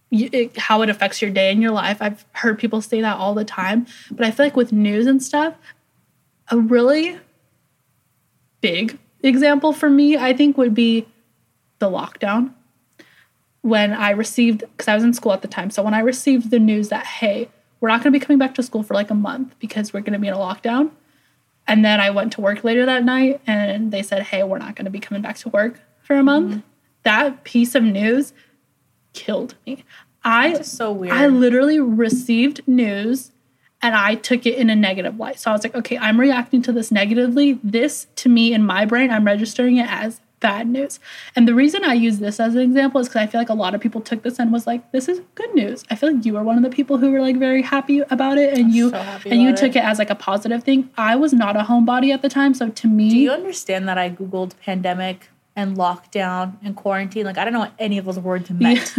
you, 0.09 0.29
it, 0.33 0.57
how 0.57 0.81
it 0.81 0.89
affects 0.89 1.21
your 1.21 1.31
day 1.31 1.49
and 1.53 1.61
your 1.61 1.71
life 1.71 2.01
i've 2.01 2.25
heard 2.33 2.59
people 2.59 2.81
say 2.81 2.99
that 2.99 3.15
all 3.15 3.33
the 3.33 3.45
time 3.45 3.87
but 4.11 4.25
i 4.25 4.31
feel 4.31 4.45
like 4.45 4.57
with 4.57 4.73
news 4.73 5.07
and 5.07 5.23
stuff 5.23 5.53
a 6.49 6.57
really 6.57 7.17
big 8.59 8.99
example 9.23 9.71
for 9.71 9.89
me 9.89 10.17
i 10.17 10.33
think 10.33 10.57
would 10.57 10.73
be 10.73 11.07
the 11.79 11.89
lockdown 11.89 12.51
when 13.61 13.93
i 13.93 14.09
received 14.09 14.59
because 14.75 14.87
i 14.89 14.95
was 14.95 15.03
in 15.05 15.13
school 15.13 15.31
at 15.31 15.41
the 15.41 15.47
time 15.47 15.69
so 15.69 15.81
when 15.81 15.93
i 15.93 15.99
received 15.99 16.51
the 16.51 16.59
news 16.59 16.89
that 16.89 17.05
hey 17.05 17.47
we're 17.79 17.87
not 17.89 18.03
going 18.03 18.11
to 18.11 18.19
be 18.19 18.23
coming 18.23 18.37
back 18.37 18.53
to 18.53 18.61
school 18.61 18.83
for 18.83 18.93
like 18.93 19.09
a 19.09 19.15
month 19.15 19.55
because 19.59 19.93
we're 19.93 20.01
going 20.01 20.13
to 20.13 20.19
be 20.19 20.27
in 20.27 20.33
a 20.33 20.37
lockdown 20.37 20.91
and 21.71 21.85
then 21.85 22.01
I 22.01 22.09
went 22.09 22.33
to 22.33 22.41
work 22.41 22.65
later 22.65 22.85
that 22.85 23.05
night 23.05 23.39
and 23.47 23.93
they 23.93 24.03
said, 24.03 24.23
hey, 24.23 24.43
we're 24.43 24.57
not 24.57 24.75
going 24.75 24.83
to 24.83 24.91
be 24.91 24.99
coming 24.99 25.21
back 25.21 25.37
to 25.37 25.49
work 25.49 25.79
for 26.01 26.17
a 26.17 26.21
month. 26.21 26.51
Mm-hmm. 26.51 26.59
That 27.03 27.45
piece 27.45 27.75
of 27.75 27.83
news 27.83 28.33
killed 29.13 29.55
me. 29.65 29.85
I, 30.21 30.63
so 30.63 30.91
weird. 30.91 31.13
I 31.13 31.27
literally 31.27 31.79
received 31.79 32.67
news 32.67 33.31
and 33.81 33.95
I 33.95 34.15
took 34.15 34.45
it 34.45 34.55
in 34.57 34.69
a 34.69 34.75
negative 34.75 35.17
light. 35.17 35.39
So 35.39 35.49
I 35.49 35.53
was 35.53 35.63
like, 35.63 35.73
okay, 35.73 35.97
I'm 35.97 36.19
reacting 36.19 36.61
to 36.63 36.73
this 36.73 36.91
negatively. 36.91 37.57
This, 37.63 38.07
to 38.17 38.27
me, 38.27 38.53
in 38.53 38.65
my 38.65 38.83
brain, 38.83 39.09
I'm 39.09 39.25
registering 39.25 39.77
it 39.77 39.89
as 39.89 40.19
bad 40.41 40.67
news. 40.67 40.99
And 41.35 41.47
the 41.47 41.55
reason 41.55 41.85
I 41.85 41.93
use 41.93 42.19
this 42.19 42.39
as 42.39 42.55
an 42.55 42.61
example 42.61 42.99
is 42.99 43.07
because 43.07 43.21
I 43.21 43.27
feel 43.27 43.39
like 43.39 43.49
a 43.49 43.53
lot 43.53 43.73
of 43.73 43.79
people 43.79 44.01
took 44.01 44.23
this 44.23 44.39
and 44.39 44.51
was 44.51 44.67
like, 44.67 44.91
this 44.91 45.07
is 45.07 45.21
good 45.35 45.53
news. 45.55 45.85
I 45.89 45.95
feel 45.95 46.13
like 46.13 46.25
you 46.25 46.33
were 46.33 46.43
one 46.43 46.57
of 46.57 46.63
the 46.63 46.69
people 46.69 46.97
who 46.97 47.11
were 47.11 47.21
like 47.21 47.37
very 47.37 47.61
happy 47.61 47.99
about 48.09 48.37
it 48.37 48.57
and 48.57 48.73
you 48.73 48.89
so 48.89 48.97
and 48.97 49.41
you 49.41 49.49
about 49.49 49.59
took 49.59 49.75
it. 49.75 49.77
it 49.77 49.85
as 49.85 49.99
like 49.99 50.09
a 50.09 50.15
positive 50.15 50.63
thing. 50.63 50.89
I 50.97 51.15
was 51.15 51.31
not 51.31 51.55
a 51.55 51.61
homebody 51.61 52.13
at 52.13 52.21
the 52.21 52.29
time, 52.29 52.53
so 52.53 52.69
to 52.69 52.87
me 52.87 53.09
Do 53.09 53.17
you 53.17 53.31
understand 53.31 53.87
that 53.87 53.97
I 53.97 54.09
googled 54.09 54.53
pandemic 54.65 55.29
and 55.55 55.77
lockdown 55.77 56.57
and 56.63 56.75
quarantine? 56.75 57.25
Like 57.25 57.37
I 57.37 57.43
don't 57.45 57.53
know 57.53 57.59
what 57.59 57.73
any 57.79 57.97
of 57.97 58.05
those 58.05 58.19
words 58.19 58.49
meant. 58.65 58.97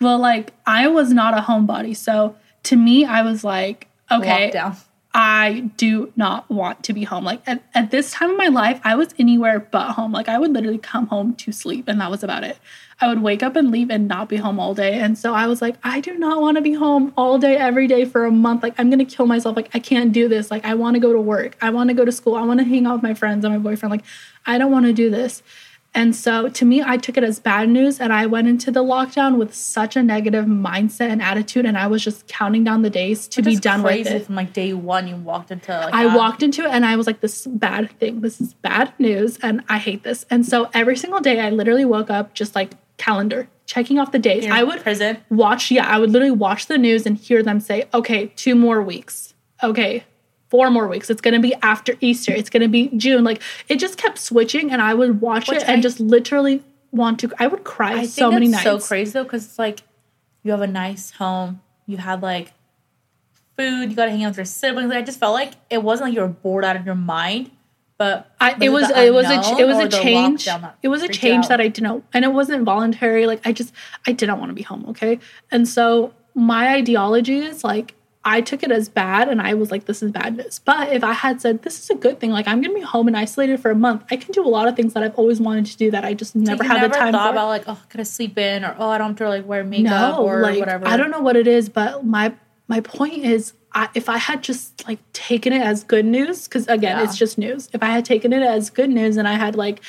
well, 0.00 0.18
like 0.18 0.52
I 0.66 0.88
was 0.88 1.12
not 1.12 1.38
a 1.38 1.42
homebody. 1.42 1.96
So 1.96 2.36
to 2.64 2.76
me, 2.76 3.04
I 3.04 3.22
was 3.22 3.44
like, 3.44 3.88
okay, 4.10 4.50
Lockdown. 4.50 4.76
I 5.12 5.70
do 5.76 6.12
not 6.14 6.48
want 6.48 6.84
to 6.84 6.92
be 6.92 7.02
home. 7.02 7.24
Like 7.24 7.42
at, 7.46 7.64
at 7.74 7.90
this 7.90 8.12
time 8.12 8.30
of 8.30 8.36
my 8.36 8.46
life, 8.46 8.80
I 8.84 8.94
was 8.94 9.12
anywhere 9.18 9.58
but 9.58 9.92
home. 9.92 10.12
Like 10.12 10.28
I 10.28 10.38
would 10.38 10.52
literally 10.52 10.78
come 10.78 11.08
home 11.08 11.34
to 11.36 11.50
sleep 11.50 11.88
and 11.88 12.00
that 12.00 12.10
was 12.10 12.22
about 12.22 12.44
it. 12.44 12.58
I 13.00 13.08
would 13.08 13.20
wake 13.20 13.42
up 13.42 13.56
and 13.56 13.72
leave 13.72 13.90
and 13.90 14.06
not 14.06 14.28
be 14.28 14.36
home 14.36 14.60
all 14.60 14.72
day. 14.72 15.00
And 15.00 15.18
so 15.18 15.34
I 15.34 15.48
was 15.48 15.60
like, 15.60 15.76
I 15.82 16.00
do 16.00 16.16
not 16.16 16.40
want 16.40 16.58
to 16.58 16.62
be 16.62 16.74
home 16.74 17.12
all 17.16 17.38
day, 17.38 17.56
every 17.56 17.88
day 17.88 18.04
for 18.04 18.24
a 18.24 18.30
month. 18.30 18.62
Like 18.62 18.74
I'm 18.78 18.88
gonna 18.88 19.04
kill 19.04 19.26
myself. 19.26 19.56
Like 19.56 19.70
I 19.74 19.80
can't 19.80 20.12
do 20.12 20.28
this. 20.28 20.48
Like 20.48 20.64
I 20.64 20.74
want 20.74 20.94
to 20.94 21.00
go 21.00 21.12
to 21.12 21.20
work. 21.20 21.56
I 21.60 21.70
want 21.70 21.88
to 21.88 21.94
go 21.94 22.04
to 22.04 22.12
school. 22.12 22.36
I 22.36 22.42
want 22.42 22.60
to 22.60 22.64
hang 22.64 22.86
out 22.86 22.94
with 22.94 23.02
my 23.02 23.14
friends 23.14 23.44
and 23.44 23.52
my 23.52 23.58
boyfriend. 23.58 23.90
Like 23.90 24.04
I 24.46 24.58
don't 24.58 24.70
want 24.70 24.86
to 24.86 24.92
do 24.92 25.10
this. 25.10 25.42
And 25.92 26.14
so 26.14 26.48
to 26.48 26.64
me, 26.64 26.82
I 26.82 26.96
took 26.96 27.16
it 27.16 27.24
as 27.24 27.40
bad 27.40 27.68
news. 27.68 28.00
And 28.00 28.12
I 28.12 28.26
went 28.26 28.46
into 28.46 28.70
the 28.70 28.82
lockdown 28.82 29.38
with 29.38 29.54
such 29.54 29.96
a 29.96 30.02
negative 30.02 30.44
mindset 30.44 31.08
and 31.08 31.20
attitude. 31.20 31.66
And 31.66 31.76
I 31.76 31.88
was 31.88 32.04
just 32.04 32.28
counting 32.28 32.62
down 32.62 32.82
the 32.82 32.90
days 32.90 33.26
to 33.28 33.40
Which 33.40 33.46
be 33.46 33.56
done 33.56 33.82
with 33.82 34.06
it. 34.06 34.26
From 34.26 34.36
like 34.36 34.52
day 34.52 34.72
one, 34.72 35.08
you 35.08 35.16
walked 35.16 35.50
into. 35.50 35.72
Like, 35.72 35.92
I 35.92 36.04
that. 36.04 36.16
walked 36.16 36.42
into 36.42 36.64
it 36.64 36.70
and 36.70 36.84
I 36.84 36.96
was 36.96 37.06
like, 37.06 37.20
this 37.20 37.40
is 37.40 37.52
bad 37.52 37.90
thing. 37.98 38.20
This 38.20 38.40
is 38.40 38.54
bad 38.54 38.92
news. 38.98 39.38
And 39.42 39.62
I 39.68 39.78
hate 39.78 40.04
this. 40.04 40.24
And 40.30 40.46
so 40.46 40.70
every 40.74 40.96
single 40.96 41.20
day, 41.20 41.40
I 41.40 41.50
literally 41.50 41.84
woke 41.84 42.10
up 42.10 42.34
just 42.34 42.54
like 42.54 42.72
calendar, 42.96 43.48
checking 43.66 43.98
off 43.98 44.12
the 44.12 44.18
days. 44.18 44.46
I 44.46 44.62
would 44.62 44.80
prison. 44.80 45.18
watch, 45.30 45.70
yeah, 45.70 45.88
I 45.88 45.98
would 45.98 46.10
literally 46.10 46.30
watch 46.30 46.66
the 46.66 46.78
news 46.78 47.06
and 47.06 47.16
hear 47.16 47.42
them 47.42 47.58
say, 47.58 47.88
okay, 47.92 48.26
two 48.36 48.54
more 48.54 48.82
weeks. 48.82 49.34
Okay, 49.62 50.04
four 50.50 50.68
more 50.70 50.88
weeks. 50.88 51.08
It's 51.08 51.20
gonna 51.20 51.40
be 51.40 51.54
after 51.62 51.94
Easter. 52.00 52.32
It's 52.32 52.50
gonna 52.50 52.68
be 52.68 52.88
June. 52.96 53.24
Like 53.24 53.40
it 53.68 53.76
just 53.76 53.96
kept 53.96 54.18
switching 54.18 54.70
and 54.70 54.82
I 54.82 54.92
would 54.94 55.20
watch 55.20 55.48
Which 55.48 55.62
it 55.62 55.68
and 55.68 55.82
just 55.82 56.00
literally 56.00 56.62
want 56.92 57.20
to 57.20 57.32
I 57.38 57.46
would 57.46 57.64
cry 57.64 58.00
I 58.00 58.06
so 58.06 58.30
many 58.30 58.48
nights. 58.48 58.64
so 58.64 58.78
crazy 58.80 59.12
though, 59.12 59.22
because 59.22 59.46
it's 59.46 59.58
like 59.58 59.80
you 60.42 60.50
have 60.50 60.60
a 60.60 60.66
nice 60.66 61.12
home, 61.12 61.60
you 61.86 61.96
had 61.96 62.22
like 62.22 62.52
food, 63.56 63.90
you 63.90 63.96
got 63.96 64.06
to 64.06 64.10
hang 64.10 64.24
out 64.24 64.30
with 64.30 64.38
your 64.38 64.44
siblings. 64.46 64.92
I 64.92 65.02
just 65.02 65.20
felt 65.20 65.34
like 65.34 65.52
it 65.68 65.82
wasn't 65.82 66.08
like 66.08 66.14
you 66.14 66.22
were 66.22 66.28
bored 66.28 66.64
out 66.64 66.76
of 66.76 66.86
your 66.86 66.94
mind, 66.94 67.50
but 67.98 68.30
I, 68.40 68.56
it 68.60 68.70
was 68.70 68.90
it 68.90 69.12
was 69.12 69.26
a 69.26 69.60
it 69.60 69.66
was 69.66 69.78
a 69.78 69.88
change. 69.88 70.48
It 70.82 70.88
was 70.88 71.02
a 71.02 71.08
change 71.08 71.44
out? 71.44 71.48
that 71.50 71.60
I 71.60 71.68
didn't 71.68 72.04
and 72.12 72.24
it 72.24 72.32
wasn't 72.32 72.64
voluntary. 72.64 73.26
Like 73.26 73.46
I 73.46 73.52
just 73.52 73.72
I 74.06 74.12
didn't 74.12 74.38
want 74.38 74.50
to 74.50 74.54
be 74.54 74.62
home, 74.62 74.86
okay? 74.88 75.20
And 75.50 75.68
so 75.68 76.12
my 76.34 76.74
ideology 76.74 77.38
is 77.38 77.62
like 77.62 77.94
I 78.36 78.40
took 78.40 78.62
it 78.62 78.70
as 78.70 78.88
bad 78.88 79.28
and 79.28 79.40
I 79.42 79.54
was 79.54 79.70
like, 79.72 79.86
this 79.86 80.02
is 80.02 80.12
bad 80.12 80.36
news. 80.36 80.60
But 80.64 80.92
if 80.92 81.02
I 81.02 81.12
had 81.12 81.40
said 81.40 81.62
this 81.62 81.80
is 81.82 81.90
a 81.90 81.94
good 81.96 82.20
thing, 82.20 82.30
like 82.30 82.46
I'm 82.46 82.60
gonna 82.62 82.74
be 82.74 82.80
home 82.80 83.08
and 83.08 83.16
isolated 83.16 83.58
for 83.60 83.70
a 83.70 83.74
month, 83.74 84.04
I 84.10 84.16
can 84.16 84.30
do 84.32 84.44
a 84.44 84.48
lot 84.48 84.68
of 84.68 84.76
things 84.76 84.94
that 84.94 85.02
I've 85.02 85.14
always 85.16 85.40
wanted 85.40 85.66
to 85.66 85.76
do 85.76 85.90
that 85.90 86.04
I 86.04 86.14
just 86.14 86.36
never 86.36 86.62
you 86.62 86.68
had 86.70 86.80
never 86.80 86.92
the 86.94 86.98
time 86.98 87.12
thought 87.12 87.26
for. 87.28 87.32
about 87.32 87.48
like, 87.48 87.64
oh, 87.66 87.78
could 87.88 88.00
I 88.00 88.04
sleep 88.04 88.38
in, 88.38 88.64
or 88.64 88.76
oh, 88.78 88.88
I 88.88 88.98
don't 88.98 89.08
have 89.08 89.16
to 89.16 89.28
like 89.28 89.46
wear 89.46 89.64
makeup 89.64 90.16
no, 90.16 90.24
or 90.24 90.40
like 90.42 90.58
whatever. 90.60 90.86
I 90.86 90.96
don't 90.96 91.10
know 91.10 91.20
what 91.20 91.36
it 91.36 91.48
is, 91.48 91.68
but 91.68 92.04
my 92.06 92.32
my 92.68 92.80
point 92.80 93.14
is, 93.24 93.52
I, 93.72 93.88
if 93.94 94.08
I 94.08 94.18
had 94.18 94.42
just 94.44 94.86
like 94.86 95.00
taken 95.12 95.52
it 95.52 95.62
as 95.62 95.82
good 95.82 96.04
news, 96.06 96.46
because 96.46 96.68
again, 96.68 96.98
Yeah. 96.98 97.04
it's 97.04 97.18
just 97.18 97.36
news. 97.36 97.68
If 97.72 97.82
I 97.82 97.86
had 97.96 98.04
taken 98.04 98.32
it 98.32 98.42
as 98.42 98.70
good 98.70 98.90
news 98.90 99.16
and 99.16 99.26
I 99.26 99.34
had 99.34 99.56
like 99.56 99.80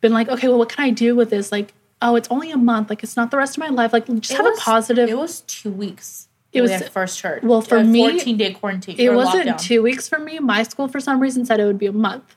been 0.00 0.12
like, 0.12 0.28
okay, 0.28 0.48
well, 0.48 0.58
what 0.58 0.68
can 0.68 0.84
I 0.84 0.90
do 0.90 1.14
with 1.14 1.30
this? 1.30 1.52
Like, 1.52 1.72
oh, 2.02 2.16
it's 2.16 2.28
only 2.30 2.50
a 2.50 2.56
month. 2.58 2.90
Like, 2.90 3.02
it's 3.04 3.16
not 3.16 3.30
the 3.30 3.36
rest 3.38 3.56
of 3.56 3.60
my 3.60 3.68
life. 3.68 3.92
Like, 3.92 4.06
just 4.20 4.32
It 4.32 4.36
have 4.38 4.46
was- 4.46 4.58
a 4.58 4.62
positive. 4.62 5.08
It 5.08 5.16
was 5.16 5.40
two 5.42 5.70
weeks. 5.70 6.28
It 6.54 6.62
was- 6.62 6.70
had 6.70 6.88
first 6.90 7.20
heard. 7.20 7.42
well, 7.44 7.60
for 7.60 7.76
A 7.78 7.84
me, 7.84 8.08
fourteen 8.10 8.36
day 8.36 8.54
quarantine. 8.54 8.96
it 8.98 9.12
wasn't 9.12 9.48
lockdown. 9.48 9.60
two 9.60 9.82
weeks 9.82 10.08
for 10.08 10.18
me. 10.18 10.38
My 10.38 10.62
school, 10.62 10.88
for 10.88 11.00
some 11.00 11.20
reason, 11.20 11.44
said 11.44 11.60
it 11.60 11.64
would 11.66 11.78
be 11.78 11.86
a 11.86 11.92
month. 11.92 12.36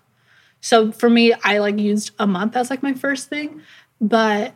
So 0.60 0.92
for 0.92 1.10
me, 1.10 1.34
I 1.44 1.60
like 1.60 1.78
used 1.80 2.12
a 2.20 2.26
month 2.28 2.56
as 2.58 2.70
like 2.70 2.82
my 2.82 2.94
first 2.94 3.30
thing, 3.30 3.62
but 4.02 4.54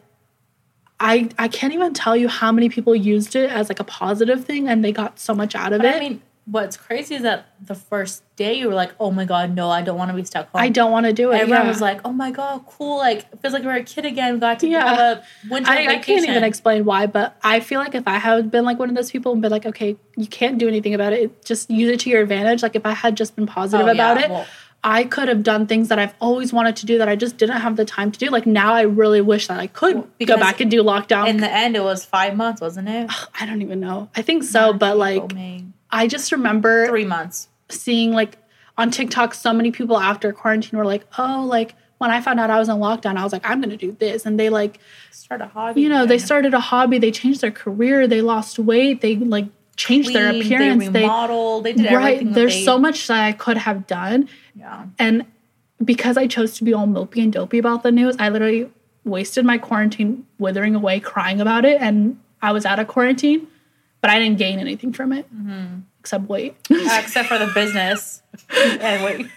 I 1.00 1.30
I 1.38 1.48
can't 1.48 1.74
even 1.74 1.94
tell 1.94 2.16
you 2.18 2.28
how 2.28 2.52
many 2.52 2.70
people 2.70 2.96
used 2.96 3.36
it 3.36 3.50
as 3.52 3.70
like 3.70 3.80
a 3.80 3.84
positive 3.84 4.46
thing 4.46 4.68
and 4.68 4.84
they 4.84 4.92
got 4.92 5.20
so 5.20 5.34
much 5.34 5.56
out 5.56 5.74
of 5.74 5.80
But 5.80 5.88
it. 5.88 5.96
I 5.96 6.00
mean, 6.00 6.22
what's 6.52 6.76
crazy 6.76 7.16
is 7.16 7.22
that 7.22 7.46
the 7.62 7.74
first 7.76 8.24
day 8.36 8.56
you 8.56 8.68
were 8.68 8.74
like, 8.74 8.92
oh 9.00 9.10
my 9.10 9.24
god, 9.24 9.56
no, 9.56 9.70
I 9.70 9.82
don't 9.82 9.98
want 9.98 10.12
to 10.12 10.16
be 10.16 10.24
stuck 10.26 10.52
home. 10.52 10.62
I 10.62 10.68
don't 10.70 10.92
want 10.92 11.06
to 11.06 11.14
do 11.14 11.32
it. 11.32 11.36
Everyone 11.42 11.64
yeah. 11.64 11.68
was 11.68 11.80
like, 11.80 12.02
"Oh 12.04 12.12
my 12.12 12.30
god, 12.30 12.66
cool! 12.68 12.98
Like, 12.98 13.20
it 13.32 13.42
feels 13.42 13.54
like 13.54 13.64
we're 13.64 13.78
a 13.78 13.84
kid 13.84 14.06
again. 14.06 14.40
Got 14.40 14.60
to 14.60 14.68
Yeah. 14.68 14.88
have 14.88 15.00
a 15.00 15.24
winter 15.50 15.72
I, 15.72 15.88
I 15.88 15.98
can't 16.00 16.28
even 16.28 16.44
explain 16.44 16.84
why, 16.84 17.08
but 17.08 17.38
I 17.42 17.62
feel 17.62 17.80
like 17.80 17.96
if 17.96 18.08
I 18.08 18.18
had 18.18 18.52
been 18.52 18.66
like 18.66 18.78
one 18.78 18.90
of 18.90 18.96
those 18.96 19.10
people 19.10 19.32
and 19.32 19.42
been 19.42 19.52
like, 19.52 19.66
okay, 19.66 19.96
you 20.18 20.28
can't 20.28 20.58
do 20.58 20.68
anything 20.68 20.94
about 20.94 21.14
it, 21.14 21.44
just 21.46 21.70
use 21.70 21.90
it 21.90 22.02
to 22.02 22.10
your 22.10 22.22
advantage. 22.22 22.62
Like 22.62 22.76
if 22.76 22.86
I 22.86 22.94
had 22.94 23.16
just 23.16 23.36
been 23.36 23.48
positive 23.48 23.88
Oh, 23.88 23.92
about 23.92 24.20
yeah, 24.20 24.26
it, 24.26 24.30
well- 24.32 24.48
I 24.84 25.04
could 25.04 25.28
have 25.28 25.44
done 25.44 25.68
things 25.68 25.90
that 25.90 26.00
I've 26.00 26.16
always 26.20 26.52
wanted 26.52 26.76
to 26.78 26.88
do 26.88 26.98
that 26.98 27.08
I 27.08 27.16
just 27.16 27.38
didn't 27.38 27.58
have 27.58 27.76
the 27.76 27.86
time 27.86 28.12
to 28.12 28.18
do. 28.18 28.30
Like 28.32 28.48
now, 28.48 28.74
I 28.74 28.82
really 28.82 29.22
wish 29.22 29.46
that 29.46 29.60
I 29.60 29.68
could 29.68 30.08
go 30.26 30.38
back 30.38 30.60
and 30.60 30.72
do 30.72 30.82
lockdown. 30.84 31.28
In 31.28 31.38
the 31.38 31.52
end, 31.52 31.76
it 31.76 31.84
was 31.84 32.04
five 32.04 32.36
months, 32.36 32.62
wasn't 32.62 32.90
it? 32.90 33.12
I 33.40 33.46
don't 33.46 33.62
even 33.62 33.80
know. 33.80 34.10
I 34.16 34.24
think 34.24 34.44
so, 34.44 34.74
but 34.74 34.98
like. 34.98 35.32
I 35.92 36.08
just 36.08 36.32
remember 36.32 36.88
three 36.88 37.06
months. 37.06 37.48
seeing 37.70 38.12
like 38.12 38.38
on 38.78 38.90
TikTok, 38.92 39.34
so 39.34 39.52
many 39.54 39.72
people 39.72 39.98
after 40.00 40.32
quarantine 40.32 40.78
were 40.80 40.86
like, 40.86 41.06
oh, 41.18 41.46
like 41.48 41.76
when 41.98 42.10
I 42.10 42.20
found 42.22 42.40
out 42.40 42.50
I 42.50 42.58
was 42.58 42.68
in 42.70 42.78
lockdown, 42.78 43.18
I 43.18 43.24
was 43.24 43.32
like, 43.34 43.48
I'm 43.48 43.62
gonna 43.62 43.78
do 43.78 43.92
this, 43.92 44.26
and 44.26 44.40
they 44.40 44.50
like 44.50 44.80
Start 45.12 45.42
a 45.42 45.46
hobby. 45.48 45.82
you 45.82 45.90
know 45.90 46.06
they 46.06 46.18
started 46.18 46.54
a 46.54 46.60
hobby 46.60 46.98
they 46.98 47.12
changed 47.12 47.42
their 47.42 47.52
career 47.52 48.08
they 48.08 48.22
lost 48.22 48.58
weight 48.60 49.00
they 49.02 49.16
like 49.18 49.46
changed 49.78 50.14
their 50.14 50.30
appearance 50.30 50.84
They 50.86 50.90
they, 50.90 51.02
remodeled. 51.02 51.64
They, 51.64 51.74
did 51.74 51.92
right 51.94 52.16
everything. 52.16 52.34
there's 52.34 52.54
they- 52.56 52.64
so 52.66 52.78
much 52.78 53.08
that 53.08 53.24
i 53.24 53.32
could 53.32 53.58
have 53.58 53.88
done 53.88 54.28
Yeah. 54.56 54.86
and 55.00 55.26
because 55.84 56.18
i 56.18 56.28
chose 56.28 56.54
to 56.58 56.64
be 56.66 56.74
all 56.74 56.86
mopey 56.88 57.24
and 57.24 57.32
dopey 57.32 57.60
about 57.60 57.84
the 57.84 57.92
news 57.92 58.16
i 58.20 58.28
literally 58.30 58.70
wasted 59.06 59.46
my 59.46 59.58
quarantine 59.58 60.26
withering 60.38 60.76
away 60.76 61.00
crying 61.00 61.40
about 61.40 61.64
it 61.66 61.80
and 61.82 62.20
i 62.42 62.52
was 62.52 62.66
out 62.66 62.80
of 62.80 62.88
quarantine 62.88 63.48
but 64.02 64.10
i 64.10 64.20
didn't 64.20 64.38
gain 64.38 64.60
anything 64.60 64.92
from 64.94 65.12
it 65.14 65.26
Mm-hmm. 65.34 65.80
except 66.00 66.28
weight 66.28 66.56
Uh, 66.70 67.00
except 67.02 67.28
for 67.30 67.38
the 67.38 67.52
business. 67.54 68.22
and 68.82 69.04
wait, 69.04 69.28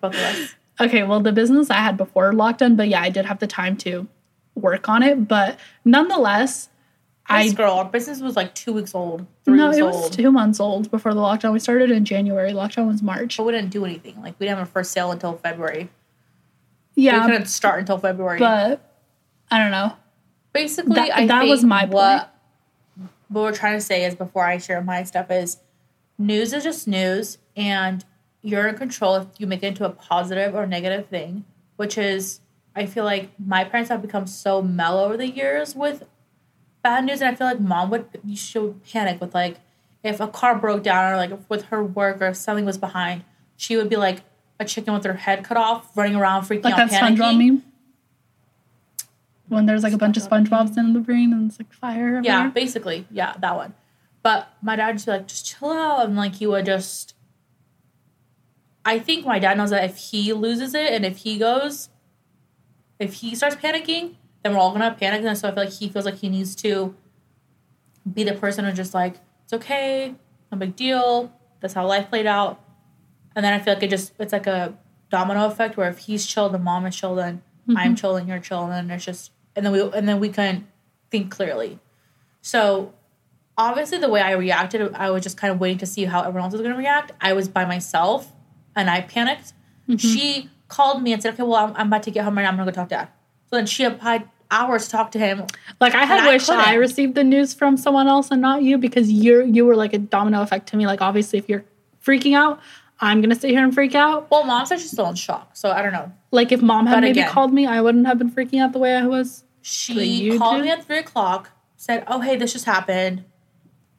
both 0.00 0.14
of 0.14 0.20
us. 0.20 0.54
okay 0.80 1.02
well 1.02 1.20
the 1.20 1.32
business 1.32 1.70
i 1.70 1.76
had 1.76 1.96
before 1.96 2.32
lockdown 2.32 2.76
but 2.76 2.88
yeah 2.88 3.00
i 3.02 3.10
did 3.10 3.24
have 3.26 3.38
the 3.38 3.46
time 3.46 3.76
to 3.76 4.06
work 4.54 4.88
on 4.88 5.02
it 5.02 5.26
but 5.28 5.58
nonetheless 5.84 6.66
This 6.66 6.70
i 7.28 7.48
girl, 7.52 7.72
our 7.74 7.84
business 7.84 8.20
was 8.20 8.36
like 8.36 8.54
two 8.54 8.72
weeks 8.72 8.94
old, 8.94 9.26
three 9.44 9.56
no 9.56 9.66
weeks 9.68 9.78
it 9.78 9.82
old. 9.82 9.94
was 9.94 10.10
two 10.10 10.30
months 10.30 10.60
old 10.60 10.90
before 10.90 11.12
the 11.14 11.20
lockdown 11.20 11.52
we 11.52 11.58
started 11.58 11.90
in 11.90 12.04
january 12.04 12.52
lockdown 12.52 12.86
was 12.86 13.02
march 13.02 13.36
but 13.36 13.44
we 13.44 13.52
didn't 13.52 13.70
do 13.70 13.84
anything. 13.84 14.14
Like 14.22 14.34
we 14.38 14.46
didn't 14.46 14.58
have 14.58 14.68
a 14.68 14.70
first 14.70 14.92
sale 14.92 15.10
until 15.10 15.36
February. 15.36 15.88
yeah 16.94 17.18
we 17.26 17.32
couldn't 17.32 17.46
start 17.46 17.80
until 17.80 17.98
February. 17.98 18.38
but 18.38 18.80
I 19.50 19.58
don't 19.58 19.70
know. 19.70 19.92
basically, 20.52 20.94
That- 20.94 21.16
I 21.16 21.26
that 21.26 21.44
was 21.46 21.62
my 21.64 21.84
what, 21.84 22.34
What 23.28 23.42
we're 23.42 23.54
trying 23.54 23.76
to 23.76 23.84
say 23.84 24.04
is 24.04 24.14
before 24.14 24.44
I 24.44 24.58
share 24.58 24.80
my 24.80 25.02
stuff 25.02 25.30
is 25.30 25.58
news 26.18 26.52
is 26.52 26.64
just 26.64 26.86
news, 26.86 27.38
and 27.56 28.04
you're 28.42 28.68
in 28.68 28.76
control 28.76 29.16
if 29.16 29.26
you 29.38 29.46
make 29.46 29.62
it 29.62 29.68
into 29.68 29.84
a 29.84 29.90
positive 29.90 30.54
or 30.54 30.66
negative 30.66 31.08
thing. 31.08 31.44
Which 31.76 31.98
is, 31.98 32.40
I 32.74 32.86
feel 32.86 33.04
like 33.04 33.30
my 33.38 33.64
parents 33.64 33.90
have 33.90 34.00
become 34.00 34.26
so 34.26 34.62
mellow 34.62 35.04
over 35.04 35.16
the 35.16 35.28
years 35.28 35.74
with 35.74 36.04
bad 36.82 37.04
news, 37.04 37.20
and 37.20 37.30
I 37.30 37.34
feel 37.34 37.46
like 37.46 37.60
mom 37.60 37.90
would 37.90 38.06
she 38.34 38.58
would 38.58 38.84
panic 38.84 39.20
with 39.20 39.34
like 39.34 39.58
if 40.02 40.20
a 40.20 40.28
car 40.28 40.54
broke 40.54 40.82
down 40.82 41.12
or 41.12 41.16
like 41.16 41.32
with 41.48 41.64
her 41.64 41.82
work 41.82 42.22
or 42.22 42.28
if 42.28 42.36
something 42.36 42.64
was 42.64 42.78
behind, 42.78 43.24
she 43.56 43.76
would 43.76 43.88
be 43.88 43.96
like 43.96 44.22
a 44.58 44.64
chicken 44.64 44.94
with 44.94 45.04
her 45.04 45.14
head 45.14 45.44
cut 45.44 45.56
off, 45.56 45.96
running 45.96 46.16
around 46.16 46.42
freaking 46.44 46.64
Like 46.64 46.78
out, 46.78 46.88
panicking. 46.88 47.62
When 49.48 49.66
there's 49.66 49.82
like 49.82 49.92
a 49.92 49.98
bunch 49.98 50.16
of 50.16 50.24
SpongeBob's 50.24 50.76
in 50.76 50.92
the 50.92 51.00
brain 51.00 51.32
and 51.32 51.50
it's 51.50 51.60
like 51.60 51.72
fire. 51.72 52.20
Yeah, 52.22 52.48
basically. 52.48 53.06
Yeah, 53.10 53.34
that 53.38 53.54
one. 53.54 53.74
But 54.22 54.52
my 54.60 54.74
dad 54.74 54.88
would 54.88 54.94
just 54.94 55.06
be 55.06 55.12
like, 55.12 55.28
just 55.28 55.46
chill 55.46 55.70
out. 55.70 56.06
And 56.06 56.16
like 56.16 56.34
he 56.34 56.46
would 56.46 56.66
just 56.66 57.14
I 58.84 59.00
think 59.00 59.26
my 59.26 59.40
dad 59.40 59.56
knows 59.56 59.70
that 59.70 59.84
if 59.84 59.96
he 59.96 60.32
loses 60.32 60.74
it 60.74 60.92
and 60.92 61.04
if 61.04 61.18
he 61.18 61.38
goes 61.38 61.88
if 62.98 63.14
he 63.14 63.34
starts 63.34 63.56
panicking, 63.56 64.14
then 64.42 64.52
we're 64.54 64.58
all 64.58 64.72
gonna 64.72 64.96
panic. 64.98 65.24
And 65.24 65.36
so 65.36 65.48
I 65.48 65.52
feel 65.52 65.64
like 65.64 65.72
he 65.72 65.88
feels 65.88 66.04
like 66.04 66.14
he 66.16 66.28
needs 66.28 66.54
to 66.56 66.94
be 68.10 68.24
the 68.24 68.32
person 68.32 68.64
who's 68.64 68.76
just 68.76 68.94
like, 68.94 69.16
it's 69.44 69.52
okay, 69.52 70.14
no 70.50 70.58
big 70.58 70.76
deal. 70.76 71.32
That's 71.60 71.74
how 71.74 71.86
life 71.86 72.08
played 72.08 72.26
out. 72.26 72.62
And 73.34 73.44
then 73.44 73.52
I 73.52 73.58
feel 73.58 73.74
like 73.74 73.82
it 73.82 73.90
just 73.90 74.12
it's 74.18 74.32
like 74.32 74.46
a 74.46 74.74
domino 75.10 75.46
effect 75.46 75.76
where 75.76 75.90
if 75.90 75.98
he's 75.98 76.26
chill, 76.26 76.48
then 76.48 76.62
mom 76.62 76.86
is 76.86 76.96
chill, 76.96 77.14
then 77.14 77.42
I'm 77.68 77.76
mm-hmm. 77.76 77.94
chill 77.94 78.16
and 78.16 78.28
you're 78.28 78.38
chill, 78.38 78.64
and 78.64 78.72
then 78.72 78.90
it's 78.90 79.04
just 79.04 79.32
and 79.56 79.64
then 79.66 79.72
we 79.72 79.80
and 79.80 80.08
then 80.08 80.20
we 80.20 80.28
can 80.28 80.68
think 81.10 81.30
clearly. 81.30 81.78
So 82.42 82.92
obviously 83.58 83.98
the 83.98 84.08
way 84.08 84.20
I 84.20 84.32
reacted, 84.32 84.94
I 84.94 85.10
was 85.10 85.22
just 85.22 85.36
kind 85.36 85.52
of 85.52 85.58
waiting 85.58 85.78
to 85.78 85.86
see 85.86 86.04
how 86.04 86.20
everyone 86.20 86.42
else 86.44 86.52
was 86.52 86.62
gonna 86.62 86.76
react. 86.76 87.12
I 87.20 87.32
was 87.32 87.48
by 87.48 87.64
myself 87.64 88.30
and 88.76 88.88
I 88.88 89.00
panicked. 89.00 89.52
Mm-hmm. 89.88 89.96
She 89.96 90.50
called 90.68 91.02
me 91.02 91.12
and 91.12 91.22
said, 91.22 91.34
Okay, 91.34 91.42
well 91.42 91.56
I'm, 91.56 91.74
I'm 91.76 91.86
about 91.88 92.02
to 92.04 92.10
get 92.10 92.24
home 92.24 92.36
right 92.36 92.42
now, 92.44 92.50
I'm 92.50 92.56
gonna 92.56 92.70
go 92.70 92.74
talk 92.74 92.88
to 92.90 92.94
dad. 92.94 93.08
So 93.50 93.56
then 93.56 93.66
she 93.66 93.84
applied 93.84 94.28
hours 94.50 94.84
to 94.86 94.90
talk 94.90 95.10
to 95.12 95.18
him. 95.18 95.44
Like 95.80 95.94
I 95.94 96.04
had 96.04 96.20
And 96.20 96.60
I 96.60 96.72
I 96.72 96.74
received 96.74 97.14
the 97.14 97.24
news 97.24 97.54
from 97.54 97.76
someone 97.76 98.06
else 98.06 98.30
and 98.30 98.40
not 98.40 98.62
you 98.62 98.78
because 98.78 99.10
you're 99.10 99.42
you 99.42 99.64
were 99.64 99.76
like 99.76 99.92
a 99.92 99.98
domino 99.98 100.42
effect 100.42 100.68
to 100.68 100.76
me. 100.76 100.86
Like 100.86 101.00
obviously 101.00 101.38
if 101.38 101.48
you're 101.48 101.64
freaking 102.04 102.36
out, 102.36 102.60
I'm 103.00 103.20
gonna 103.20 103.34
sit 103.34 103.50
here 103.50 103.62
and 103.62 103.74
freak 103.74 103.94
out. 103.94 104.30
Well, 104.30 104.44
mom 104.44 104.66
said 104.66 104.80
she's 104.80 104.92
still 104.92 105.08
in 105.08 105.16
shock, 105.16 105.50
so 105.54 105.70
I 105.70 105.82
don't 105.82 105.92
know. 105.92 106.12
Like 106.30 106.52
if 106.52 106.62
mom 106.62 106.86
had 106.86 106.96
But 106.96 107.00
maybe 107.02 107.20
again- 107.20 107.30
called 107.30 107.52
me, 107.52 107.66
I 107.66 107.80
wouldn't 107.80 108.06
have 108.06 108.18
been 108.18 108.30
freaking 108.30 108.60
out 108.62 108.72
the 108.72 108.78
way 108.78 108.94
I 108.96 109.06
was. 109.06 109.44
She 109.68 110.38
called 110.38 110.62
me 110.62 110.70
at 110.70 110.84
three 110.84 110.98
o'clock, 110.98 111.50
said, 111.76 112.04
"Oh, 112.06 112.20
hey, 112.20 112.36
this 112.36 112.52
just 112.52 112.66
happened. 112.66 113.24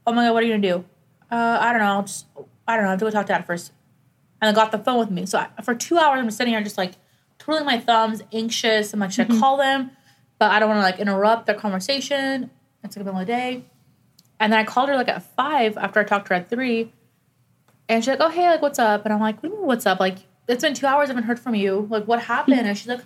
Oh 0.05 0.13
my 0.13 0.25
god, 0.25 0.33
what 0.33 0.43
are 0.43 0.45
you 0.45 0.53
gonna 0.53 0.61
do? 0.61 0.85
Uh, 1.29 1.57
I 1.59 1.73
don't 1.73 1.81
know. 1.81 1.87
I'll 1.87 2.03
just 2.03 2.25
I 2.65 2.75
don't 2.75 2.83
know, 2.83 2.89
I 2.89 2.91
have 2.91 2.99
to 2.99 3.05
go 3.05 3.11
talk 3.11 3.25
to 3.25 3.33
dad 3.33 3.45
first. 3.45 3.73
And 4.41 4.49
I 4.49 4.53
got 4.53 4.71
the 4.71 4.77
phone 4.77 4.99
with 4.99 5.11
me. 5.11 5.25
So 5.25 5.39
I, 5.39 5.61
for 5.63 5.75
two 5.75 5.97
hours, 5.97 6.19
I'm 6.19 6.31
sitting 6.31 6.53
here 6.53 6.61
just 6.63 6.77
like 6.77 6.93
twirling 7.37 7.65
my 7.65 7.79
thumbs, 7.79 8.21
anxious. 8.31 8.93
I'm 8.93 8.99
like, 8.99 9.11
should 9.11 9.29
I 9.31 9.39
call 9.39 9.57
them? 9.57 9.91
But 10.39 10.51
I 10.51 10.59
don't 10.59 10.69
want 10.69 10.79
to 10.79 10.83
like 10.83 10.99
interrupt 10.99 11.47
their 11.47 11.55
conversation. 11.55 12.51
It's 12.83 12.95
like 12.95 13.03
the 13.03 13.11
middle 13.11 13.19
of 13.19 13.27
the 13.27 13.33
day. 13.33 13.65
And 14.39 14.53
then 14.53 14.59
I 14.59 14.63
called 14.63 14.87
her 14.87 14.95
like 14.95 15.09
at 15.09 15.23
five 15.35 15.75
after 15.77 15.99
I 15.99 16.03
talked 16.03 16.27
to 16.27 16.35
her 16.35 16.39
at 16.41 16.49
three. 16.49 16.93
And 17.89 18.03
she's 18.03 18.09
like, 18.09 18.19
oh, 18.21 18.29
hey, 18.29 18.47
like, 18.49 18.61
what's 18.61 18.79
up? 18.79 19.05
And 19.05 19.13
I'm 19.13 19.19
like, 19.19 19.41
what 19.41 19.49
do 19.49 19.49
you 19.49 19.59
mean, 19.59 19.67
what's 19.67 19.85
up? 19.85 19.99
Like, 19.99 20.17
it's 20.47 20.61
been 20.61 20.73
two 20.73 20.85
hours. 20.85 21.09
I 21.09 21.13
haven't 21.13 21.23
heard 21.23 21.39
from 21.39 21.55
you. 21.55 21.87
Like, 21.89 22.05
what 22.05 22.21
happened? 22.21 22.59
And 22.67 22.77
she's 22.77 22.87
like, 22.87 23.01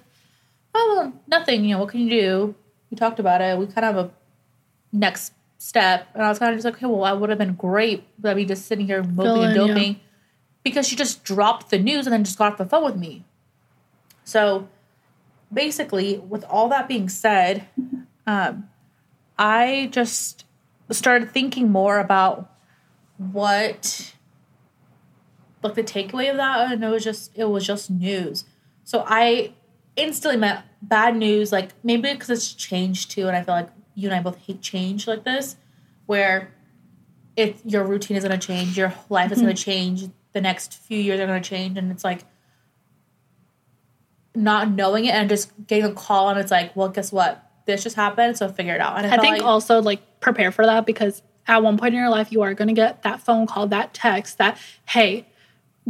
oh, 0.73 0.95
well, 0.95 1.13
nothing. 1.27 1.65
You 1.65 1.75
know, 1.75 1.79
what 1.79 1.89
can 1.89 2.01
you 2.01 2.09
do? 2.09 2.55
We 2.89 2.97
talked 2.97 3.19
about 3.19 3.41
it. 3.41 3.57
We 3.57 3.65
kind 3.67 3.85
of 3.85 3.95
have 3.95 4.05
a 4.05 4.11
next 4.91 5.33
step. 5.57 6.07
And 6.13 6.23
I 6.23 6.29
was 6.29 6.39
kind 6.39 6.51
of 6.51 6.57
just 6.57 6.65
like, 6.65 6.75
okay, 6.75 6.85
well, 6.85 7.03
I 7.03 7.13
would 7.13 7.29
have 7.29 7.39
been 7.39 7.55
great. 7.55 8.03
But 8.19 8.35
me 8.35 8.45
just 8.45 8.65
sitting 8.65 8.85
here 8.85 9.03
moping 9.03 9.43
and 9.43 9.53
Filling, 9.53 9.67
yeah. 9.69 9.75
doping 9.75 9.99
because 10.63 10.87
she 10.87 10.95
just 10.95 11.23
dropped 11.23 11.69
the 11.69 11.79
news 11.79 12.05
and 12.05 12.13
then 12.13 12.23
just 12.23 12.37
got 12.37 12.51
off 12.51 12.57
the 12.57 12.65
phone 12.65 12.83
with 12.83 12.95
me. 12.95 13.25
So 14.23 14.67
basically, 15.51 16.17
with 16.17 16.43
all 16.45 16.69
that 16.69 16.87
being 16.87 17.09
said, 17.09 17.67
um, 18.27 18.69
I 19.37 19.89
just 19.91 20.45
started 20.89 21.31
thinking 21.31 21.71
more 21.71 21.99
about 21.99 22.51
what 23.17 24.13
like 25.63 25.75
the 25.75 25.83
takeaway 25.83 26.29
of 26.29 26.37
that 26.37 26.71
and 26.71 26.83
it 26.83 26.89
was 26.89 27.03
just 27.03 27.31
it 27.35 27.45
was 27.45 27.65
just 27.65 27.91
news 27.91 28.45
so 28.83 29.03
i 29.07 29.53
instantly 29.95 30.51
bad 30.81 31.15
news 31.15 31.51
like 31.51 31.69
maybe 31.83 32.11
because 32.11 32.29
it's 32.29 32.53
changed 32.53 33.11
too 33.11 33.27
and 33.27 33.35
i 33.35 33.43
feel 33.43 33.55
like 33.55 33.69
you 33.95 34.07
and 34.07 34.15
i 34.15 34.21
both 34.21 34.37
hate 34.37 34.61
change 34.61 35.07
like 35.07 35.23
this 35.23 35.57
where 36.05 36.53
if 37.35 37.61
your 37.65 37.83
routine 37.83 38.17
is 38.17 38.23
going 38.23 38.37
to 38.37 38.47
change 38.47 38.77
your 38.77 38.93
life 39.09 39.31
is 39.31 39.41
going 39.41 39.53
to 39.53 39.61
mm-hmm. 39.61 39.71
change 39.71 40.09
the 40.33 40.41
next 40.41 40.73
few 40.73 40.97
years 40.97 41.19
are 41.19 41.27
going 41.27 41.41
to 41.41 41.49
change 41.49 41.77
and 41.77 41.91
it's 41.91 42.03
like 42.03 42.23
not 44.33 44.71
knowing 44.71 45.05
it 45.05 45.13
and 45.13 45.29
just 45.29 45.51
getting 45.67 45.85
a 45.85 45.93
call 45.93 46.29
and 46.29 46.39
it's 46.39 46.51
like 46.51 46.75
well 46.75 46.89
guess 46.89 47.11
what? 47.11 47.47
This 47.65 47.83
just 47.83 47.95
happened 47.95 48.37
so 48.37 48.49
figure 48.49 48.73
it 48.73 48.81
out. 48.81 48.97
And 48.97 49.05
I 49.05 49.11
felt 49.11 49.21
think 49.21 49.37
like, 49.37 49.43
also 49.43 49.81
like 49.81 50.19
prepare 50.19 50.51
for 50.51 50.65
that 50.65 50.85
because 50.85 51.21
at 51.47 51.61
one 51.61 51.77
point 51.77 51.93
in 51.93 51.99
your 51.99 52.09
life 52.09 52.31
you 52.31 52.41
are 52.41 52.53
going 52.53 52.67
to 52.67 52.73
get 52.73 53.03
that 53.03 53.21
phone 53.21 53.45
call, 53.47 53.67
that 53.67 53.93
text, 53.93 54.37
that 54.37 54.57
hey, 54.87 55.27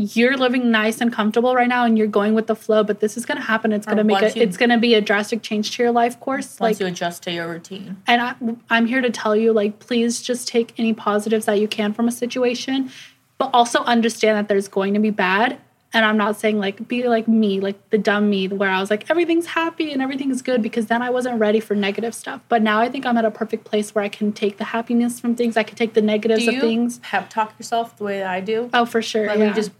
you're 0.01 0.35
living 0.37 0.71
nice 0.71 1.01
and 1.01 1.11
comfortable 1.13 1.53
right 1.55 1.67
now 1.67 1.85
and 1.85 1.97
you're 1.97 2.07
going 2.07 2.33
with 2.33 2.47
the 2.47 2.55
flow, 2.55 2.83
but 2.83 2.99
this 2.99 3.17
is 3.17 3.25
going 3.25 3.37
to 3.37 3.43
happen. 3.43 3.71
It's 3.71 3.85
going 3.85 3.97
to 3.97 4.03
make 4.03 4.21
a, 4.21 4.31
you- 4.31 4.41
it's 4.41 4.57
going 4.57 4.69
to 4.69 4.77
be 4.77 4.93
a 4.95 5.01
drastic 5.01 5.41
change 5.43 5.75
to 5.75 5.83
your 5.83 5.91
life 5.91 6.19
course. 6.19 6.59
once 6.59 6.61
like 6.61 6.79
you 6.79 6.85
adjust 6.87 7.23
to 7.23 7.31
your 7.31 7.47
routine 7.47 7.97
and 8.07 8.21
I, 8.21 8.35
I'm 8.69 8.85
here 8.87 9.01
to 9.01 9.09
tell 9.09 9.35
you, 9.35 9.53
like, 9.53 9.79
please 9.79 10.21
just 10.21 10.47
take 10.47 10.73
any 10.77 10.93
positives 10.93 11.45
that 11.45 11.59
you 11.59 11.67
can 11.67 11.93
from 11.93 12.07
a 12.07 12.11
situation, 12.11 12.91
but 13.37 13.49
also 13.53 13.79
understand 13.83 14.37
that 14.37 14.47
there's 14.47 14.67
going 14.67 14.93
to 14.95 14.99
be 14.99 15.09
bad. 15.11 15.59
And 15.93 16.05
I'm 16.05 16.15
not 16.15 16.37
saying 16.39 16.57
like 16.57 16.87
be 16.87 17.03
like 17.09 17.27
me, 17.27 17.59
like 17.59 17.89
the 17.89 17.97
dumb 17.97 18.29
me, 18.29 18.47
where 18.47 18.69
I 18.69 18.79
was 18.79 18.89
like 18.89 19.09
everything's 19.09 19.45
happy 19.47 19.91
and 19.91 20.01
everything's 20.01 20.41
good 20.41 20.61
because 20.61 20.85
then 20.85 21.01
I 21.01 21.09
wasn't 21.09 21.37
ready 21.37 21.59
for 21.59 21.75
negative 21.75 22.15
stuff. 22.15 22.39
But 22.47 22.61
now 22.61 22.79
I 22.79 22.87
think 22.87 23.05
I'm 23.05 23.17
at 23.17 23.25
a 23.25 23.31
perfect 23.31 23.65
place 23.65 23.93
where 23.93 24.01
I 24.01 24.07
can 24.07 24.31
take 24.31 24.55
the 24.57 24.63
happiness 24.63 25.19
from 25.19 25.35
things, 25.35 25.57
I 25.57 25.63
can 25.63 25.75
take 25.75 25.93
the 25.93 26.01
negatives 26.01 26.47
of 26.47 26.55
things. 26.61 26.99
pep 27.03 27.29
talk 27.29 27.59
yourself 27.59 27.97
the 27.97 28.05
way 28.05 28.19
that 28.19 28.29
i 28.29 28.39
do 28.39 28.69
Oh, 28.73 28.85
for 28.85 29.01
sure. 29.01 29.27
Like 29.27 29.39
yeah. 29.39 29.49
you 29.49 29.53
just 29.53 29.71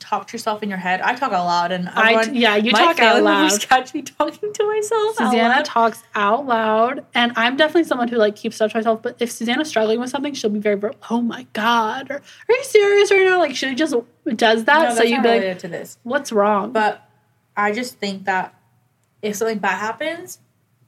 talk 0.00 0.26
to 0.28 0.32
yourself 0.34 0.62
in 0.62 0.68
your 0.68 0.78
head. 0.78 1.00
I 1.00 1.14
talk 1.14 1.32
out 1.32 1.46
loud, 1.46 1.72
and 1.72 1.88
I- 1.88 2.22
yeah, 2.32 2.56
you 2.56 2.70
talk 2.72 2.98
out 2.98 3.22
loud. 3.22 3.60
Catch 3.60 3.94
me 3.94 4.02
talking 4.02 4.52
to 4.52 4.66
myself. 4.66 5.16
Susanna 5.16 5.62
talks 5.64 6.02
out 6.14 6.46
loud, 6.46 7.04
and 7.14 7.32
I'm 7.36 7.56
definitely 7.56 7.84
someone 7.84 8.08
who 8.08 8.16
like 8.16 8.36
keeps 8.36 8.56
stuff 8.56 8.72
to 8.72 8.78
myself. 8.78 9.02
But 9.02 9.16
if 9.20 9.30
Susanna's 9.30 9.68
struggling 9.68 9.98
with 10.00 10.10
something, 10.10 10.34
she'll 10.34 10.50
be 10.50 10.58
very, 10.58 10.80
oh 11.10 11.20
my 11.22 11.46
god, 11.52 12.10
or 12.10 12.16
are 12.16 12.22
you 12.54 12.64
serious 12.64 13.10
right 13.10 13.24
now? 13.24 13.38
Like 13.38 13.56
she 13.56 13.74
just 13.74 13.94
does 14.34 14.64
that, 14.64 14.88
No, 14.90 14.94
so 14.94 15.02
not 15.04 15.22
be 15.22 15.28
like, 15.28 15.58
to 15.60 15.68
this. 15.68 15.98
what's 16.02 16.32
wrong? 16.32 16.72
But 16.72 17.08
I 17.56 17.72
just 17.72 17.98
think 17.98 18.24
that 18.26 18.54
if 19.22 19.36
something 19.36 19.58
bad 19.58 19.78
happens, 19.78 20.40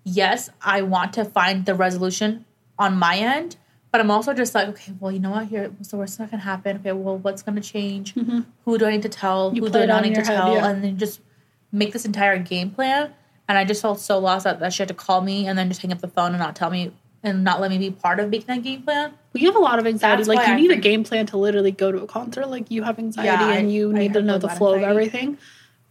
yes, 0.04 0.50
I 0.62 0.82
want 0.82 1.14
to 1.14 1.24
find 1.24 1.64
the 1.66 1.74
resolution 1.74 2.44
on 2.78 2.96
my 2.96 3.16
end. 3.16 3.56
But 3.90 4.00
I'm 4.02 4.10
also 4.10 4.34
just 4.34 4.54
like, 4.54 4.68
okay, 4.68 4.92
well, 5.00 5.10
you 5.10 5.18
know 5.18 5.30
what? 5.30 5.46
Here, 5.46 5.70
what's 5.70 5.88
the 5.90 5.96
worst 5.96 6.18
that 6.18 6.28
can 6.30 6.40
happen? 6.40 6.76
Okay, 6.78 6.92
well, 6.92 7.16
what's 7.18 7.42
going 7.42 7.56
to 7.56 7.62
change? 7.62 8.14
Who 8.64 8.78
do 8.78 8.84
I 8.86 8.90
need 8.90 9.02
to 9.02 9.08
tell? 9.08 9.46
Mm-hmm. 9.48 9.56
You 9.56 9.62
Who 9.62 9.70
do 9.70 9.78
I 9.80 9.86
not 9.86 10.02
need 10.04 10.14
to 10.16 10.20
head, 10.20 10.26
tell? 10.36 10.54
yeah. 10.54 10.66
And 10.68 10.84
then 10.84 10.98
just 10.98 11.20
make 11.72 11.92
this 11.94 12.04
entire 12.04 12.38
game 12.38 12.70
plan. 12.70 13.14
And 13.48 13.56
I 13.56 13.64
just 13.64 13.80
felt 13.80 13.98
so 13.98 14.18
lost 14.18 14.44
that, 14.44 14.60
that 14.60 14.74
she 14.74 14.82
had 14.82 14.88
to 14.88 14.94
call 14.94 15.22
me 15.22 15.46
and 15.46 15.58
then 15.58 15.68
just 15.68 15.80
hang 15.80 15.90
up 15.90 16.00
the 16.00 16.08
phone 16.08 16.32
and 16.32 16.38
not 16.38 16.54
tell 16.54 16.68
me 16.70 16.92
and 17.22 17.42
not 17.42 17.60
let 17.62 17.70
me 17.70 17.78
be 17.78 17.90
part 17.90 18.20
of 18.20 18.28
making 18.28 18.46
that 18.48 18.62
game 18.62 18.82
plan. 18.82 19.14
you 19.32 19.46
have 19.46 19.56
a 19.56 19.58
lot 19.58 19.78
of 19.78 19.86
anxiety. 19.86 20.18
That's 20.22 20.28
Like 20.28 20.46
you 20.46 20.52
I 20.52 20.56
need 20.56 20.70
a 20.70 20.76
game 20.76 21.02
plan 21.02 21.24
to 21.26 21.38
literally 21.38 21.70
go 21.72 21.90
to 21.90 22.02
a 22.02 22.06
concert. 22.06 22.46
Like 22.48 22.70
you 22.70 22.82
have 22.82 22.98
anxiety 22.98 23.26
Yeah, 23.28 23.42
I- 23.46 23.54
and 23.56 23.72
you 23.72 23.90
I 23.90 23.98
need 23.98 24.12
to 24.12 24.22
know 24.22 24.36
the 24.36 24.50
flow 24.50 24.74
of 24.74 24.82
everything. 24.82 25.38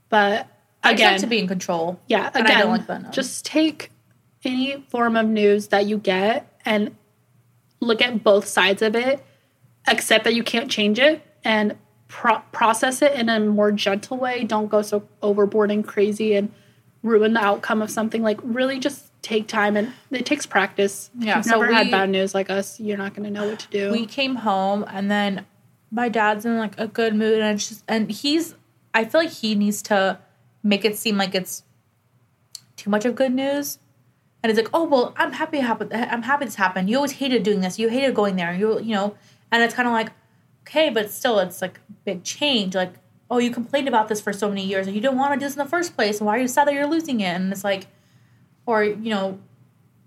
But 0.10 0.48
I 0.84 0.92
just 0.92 1.02
again, 1.02 1.12
like 1.14 1.22
to 1.22 1.28
be 1.28 1.40
in 1.40 1.48
control. 1.48 2.00
Yeah, 2.08 2.30
I 2.34 2.40
again, 2.42 2.60
don't 2.60 2.70
like 2.70 2.88
that, 2.88 3.12
just 3.12 3.44
take 3.44 3.92
any 4.46 4.86
form 4.90 5.18
of 5.18 5.26
news 5.28 5.70
that 5.70 5.88
you 5.88 5.98
get 5.98 6.48
and 6.64 6.96
look 7.80 8.02
at 8.02 8.24
both 8.24 8.46
sides 8.48 8.82
of 8.82 8.96
it, 8.96 9.24
accept 9.88 10.24
that 10.24 10.34
you 10.36 10.44
can't 10.44 10.70
change 10.70 11.00
it, 11.00 11.22
and 11.44 11.76
pro- 12.08 12.40
process 12.52 13.02
it 13.02 13.14
in 13.14 13.30
a 13.30 13.40
more 13.40 13.72
gentle 13.72 14.18
way. 14.18 14.44
Don't 14.44 14.68
go 14.68 14.82
so 14.82 15.08
overboard 15.22 15.72
and 15.72 15.86
crazy 15.86 16.36
and 16.36 16.52
ruin 17.04 17.34
the 17.34 17.44
outcome 17.44 17.82
of 17.82 17.90
something. 17.90 18.22
Like, 18.24 18.40
really 18.44 18.80
just 18.80 19.12
take 19.22 19.48
time 19.48 19.76
and 19.78 19.94
it 20.12 20.26
takes 20.26 20.46
practice. 20.46 21.10
If 21.20 21.26
Yeah, 21.26 21.36
you've 21.38 21.46
so 21.46 21.60
never 21.60 21.74
had 21.74 21.92
bad 21.92 22.10
news 22.10 22.34
like 22.34 22.50
us, 22.50 22.80
you're 22.80 22.98
not 22.98 23.14
going 23.14 23.26
to 23.26 23.32
know 23.32 23.48
what 23.50 23.60
to 23.60 23.68
do. 23.70 23.92
we 23.92 24.06
came 24.06 24.36
home 24.36 24.86
and 24.88 25.10
then 25.12 25.46
my 25.92 26.08
dad's 26.10 26.46
in 26.46 26.58
like 26.58 26.78
a 26.80 26.88
good 26.88 27.16
mood 27.16 27.40
and 27.40 27.56
it's 27.56 27.70
just 27.70 27.84
and 27.88 28.12
he's 28.12 28.56
I 28.94 29.06
feel 29.06 29.22
like 29.22 29.32
he 29.32 29.56
needs 29.56 29.82
to 29.84 30.20
make 30.64 30.84
it 30.86 30.98
seem 30.98 31.18
like 31.18 31.34
it's 31.36 31.64
too 32.76 32.90
much 32.90 33.06
of 33.06 33.16
good 33.16 33.34
news. 33.34 33.80
And 34.44 34.52
it's 34.52 34.60
like, 34.60 34.70
"Oh 34.74 34.84
well, 34.84 35.14
I'm 35.18 35.34
happy. 35.34 35.60
Happen. 35.60 35.90
I'm 35.92 36.24
happy 36.24 36.46
this 36.46 36.56
happened. 36.56 36.90
You 36.90 36.98
always 36.98 37.14
hated 37.14 37.44
doing 37.44 37.62
this. 37.62 37.80
You 37.80 37.90
hated 37.90 38.16
going 38.16 38.36
there. 38.36 38.54
You, 38.54 38.80
you 38.80 38.94
know." 38.94 39.16
And 39.52 39.64
it's 39.64 39.74
kind 39.74 39.88
of 39.88 39.94
like, 39.94 40.12
okay, 40.68 40.90
but 40.90 41.10
still, 41.10 41.40
it's 41.40 41.62
like 41.62 41.80
big 42.06 42.24
change. 42.24 42.76
Like, 42.76 42.94
oh, 43.32 43.38
you 43.38 43.52
complained 43.52 43.88
about 43.88 44.10
this 44.10 44.20
for 44.20 44.34
so 44.34 44.50
many 44.50 44.66
years, 44.66 44.88
and 44.88 44.96
you 44.96 45.02
didn't 45.02 45.18
want 45.18 45.34
to 45.34 45.40
do 45.40 45.46
this 45.46 45.54
in 45.54 45.60
the 45.60 45.70
first 45.70 45.96
place. 45.96 46.20
And 46.20 46.28
why 46.28 46.38
are 46.38 46.42
you 46.42 46.48
sad 46.48 46.68
that 46.68 46.74
you're 46.74 46.88
losing 46.88 47.22
it? 47.22 47.34
And 47.36 47.52
it's 47.52 47.64
like, 47.64 47.88
or 48.66 48.84
you 48.84 49.10
know, 49.10 49.40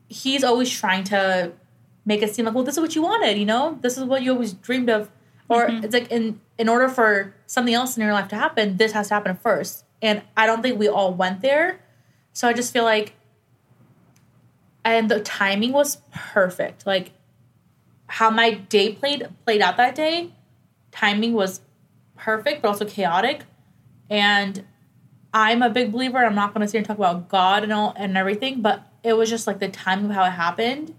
he's 0.08 0.44
always 0.44 0.70
trying 0.70 1.04
to 1.04 1.52
make 2.04 2.22
it 2.22 2.34
seem 2.34 2.44
like, 2.44 2.54
well, 2.54 2.64
this 2.64 2.76
is 2.76 2.80
what 2.80 2.94
you 2.94 3.02
wanted, 3.02 3.38
you 3.38 3.46
know, 3.46 3.78
this 3.80 3.96
is 3.96 4.04
what 4.04 4.22
you 4.22 4.32
always 4.32 4.52
dreamed 4.52 4.90
of, 4.90 5.10
or 5.48 5.68
mm-hmm. 5.68 5.84
it's 5.84 5.94
like 5.94 6.10
in 6.10 6.40
in 6.58 6.68
order 6.68 6.88
for 6.88 7.34
something 7.46 7.74
else 7.74 7.96
in 7.96 8.02
your 8.02 8.12
life 8.12 8.28
to 8.28 8.36
happen, 8.36 8.76
this 8.76 8.92
has 8.92 9.08
to 9.08 9.14
happen 9.14 9.36
first. 9.36 9.84
And 10.02 10.22
I 10.36 10.46
don't 10.46 10.62
think 10.62 10.78
we 10.78 10.88
all 10.88 11.14
went 11.14 11.40
there, 11.40 11.80
so 12.32 12.48
I 12.48 12.52
just 12.52 12.72
feel 12.72 12.84
like, 12.84 13.14
and 14.84 15.10
the 15.10 15.20
timing 15.20 15.72
was 15.72 15.98
perfect, 16.12 16.86
like 16.86 17.12
how 18.06 18.30
my 18.30 18.52
day 18.52 18.92
played 18.92 19.28
played 19.44 19.62
out 19.62 19.76
that 19.76 19.94
day, 19.94 20.32
timing 20.90 21.32
was 21.32 21.60
perfect, 22.16 22.62
but 22.62 22.68
also 22.68 22.84
chaotic, 22.84 23.42
and 24.08 24.64
I'm 25.32 25.62
a 25.62 25.70
big 25.70 25.92
believer. 25.92 26.18
I'm 26.18 26.34
not 26.34 26.52
going 26.52 26.62
to 26.62 26.68
sit 26.68 26.72
here 26.72 26.78
and 26.80 26.86
talk 26.86 26.98
about 26.98 27.28
God 27.28 27.62
and 27.62 27.72
all 27.72 27.94
and 27.96 28.16
everything, 28.16 28.62
but 28.62 28.82
it 29.02 29.12
was 29.12 29.30
just 29.30 29.46
like 29.46 29.60
the 29.60 29.68
timing 29.68 30.06
of 30.06 30.12
how 30.12 30.24
it 30.24 30.30
happened 30.30 30.94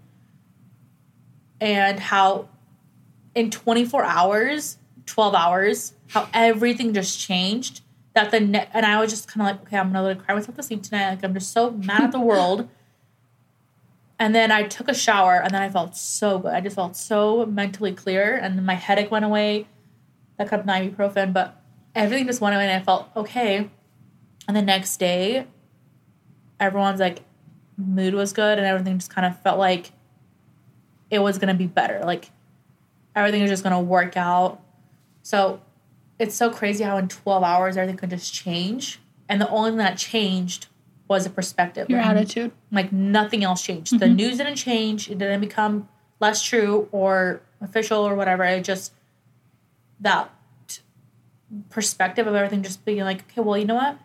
and 1.60 2.00
how 2.00 2.48
in 3.34 3.50
24 3.50 4.04
hours, 4.04 4.78
12 5.06 5.34
hours, 5.34 5.94
how 6.08 6.28
everything 6.32 6.94
just 6.94 7.20
changed. 7.20 7.82
That 8.14 8.30
the 8.30 8.40
ne- 8.40 8.68
and 8.74 8.84
I 8.84 9.00
was 9.00 9.10
just 9.10 9.28
kind 9.28 9.42
of 9.42 9.56
like, 9.56 9.66
okay, 9.66 9.78
I'm 9.78 9.92
gonna 9.92 10.02
let 10.02 10.16
it 10.18 10.24
cry 10.24 10.34
myself 10.34 10.56
to 10.56 10.62
sleep 10.62 10.82
tonight. 10.82 11.10
Like 11.10 11.24
I'm 11.24 11.32
just 11.34 11.52
so 11.52 11.70
mad 11.70 12.02
at 12.02 12.12
the 12.12 12.20
world. 12.20 12.68
And 14.22 14.32
then 14.32 14.52
I 14.52 14.62
took 14.62 14.86
a 14.86 14.94
shower, 14.94 15.42
and 15.42 15.52
then 15.52 15.62
I 15.62 15.68
felt 15.68 15.96
so 15.96 16.38
good. 16.38 16.54
I 16.54 16.60
just 16.60 16.76
felt 16.76 16.94
so 16.94 17.44
mentally 17.44 17.92
clear, 17.92 18.36
and 18.36 18.64
my 18.64 18.74
headache 18.74 19.10
went 19.10 19.24
away. 19.24 19.66
That 20.36 20.48
could 20.48 20.64
been 20.64 20.94
ibuprofen, 20.94 21.32
but 21.32 21.60
everything 21.92 22.28
just 22.28 22.40
went 22.40 22.54
away, 22.54 22.68
and 22.68 22.80
I 22.80 22.84
felt 22.84 23.08
okay. 23.16 23.68
And 24.46 24.56
the 24.56 24.62
next 24.62 24.98
day, 24.98 25.48
everyone's 26.60 27.00
like, 27.00 27.24
mood 27.76 28.14
was 28.14 28.32
good, 28.32 28.58
and 28.58 28.64
everything 28.64 28.96
just 28.96 29.10
kind 29.10 29.26
of 29.26 29.42
felt 29.42 29.58
like 29.58 29.90
it 31.10 31.18
was 31.18 31.38
gonna 31.38 31.54
be 31.54 31.66
better. 31.66 32.02
Like 32.04 32.30
everything 33.16 33.42
was 33.42 33.50
just 33.50 33.64
gonna 33.64 33.80
work 33.80 34.16
out. 34.16 34.62
So 35.24 35.60
it's 36.20 36.36
so 36.36 36.48
crazy 36.48 36.84
how 36.84 36.96
in 36.96 37.08
12 37.08 37.42
hours 37.42 37.76
everything 37.76 37.96
could 37.96 38.10
just 38.10 38.32
change. 38.32 39.00
And 39.28 39.40
the 39.40 39.48
only 39.48 39.70
thing 39.70 39.78
that 39.78 39.98
changed 39.98 40.68
was 41.08 41.26
a 41.26 41.30
perspective. 41.30 41.90
Your 41.90 42.00
attitude. 42.00 42.52
like 42.70 42.92
nothing 42.92 43.44
else 43.44 43.62
changed. 43.62 43.98
The 43.98 44.06
mm-hmm. 44.06 44.16
news 44.16 44.38
didn't 44.38 44.56
change. 44.56 45.10
It 45.10 45.18
didn't 45.18 45.40
become 45.40 45.88
less 46.20 46.42
true 46.42 46.88
or 46.92 47.42
official 47.60 48.06
or 48.06 48.14
whatever. 48.14 48.44
It 48.44 48.64
just 48.64 48.92
that 50.00 50.30
perspective 51.68 52.26
of 52.26 52.34
everything 52.34 52.62
just 52.62 52.84
being 52.84 53.00
like, 53.00 53.24
okay, 53.30 53.40
well, 53.40 53.58
you 53.58 53.64
know 53.64 53.74
what? 53.74 53.98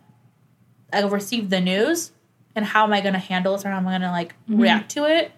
I 0.92 1.02
received 1.04 1.50
the 1.50 1.62
news, 1.62 2.12
and 2.56 2.66
how 2.66 2.84
am 2.84 2.94
I 2.94 3.02
going 3.02 3.14
to 3.14 3.20
handle 3.20 3.54
this, 3.54 3.66
or 3.66 3.70
how 3.70 3.78
am 3.78 3.88
I 3.88 3.92
going 3.92 4.02
to 4.02 4.12
like 4.12 4.34
mm-hmm. 4.50 4.62
react 4.62 4.92
to 4.92 5.06
it? 5.06 5.32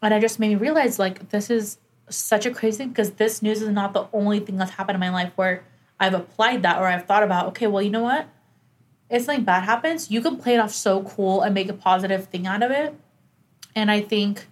And 0.00 0.12
I 0.12 0.20
just 0.20 0.38
made 0.38 0.48
me 0.48 0.54
realize 0.56 0.98
like 0.98 1.28
this 1.30 1.48
is 1.48 1.78
such 2.08 2.44
a 2.44 2.50
crazy 2.50 2.78
thing 2.78 2.88
because 2.88 3.12
this 3.12 3.40
news 3.42 3.62
is 3.62 3.68
not 3.68 3.92
the 3.92 4.06
only 4.12 4.40
thing 4.40 4.56
that's 4.56 4.72
happened 4.72 4.96
in 4.96 5.00
my 5.00 5.10
life 5.10 5.32
where 5.36 5.64
I've 5.98 6.14
applied 6.14 6.62
that 6.62 6.78
or 6.78 6.86
I've 6.86 7.06
thought 7.06 7.22
about, 7.22 7.46
okay, 7.48 7.68
well, 7.68 7.80
you 7.82 7.90
know 7.90 8.02
what? 8.02 8.28
If 9.12 9.24
something 9.24 9.44
bad 9.44 9.64
happens, 9.64 10.10
you 10.10 10.22
can 10.22 10.38
play 10.38 10.54
it 10.54 10.58
off 10.58 10.72
so 10.72 11.02
cool 11.02 11.42
and 11.42 11.54
make 11.54 11.68
a 11.68 11.74
positive 11.74 12.26
thing 12.28 12.46
out 12.46 12.62
of 12.62 12.70
it. 12.70 12.94
And 13.76 13.90
I 13.90 14.00
think, 14.00 14.46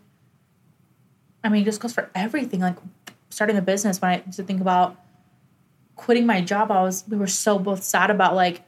I 1.42 1.48
mean, 1.48 1.62
it 1.62 1.64
just 1.64 1.80
goes 1.80 1.94
for 1.94 2.10
everything. 2.14 2.60
Like 2.60 2.76
starting 3.30 3.56
a 3.56 3.62
business, 3.62 4.02
when 4.02 4.10
I 4.10 4.22
used 4.24 4.36
to 4.36 4.44
think 4.44 4.60
about 4.60 4.96
quitting 5.96 6.26
my 6.26 6.42
job, 6.42 6.70
I 6.70 6.82
was, 6.82 7.04
we 7.08 7.16
were 7.16 7.26
so 7.26 7.58
both 7.58 7.82
sad 7.82 8.10
about 8.10 8.34
like 8.34 8.60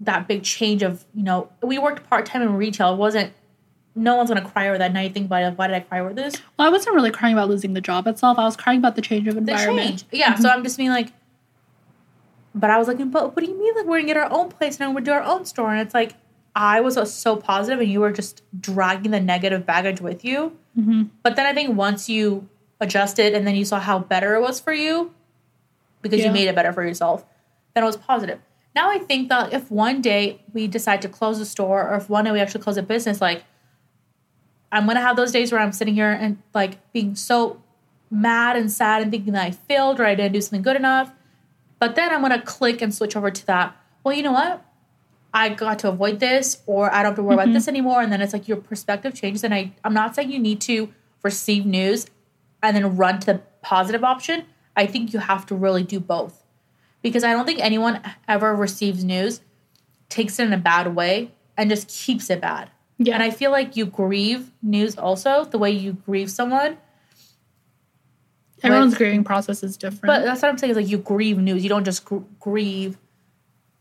that 0.00 0.26
big 0.26 0.42
change 0.42 0.82
of, 0.82 1.04
you 1.14 1.22
know, 1.22 1.48
we 1.62 1.78
worked 1.78 2.10
part 2.10 2.26
time 2.26 2.42
in 2.42 2.54
retail. 2.54 2.94
It 2.94 2.96
wasn't 2.96 3.32
no 3.94 4.16
one's 4.16 4.28
gonna 4.28 4.48
cry 4.48 4.68
over 4.68 4.78
that. 4.78 4.92
Now 4.92 5.00
you 5.00 5.10
think 5.10 5.26
about 5.26 5.42
it, 5.44 5.56
why 5.56 5.68
did 5.68 5.76
I 5.76 5.80
cry 5.80 6.00
over 6.00 6.12
this? 6.12 6.34
Well, 6.58 6.66
I 6.66 6.70
wasn't 6.70 6.96
really 6.96 7.12
crying 7.12 7.34
about 7.34 7.48
losing 7.48 7.72
the 7.72 7.80
job 7.80 8.08
itself. 8.08 8.36
I 8.36 8.44
was 8.44 8.56
crying 8.56 8.80
about 8.80 8.96
the 8.96 9.02
change 9.02 9.28
of 9.28 9.36
environment. 9.36 9.88
Change. 9.88 10.04
Yeah. 10.10 10.32
Mm-hmm. 10.32 10.42
So 10.42 10.48
I'm 10.48 10.64
just 10.64 10.76
being 10.76 10.90
like, 10.90 11.12
but 12.56 12.70
I 12.70 12.78
was 12.78 12.88
like, 12.88 12.98
but 13.10 13.36
what 13.36 13.44
do 13.44 13.50
you 13.50 13.58
mean? 13.58 13.74
Like 13.76 13.84
we're 13.86 13.98
gonna 13.98 14.06
get 14.06 14.16
our 14.16 14.32
own 14.32 14.48
place 14.48 14.80
and 14.80 14.88
we're 14.94 15.02
gonna 15.02 15.04
do 15.04 15.12
our 15.12 15.22
own 15.22 15.44
store? 15.44 15.70
And 15.72 15.80
it's 15.80 15.94
like 15.94 16.14
I 16.56 16.80
was 16.80 17.12
so 17.12 17.36
positive, 17.36 17.80
and 17.80 17.90
you 17.90 18.00
were 18.00 18.12
just 18.12 18.42
dragging 18.58 19.10
the 19.10 19.20
negative 19.20 19.66
baggage 19.66 20.00
with 20.00 20.24
you. 20.24 20.56
Mm-hmm. 20.76 21.02
But 21.22 21.36
then 21.36 21.44
I 21.46 21.52
think 21.52 21.76
once 21.76 22.08
you 22.08 22.48
adjusted 22.80 23.34
and 23.34 23.46
then 23.46 23.54
you 23.54 23.64
saw 23.64 23.78
how 23.78 23.98
better 23.98 24.34
it 24.34 24.40
was 24.40 24.58
for 24.58 24.72
you, 24.72 25.12
because 26.00 26.20
yeah. 26.20 26.26
you 26.26 26.32
made 26.32 26.48
it 26.48 26.54
better 26.54 26.72
for 26.72 26.82
yourself, 26.82 27.26
then 27.74 27.84
it 27.84 27.86
was 27.86 27.98
positive. 27.98 28.40
Now 28.74 28.90
I 28.90 28.98
think 28.98 29.28
that 29.28 29.52
if 29.52 29.70
one 29.70 30.00
day 30.00 30.40
we 30.54 30.66
decide 30.66 31.02
to 31.02 31.08
close 31.08 31.38
the 31.38 31.46
store, 31.46 31.86
or 31.90 31.96
if 31.96 32.08
one 32.08 32.24
day 32.24 32.32
we 32.32 32.40
actually 32.40 32.62
close 32.62 32.78
a 32.78 32.82
business, 32.82 33.20
like 33.20 33.44
I'm 34.72 34.86
gonna 34.86 35.00
have 35.00 35.16
those 35.16 35.32
days 35.32 35.52
where 35.52 35.60
I'm 35.60 35.72
sitting 35.72 35.94
here 35.94 36.10
and 36.10 36.42
like 36.54 36.92
being 36.92 37.14
so 37.16 37.62
mad 38.10 38.56
and 38.56 38.72
sad 38.72 39.02
and 39.02 39.10
thinking 39.10 39.34
that 39.34 39.44
I 39.44 39.50
failed 39.50 40.00
or 40.00 40.06
I 40.06 40.14
didn't 40.14 40.32
do 40.32 40.40
something 40.40 40.62
good 40.62 40.76
enough. 40.76 41.10
But 41.78 41.94
then 41.94 42.12
I'm 42.12 42.22
gonna 42.22 42.42
click 42.42 42.82
and 42.82 42.94
switch 42.94 43.16
over 43.16 43.30
to 43.30 43.46
that. 43.46 43.76
Well, 44.02 44.14
you 44.14 44.22
know 44.22 44.32
what? 44.32 44.64
I 45.34 45.50
got 45.50 45.80
to 45.80 45.88
avoid 45.90 46.18
this, 46.18 46.62
or 46.64 46.90
I 46.90 47.02
don't 47.02 47.10
have 47.10 47.16
to 47.16 47.22
worry 47.22 47.36
mm-hmm. 47.36 47.50
about 47.50 47.52
this 47.52 47.68
anymore. 47.68 48.00
And 48.00 48.10
then 48.10 48.22
it's 48.22 48.32
like 48.32 48.48
your 48.48 48.56
perspective 48.56 49.14
changes. 49.14 49.44
And 49.44 49.52
I, 49.52 49.72
I'm 49.84 49.92
not 49.92 50.14
saying 50.14 50.30
you 50.30 50.38
need 50.38 50.62
to 50.62 50.88
receive 51.22 51.66
news 51.66 52.06
and 52.62 52.74
then 52.74 52.96
run 52.96 53.20
to 53.20 53.26
the 53.26 53.40
positive 53.60 54.02
option. 54.02 54.46
I 54.74 54.86
think 54.86 55.12
you 55.12 55.18
have 55.18 55.44
to 55.46 55.54
really 55.54 55.82
do 55.82 56.00
both. 56.00 56.42
Because 57.02 57.22
I 57.22 57.32
don't 57.32 57.44
think 57.44 57.60
anyone 57.60 58.00
ever 58.26 58.54
receives 58.54 59.04
news, 59.04 59.42
takes 60.08 60.38
it 60.38 60.44
in 60.44 60.52
a 60.54 60.58
bad 60.58 60.96
way, 60.96 61.32
and 61.56 61.68
just 61.68 61.88
keeps 61.88 62.30
it 62.30 62.40
bad. 62.40 62.70
Yeah. 62.98 63.14
And 63.14 63.22
I 63.22 63.30
feel 63.30 63.50
like 63.50 63.76
you 63.76 63.84
grieve 63.84 64.50
news 64.62 64.96
also, 64.96 65.44
the 65.44 65.58
way 65.58 65.70
you 65.70 65.92
grieve 65.92 66.30
someone. 66.30 66.78
Everyone's 68.62 68.92
with, 68.92 68.98
grieving 68.98 69.24
process 69.24 69.62
is 69.62 69.76
different. 69.76 70.06
But 70.06 70.24
that's 70.24 70.42
what 70.42 70.48
I'm 70.48 70.58
saying 70.58 70.72
is 70.72 70.76
like 70.76 70.88
you 70.88 70.98
grieve 70.98 71.38
news. 71.38 71.62
You 71.62 71.68
don't 71.68 71.84
just 71.84 72.04
gr- 72.04 72.18
grieve 72.40 72.98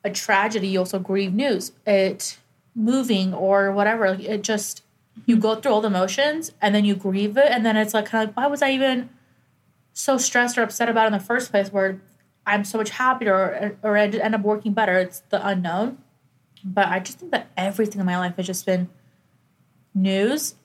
a 0.04 0.10
tragedy, 0.10 0.68
you 0.68 0.80
also 0.80 1.00
grieve 1.00 1.34
news. 1.34 1.72
It 1.86 2.38
moving 2.76 3.34
or 3.34 3.72
whatever. 3.72 4.12
Like 4.12 4.20
it 4.20 4.44
just, 4.44 4.84
you 5.26 5.38
go 5.38 5.56
through 5.56 5.72
all 5.72 5.82
the 5.82 5.88
emotions 5.88 6.52
and 6.62 6.76
then 6.76 6.86
you 6.86 6.96
grieve 6.96 7.38
it. 7.38 7.50
And 7.50 7.66
then 7.66 7.78
it's 7.78 7.94
like, 7.94 8.06
kind 8.06 8.24
of 8.24 8.30
like, 8.30 8.38
why 8.38 8.48
was 8.48 8.62
I 8.62 8.72
even 8.72 9.10
so 9.94 10.18
stressed 10.18 10.58
or 10.58 10.64
upset 10.64 10.90
about 10.90 11.06
it 11.06 11.08
in 11.08 11.14
the 11.14 11.20
first 11.20 11.52
place 11.52 11.72
where 11.72 12.02
I'm 12.46 12.66
so 12.66 12.78
much 12.78 12.90
happier 12.92 13.34
or, 13.82 13.92
or 13.92 13.98
I 13.98 14.08
end 14.08 14.36
up 14.36 14.42
working 14.42 14.74
better? 14.74 14.98
It's 15.00 15.22
the 15.30 15.46
unknown. 15.46 16.00
But 16.64 16.88
I 16.88 17.00
just 17.00 17.20
think 17.20 17.32
that 17.32 17.48
everything 17.56 18.00
in 18.00 18.06
my 18.06 18.18
life 18.18 18.36
has 18.36 18.46
just 18.46 18.66
been 18.66 18.90
news 19.94 20.56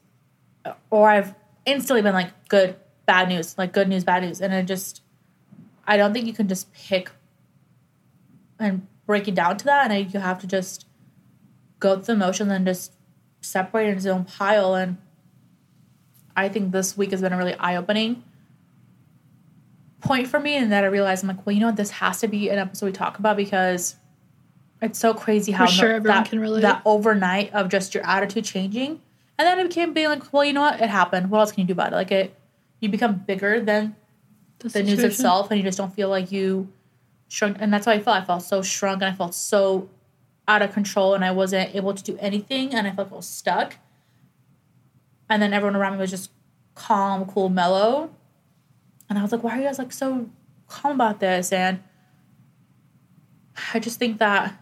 or 0.90 1.08
I've 1.08 1.34
instantly 1.64 2.02
been 2.02 2.14
like 2.14 2.48
good, 2.48 2.76
bad 3.10 3.28
news, 3.28 3.58
like 3.58 3.72
good 3.72 3.88
news, 3.88 4.04
bad 4.04 4.22
news. 4.22 4.40
And 4.40 4.54
I 4.54 4.62
just, 4.62 5.02
I 5.84 5.96
don't 5.96 6.12
think 6.12 6.28
you 6.28 6.32
can 6.32 6.46
just 6.46 6.72
pick 6.72 7.10
and 8.60 8.86
break 9.04 9.26
it 9.26 9.34
down 9.34 9.56
to 9.56 9.64
that. 9.64 9.82
And 9.82 9.92
I, 9.92 9.96
you 9.96 10.20
have 10.20 10.38
to 10.42 10.46
just 10.46 10.86
go 11.80 11.96
through 11.96 12.14
the 12.14 12.16
motions 12.16 12.52
and 12.52 12.64
just 12.64 12.92
separate 13.40 13.86
it 13.86 13.88
into 13.88 13.98
its 13.98 14.06
own 14.06 14.24
pile. 14.26 14.76
And 14.76 14.98
I 16.36 16.48
think 16.48 16.70
this 16.70 16.96
week 16.96 17.10
has 17.10 17.20
been 17.20 17.32
a 17.32 17.36
really 17.36 17.54
eye 17.54 17.74
opening 17.74 18.22
point 20.00 20.28
for 20.28 20.38
me. 20.38 20.54
And 20.54 20.70
that 20.70 20.84
I 20.84 20.86
realized 20.86 21.24
I'm 21.24 21.28
like, 21.28 21.44
well, 21.44 21.52
you 21.52 21.58
know 21.58 21.66
what? 21.66 21.76
This 21.76 21.90
has 21.90 22.20
to 22.20 22.28
be 22.28 22.48
an 22.48 22.60
episode 22.60 22.86
we 22.86 22.92
talk 22.92 23.18
about 23.18 23.36
because 23.36 23.96
it's 24.80 25.00
so 25.00 25.14
crazy 25.14 25.50
how 25.50 25.66
sure 25.66 25.98
that, 25.98 26.28
can 26.30 26.38
relate. 26.38 26.60
that 26.60 26.80
overnight 26.84 27.52
of 27.54 27.70
just 27.70 27.92
your 27.92 28.06
attitude 28.06 28.44
changing 28.44 29.00
and 29.40 29.46
then 29.46 29.58
it 29.58 29.68
became 29.68 29.94
being 29.94 30.08
like, 30.08 30.32
well, 30.34 30.44
you 30.44 30.52
know 30.52 30.60
what? 30.60 30.82
It 30.82 30.90
happened. 30.90 31.30
What 31.30 31.40
else 31.40 31.50
can 31.50 31.62
you 31.62 31.66
do 31.66 31.72
about 31.72 31.94
it? 31.94 31.96
Like 31.96 32.12
it, 32.12 32.34
you 32.80 32.88
become 32.88 33.16
bigger 33.16 33.60
than 33.60 33.96
the, 34.58 34.68
the 34.68 34.82
news 34.82 35.00
itself, 35.00 35.50
and 35.50 35.58
you 35.58 35.64
just 35.64 35.78
don't 35.78 35.94
feel 35.94 36.08
like 36.08 36.32
you 36.32 36.72
shrunk. 37.28 37.58
And 37.60 37.72
that's 37.72 37.86
how 37.86 37.92
I 37.92 38.00
felt. 38.00 38.22
I 38.22 38.24
felt 38.24 38.42
so 38.42 38.62
shrunk, 38.62 39.02
and 39.02 39.12
I 39.12 39.16
felt 39.16 39.34
so 39.34 39.88
out 40.48 40.62
of 40.62 40.72
control, 40.72 41.14
and 41.14 41.24
I 41.24 41.30
wasn't 41.30 41.74
able 41.74 41.94
to 41.94 42.02
do 42.02 42.16
anything, 42.20 42.74
and 42.74 42.86
I 42.86 42.92
felt, 42.92 43.10
felt 43.10 43.24
stuck. 43.24 43.76
And 45.28 45.40
then 45.40 45.52
everyone 45.52 45.76
around 45.76 45.92
me 45.92 45.98
was 45.98 46.10
just 46.10 46.30
calm, 46.74 47.24
cool, 47.26 47.48
mellow, 47.48 48.10
and 49.08 49.18
I 49.18 49.22
was 49.22 49.32
like, 49.32 49.42
why 49.42 49.52
are 49.52 49.58
you 49.58 49.64
guys 49.64 49.78
like 49.78 49.92
so 49.92 50.28
calm 50.66 50.92
about 50.92 51.20
this? 51.20 51.52
And 51.52 51.80
I 53.72 53.78
just 53.78 53.98
think 53.98 54.18
that 54.18 54.54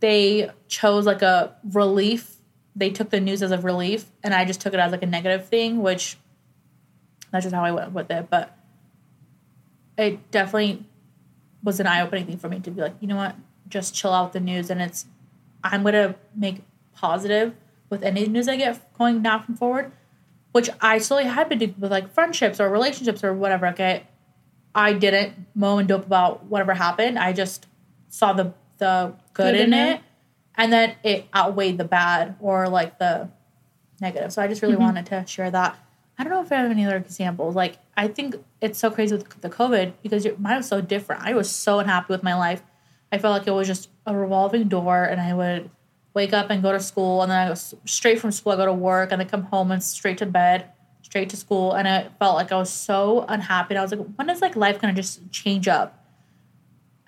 they 0.00 0.50
chose 0.68 1.06
like 1.06 1.22
a 1.22 1.56
relief 1.72 2.34
they 2.76 2.90
took 2.90 3.10
the 3.10 3.20
news 3.20 3.42
as 3.42 3.52
a 3.52 3.58
relief 3.58 4.06
and 4.22 4.34
I 4.34 4.44
just 4.44 4.60
took 4.60 4.74
it 4.74 4.80
as 4.80 4.92
like 4.92 5.02
a 5.02 5.06
negative 5.06 5.46
thing, 5.48 5.80
which 5.80 6.16
that's 7.34 7.44
just 7.44 7.54
how 7.54 7.64
I 7.64 7.72
went 7.72 7.92
with 7.92 8.08
it. 8.12 8.30
But 8.30 8.56
it 9.98 10.30
definitely 10.30 10.86
was 11.64 11.80
an 11.80 11.88
eye 11.88 12.00
opening 12.00 12.26
thing 12.26 12.38
for 12.38 12.48
me 12.48 12.60
to 12.60 12.70
be 12.70 12.80
like, 12.80 12.94
you 13.00 13.08
know 13.08 13.16
what, 13.16 13.34
just 13.68 13.92
chill 13.92 14.12
out 14.12 14.32
the 14.32 14.38
news 14.38 14.70
and 14.70 14.80
it's 14.80 15.06
I'm 15.64 15.82
gonna 15.82 16.14
make 16.36 16.62
positive 16.94 17.54
with 17.90 18.04
any 18.04 18.28
news 18.28 18.46
I 18.46 18.54
get 18.54 18.94
going 18.96 19.20
now 19.20 19.40
from 19.40 19.56
forward, 19.56 19.90
which 20.52 20.70
I 20.80 20.98
slowly 20.98 21.24
had 21.24 21.48
been 21.48 21.58
doing 21.58 21.74
with 21.76 21.90
like 21.90 22.12
friendships 22.14 22.60
or 22.60 22.68
relationships 22.68 23.24
or 23.24 23.34
whatever. 23.34 23.66
Okay. 23.68 24.06
I 24.76 24.92
didn't 24.92 25.46
mow 25.56 25.78
and 25.78 25.88
dope 25.88 26.06
about 26.06 26.44
whatever 26.44 26.74
happened. 26.74 27.18
I 27.18 27.32
just 27.32 27.66
saw 28.06 28.32
the 28.32 28.54
the 28.78 29.14
good, 29.32 29.54
good 29.54 29.56
in, 29.56 29.72
in 29.72 29.74
it. 29.74 29.94
it 29.94 30.00
and 30.56 30.72
then 30.72 30.94
it 31.02 31.26
outweighed 31.34 31.78
the 31.78 31.84
bad 31.84 32.36
or 32.38 32.68
like 32.68 33.00
the 33.00 33.28
negative. 34.00 34.32
So 34.32 34.40
I 34.40 34.46
just 34.46 34.62
really 34.62 34.74
mm-hmm. 34.74 34.84
wanted 34.84 35.06
to 35.06 35.26
share 35.26 35.50
that. 35.50 35.78
I 36.18 36.22
don't 36.22 36.32
know 36.32 36.42
if 36.42 36.52
I 36.52 36.56
have 36.56 36.70
any 36.70 36.86
other 36.86 36.96
examples. 36.96 37.54
Like 37.54 37.78
I 37.96 38.08
think 38.08 38.36
it's 38.60 38.78
so 38.78 38.90
crazy 38.90 39.16
with 39.16 39.40
the 39.40 39.50
COVID 39.50 39.94
because 40.02 40.26
mine 40.38 40.58
was 40.58 40.68
so 40.68 40.80
different. 40.80 41.22
I 41.22 41.34
was 41.34 41.50
so 41.50 41.78
unhappy 41.78 42.12
with 42.12 42.22
my 42.22 42.34
life. 42.34 42.62
I 43.10 43.18
felt 43.18 43.38
like 43.38 43.46
it 43.46 43.52
was 43.52 43.66
just 43.66 43.90
a 44.06 44.14
revolving 44.14 44.68
door, 44.68 45.04
and 45.04 45.20
I 45.20 45.34
would 45.34 45.70
wake 46.14 46.32
up 46.32 46.50
and 46.50 46.62
go 46.62 46.72
to 46.72 46.80
school, 46.80 47.22
and 47.22 47.30
then 47.30 47.38
I 47.38 47.48
go 47.48 47.54
straight 47.84 48.18
from 48.18 48.32
school. 48.32 48.52
I 48.52 48.56
go 48.56 48.66
to 48.66 48.72
work, 48.72 49.12
and 49.12 49.20
then 49.20 49.28
come 49.28 49.44
home 49.44 49.70
and 49.70 49.82
straight 49.82 50.18
to 50.18 50.26
bed, 50.26 50.70
straight 51.02 51.30
to 51.30 51.36
school, 51.36 51.72
and 51.72 51.86
I 51.86 52.08
felt 52.18 52.34
like 52.34 52.50
I 52.50 52.56
was 52.56 52.72
so 52.72 53.24
unhappy. 53.28 53.74
And 53.74 53.78
I 53.78 53.82
was 53.82 53.92
like, 53.92 54.06
when 54.16 54.28
is 54.30 54.40
like 54.40 54.56
life 54.56 54.80
gonna 54.80 54.94
just 54.94 55.30
change 55.30 55.68
up? 55.68 56.03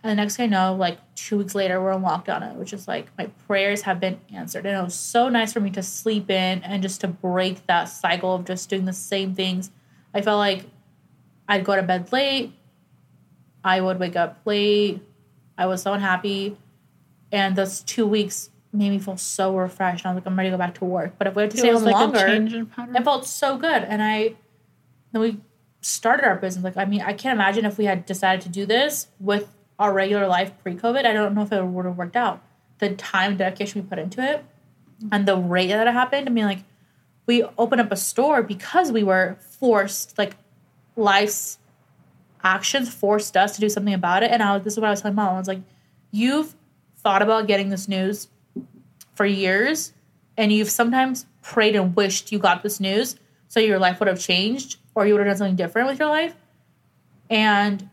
And 0.07 0.17
the 0.17 0.23
next 0.23 0.37
thing 0.37 0.55
I 0.55 0.69
know, 0.69 0.77
like 0.77 0.99
two 1.17 1.39
weeks 1.39 1.57
later, 1.57 1.83
we're 1.83 1.91
in 1.91 2.01
lockdown, 2.01 2.49
It, 2.49 2.57
which 2.57 2.73
is 2.73 2.87
like 2.87 3.09
my 3.19 3.27
prayers 3.49 3.83
have 3.83 3.99
been 3.99 4.21
answered. 4.33 4.65
And 4.65 4.79
it 4.79 4.81
was 4.81 4.95
so 4.95 5.29
nice 5.29 5.53
for 5.53 5.59
me 5.59 5.71
to 5.71 5.83
sleep 5.83 6.31
in 6.31 6.63
and 6.63 6.81
just 6.81 7.01
to 7.01 7.09
break 7.09 7.67
that 7.67 7.87
cycle 7.87 8.33
of 8.37 8.45
just 8.45 8.71
doing 8.71 8.85
the 8.85 8.93
same 8.93 9.35
things. 9.35 9.73
I 10.15 10.21
felt 10.21 10.39
like 10.39 10.67
I'd 11.49 11.65
go 11.65 11.75
to 11.75 11.83
bed 11.83 12.13
late, 12.13 12.53
I 13.65 13.81
would 13.81 13.99
wake 13.99 14.15
up 14.15 14.39
late, 14.45 15.01
I 15.59 15.67
was 15.67 15.83
so 15.83 15.93
unhappy. 15.93 16.57
And 17.33 17.57
those 17.57 17.81
two 17.81 18.07
weeks 18.07 18.51
made 18.73 18.91
me 18.91 19.01
feel 19.01 19.17
so 19.17 19.57
refreshed. 19.57 20.05
And 20.05 20.13
I 20.13 20.15
was 20.15 20.23
like, 20.23 20.29
I'm 20.29 20.39
ready 20.39 20.51
to 20.51 20.55
go 20.55 20.59
back 20.59 20.75
to 20.75 20.85
work. 20.85 21.15
But 21.19 21.27
if 21.27 21.35
we 21.35 21.43
had 21.43 21.51
to 21.51 21.59
stay 21.59 21.73
home 21.73 21.83
like 21.83 21.95
longer, 21.95 22.29
it 22.95 23.03
felt 23.03 23.27
so 23.27 23.59
good. 23.59 23.83
And 23.83 24.01
I, 24.01 24.37
then 25.11 25.21
we 25.21 25.41
started 25.81 26.25
our 26.25 26.37
business. 26.37 26.63
Like, 26.63 26.77
I 26.77 26.85
mean, 26.85 27.01
I 27.01 27.13
can't 27.13 27.35
imagine 27.35 27.65
if 27.65 27.77
we 27.77 27.87
had 27.87 28.07
decided 28.07 28.43
to 28.43 28.49
do 28.49 28.67
this 28.67 29.09
with 29.19 29.56
our 29.79 29.93
regular 29.93 30.27
life 30.27 30.53
pre-COVID, 30.63 31.05
I 31.05 31.13
don't 31.13 31.35
know 31.35 31.43
if 31.43 31.53
it 31.53 31.65
would 31.65 31.85
have 31.85 31.97
worked 31.97 32.17
out. 32.17 32.43
The 32.79 32.95
time 32.95 33.37
dedication 33.37 33.83
we 33.83 33.89
put 33.89 33.99
into 33.99 34.23
it 34.23 34.45
and 35.13 35.27
the 35.27 35.37
rate 35.37 35.69
that 35.69 35.87
it 35.87 35.93
happened. 35.93 36.29
I 36.29 36.33
mean, 36.33 36.45
like 36.45 36.61
we 37.27 37.43
opened 37.59 37.81
up 37.81 37.93
a 37.93 37.97
store 37.97 38.43
because 38.43 38.93
we 38.93 39.03
were 39.03 39.37
forced, 39.41 40.17
like 40.19 40.37
life's 40.97 41.59
actions 42.43 42.93
forced 42.93 43.37
us 43.37 43.55
to 43.57 43.61
do 43.61 43.69
something 43.69 43.95
about 43.95 44.23
it. 44.23 44.31
And 44.31 44.43
I 44.43 44.55
was, 44.55 44.65
this 44.65 44.75
is 44.75 44.81
what 44.81 44.87
I 44.87 44.91
was 44.91 45.03
telling 45.03 45.17
mom. 45.17 45.35
I 45.35 45.39
was 45.39 45.49
like, 45.49 45.63
you've 46.11 46.55
thought 46.99 47.23
about 47.23 47.47
getting 47.47 47.69
this 47.69 47.89
news 47.89 48.29
for 49.15 49.25
years, 49.25 49.93
and 50.37 50.53
you've 50.53 50.71
sometimes 50.71 51.27
prayed 51.43 51.75
and 51.75 51.97
wished 51.97 52.33
you 52.33 52.39
got 52.39 52.63
this 52.63 52.81
news 52.81 53.17
so 53.49 53.61
your 53.61 53.79
life 53.79 53.99
would 54.01 54.09
have 54.09 54.21
changed 54.21 54.77
or 54.95 55.07
you 55.07 55.15
would 55.15 55.21
have 55.21 55.29
done 55.29 55.37
something 55.39 55.57
different 55.57 55.89
with 55.89 55.99
your 55.99 56.09
life. 56.09 56.35
And 57.31 57.89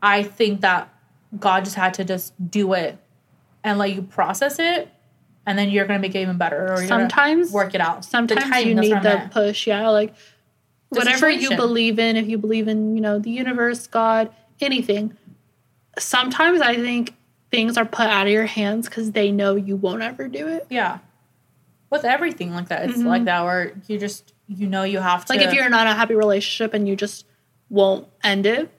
I 0.00 0.22
think 0.22 0.60
that 0.60 0.91
God 1.38 1.64
just 1.64 1.76
had 1.76 1.94
to 1.94 2.04
just 2.04 2.32
do 2.50 2.72
it 2.74 2.98
and 3.64 3.78
let 3.78 3.94
you 3.94 4.02
process 4.02 4.58
it, 4.58 4.88
and 5.46 5.58
then 5.58 5.70
you're 5.70 5.86
gonna 5.86 5.98
make 5.98 6.14
it 6.14 6.20
even 6.20 6.36
better. 6.38 6.72
Or 6.72 6.80
you 6.82 6.88
sometimes 6.88 7.50
work 7.52 7.74
it 7.74 7.80
out. 7.80 8.04
Sometimes 8.04 8.64
you 8.64 8.74
need 8.74 9.02
the 9.02 9.28
push. 9.32 9.66
Yeah, 9.66 9.88
like 9.88 10.14
the 10.90 10.98
whatever 10.98 11.30
you 11.30 11.56
believe 11.56 11.98
in, 11.98 12.16
if 12.16 12.28
you 12.28 12.38
believe 12.38 12.68
in, 12.68 12.96
you 12.96 13.00
know, 13.00 13.18
the 13.18 13.30
universe, 13.30 13.86
God, 13.86 14.30
anything, 14.60 15.16
sometimes 15.98 16.60
I 16.60 16.76
think 16.76 17.14
things 17.50 17.76
are 17.76 17.84
put 17.84 18.06
out 18.06 18.26
of 18.26 18.32
your 18.32 18.46
hands 18.46 18.88
because 18.88 19.12
they 19.12 19.30
know 19.30 19.54
you 19.56 19.76
won't 19.76 20.02
ever 20.02 20.28
do 20.28 20.48
it. 20.48 20.66
Yeah. 20.70 20.98
With 21.90 22.04
everything 22.04 22.54
like 22.54 22.68
that, 22.68 22.88
it's 22.88 22.98
Mhm. 22.98 23.06
like 23.06 23.24
that 23.24 23.44
where 23.44 23.74
you 23.86 23.98
just 23.98 24.32
you 24.48 24.66
know 24.66 24.82
you 24.82 24.98
have 24.98 25.24
to 25.26 25.32
Like 25.32 25.42
if 25.42 25.52
you're 25.54 25.68
not 25.70 25.86
a 25.86 25.92
happy 25.94 26.14
relationship 26.14 26.74
and 26.74 26.86
you 26.88 26.96
just 26.96 27.26
won't 27.70 28.06
end 28.22 28.44
it, 28.46 28.70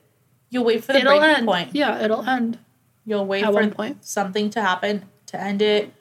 you 0.54 0.62
wait 0.62 0.84
for 0.84 0.94
the 0.94 1.00
it'll 1.00 1.18
breaking 1.20 1.36
end. 1.38 1.46
point. 1.48 1.70
Yeah, 1.74 2.00
it'll 2.04 2.24
end. 2.24 2.60
You'll 3.06 3.26
wait 3.26 3.44
At 3.44 3.48
for 3.48 3.54
one 3.54 3.72
point. 3.72 4.06
something 4.06 4.50
to 4.52 4.62
happen 4.62 5.06
to 5.28 5.40
end 5.42 5.62
it, 5.62 5.92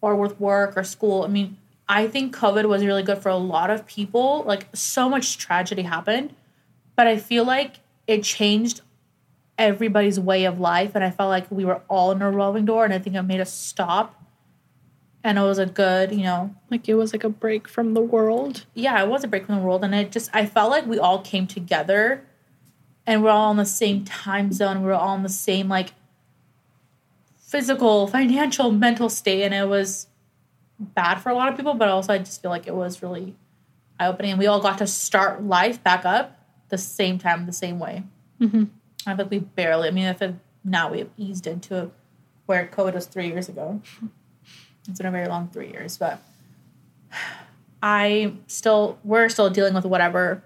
or 0.00 0.16
with 0.16 0.40
work 0.40 0.76
or 0.76 0.82
school. 0.84 1.22
I 1.24 1.28
mean, 1.28 1.56
I 1.88 2.06
think 2.08 2.34
COVID 2.34 2.64
was 2.66 2.84
really 2.84 3.02
good 3.02 3.18
for 3.18 3.28
a 3.28 3.36
lot 3.36 3.70
of 3.70 3.86
people. 3.86 4.42
Like 4.46 4.66
so 4.74 5.08
much 5.08 5.38
tragedy 5.38 5.82
happened, 5.82 6.34
but 6.96 7.06
I 7.06 7.16
feel 7.18 7.44
like 7.44 7.80
it 8.06 8.24
changed 8.24 8.80
everybody's 9.58 10.18
way 10.18 10.44
of 10.44 10.58
life, 10.58 10.92
and 10.94 11.04
I 11.04 11.10
felt 11.10 11.28
like 11.28 11.50
we 11.50 11.64
were 11.64 11.82
all 11.88 12.10
in 12.12 12.22
a 12.22 12.30
revolving 12.30 12.64
door, 12.64 12.84
and 12.84 12.92
I 12.94 12.98
think 12.98 13.14
it 13.14 13.22
made 13.22 13.40
us 13.40 13.52
stop. 13.52 14.18
And 15.24 15.38
it 15.38 15.42
was 15.42 15.58
a 15.58 15.66
good, 15.66 16.10
you 16.10 16.24
know, 16.24 16.52
Like 16.68 16.88
it 16.88 16.94
was 16.94 17.12
like 17.12 17.22
a 17.22 17.28
break 17.28 17.68
from 17.68 17.94
the 17.94 18.00
world. 18.00 18.64
yeah, 18.74 19.00
it 19.00 19.08
was 19.08 19.22
a 19.22 19.28
break 19.28 19.46
from 19.46 19.54
the 19.56 19.60
world, 19.60 19.84
and 19.84 19.94
it 19.94 20.10
just 20.10 20.30
I 20.34 20.46
felt 20.46 20.70
like 20.70 20.86
we 20.86 20.98
all 20.98 21.20
came 21.20 21.46
together, 21.46 22.24
and 23.06 23.22
we're 23.22 23.30
all 23.30 23.50
in 23.50 23.56
the 23.56 23.64
same 23.64 24.04
time 24.04 24.52
zone. 24.52 24.82
We're 24.82 24.92
all 24.94 25.14
in 25.16 25.22
the 25.22 25.28
same 25.28 25.68
like 25.68 25.92
physical, 27.38 28.06
financial, 28.06 28.70
mental 28.72 29.08
state, 29.08 29.42
and 29.44 29.52
it 29.54 29.68
was 29.68 30.06
bad 30.78 31.16
for 31.16 31.30
a 31.30 31.34
lot 31.34 31.48
of 31.50 31.56
people. 31.56 31.74
But 31.74 31.88
also, 31.88 32.12
I 32.12 32.18
just 32.18 32.40
feel 32.42 32.50
like 32.50 32.66
it 32.66 32.74
was 32.74 33.02
really 33.02 33.36
eye 34.00 34.06
opening, 34.06 34.32
and 34.32 34.38
we 34.38 34.46
all 34.46 34.60
got 34.60 34.78
to 34.78 34.86
start 34.86 35.42
life 35.42 35.82
back 35.82 36.04
up 36.04 36.38
the 36.68 36.78
same 36.78 37.18
time, 37.18 37.46
the 37.46 37.52
same 37.52 37.78
way. 37.78 38.04
Mhm. 38.40 38.68
I 39.06 39.14
think 39.14 39.30
we 39.30 39.38
barely. 39.40 39.88
I 39.88 39.90
mean, 39.90 40.06
if 40.06 40.22
it, 40.22 40.34
now 40.64 40.90
we 40.90 41.00
have 41.00 41.10
eased 41.18 41.46
into 41.46 41.76
it, 41.76 41.90
where 42.46 42.66
COVID 42.66 42.94
was 42.94 43.06
three 43.06 43.26
years 43.28 43.48
ago. 43.48 43.80
It's 44.88 44.98
been 44.98 45.06
a 45.06 45.10
very 45.10 45.28
long 45.28 45.48
three 45.48 45.68
years, 45.70 45.96
but 45.98 46.20
I 47.82 48.34
still 48.46 48.98
we're 49.04 49.28
still 49.28 49.50
dealing 49.50 49.74
with 49.74 49.84
whatever 49.84 50.42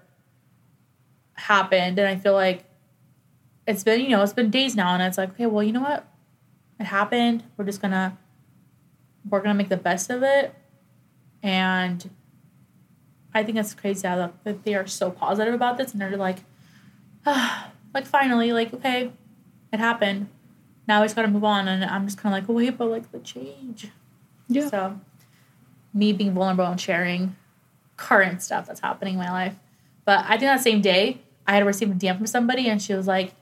happened, 1.37 1.97
and 1.99 2.07
I 2.07 2.15
feel 2.15 2.33
like 2.33 2.65
it's 3.65 3.83
been 3.83 4.01
you 4.01 4.09
know 4.09 4.21
it's 4.21 4.33
been 4.33 4.49
days 4.49 4.75
now, 4.75 4.93
and 4.93 5.01
it's 5.01 5.17
like 5.17 5.29
okay, 5.31 5.45
well 5.45 5.63
you 5.63 5.71
know 5.71 5.81
what, 5.81 6.05
it 6.79 6.85
happened. 6.85 7.43
We're 7.55 7.65
just 7.65 7.81
gonna 7.81 8.17
we're 9.29 9.41
gonna 9.41 9.53
make 9.53 9.69
the 9.69 9.77
best 9.77 10.09
of 10.09 10.23
it, 10.23 10.53
and 11.41 12.09
I 13.33 13.43
think 13.43 13.57
it's 13.57 13.73
crazy 13.73 14.07
how 14.07 14.31
that 14.43 14.63
they 14.63 14.75
are 14.75 14.87
so 14.87 15.11
positive 15.11 15.53
about 15.53 15.77
this, 15.77 15.91
and 15.91 16.01
they're 16.01 16.17
like, 16.17 16.39
ah, 17.25 17.71
like 17.93 18.05
finally, 18.05 18.51
like 18.51 18.73
okay, 18.73 19.11
it 19.71 19.79
happened. 19.79 20.29
Now 20.87 21.01
we 21.01 21.05
just 21.05 21.15
gotta 21.15 21.27
move 21.27 21.43
on, 21.43 21.67
and 21.67 21.83
I'm 21.85 22.05
just 22.05 22.17
kind 22.17 22.35
of 22.35 22.41
like, 22.41 22.55
wait, 22.55 22.77
but 22.77 22.85
like 22.89 23.11
the 23.11 23.19
change. 23.19 23.89
Yeah. 24.47 24.69
So, 24.69 24.99
me 25.93 26.13
being 26.13 26.33
vulnerable 26.33 26.65
and 26.65 26.79
sharing 26.79 27.35
current 27.97 28.41
stuff 28.41 28.67
that's 28.67 28.79
happening 28.79 29.15
in 29.15 29.19
my 29.19 29.31
life. 29.31 29.55
But 30.05 30.23
I 30.25 30.37
think 30.37 30.43
that 30.43 30.61
same 30.61 30.81
day, 30.81 31.19
I 31.47 31.55
had 31.55 31.65
received 31.65 31.91
a 31.91 31.95
DM 31.95 32.17
from 32.17 32.27
somebody, 32.27 32.67
and 32.67 32.81
she 32.81 32.93
was 32.93 33.07
like, 33.07 33.33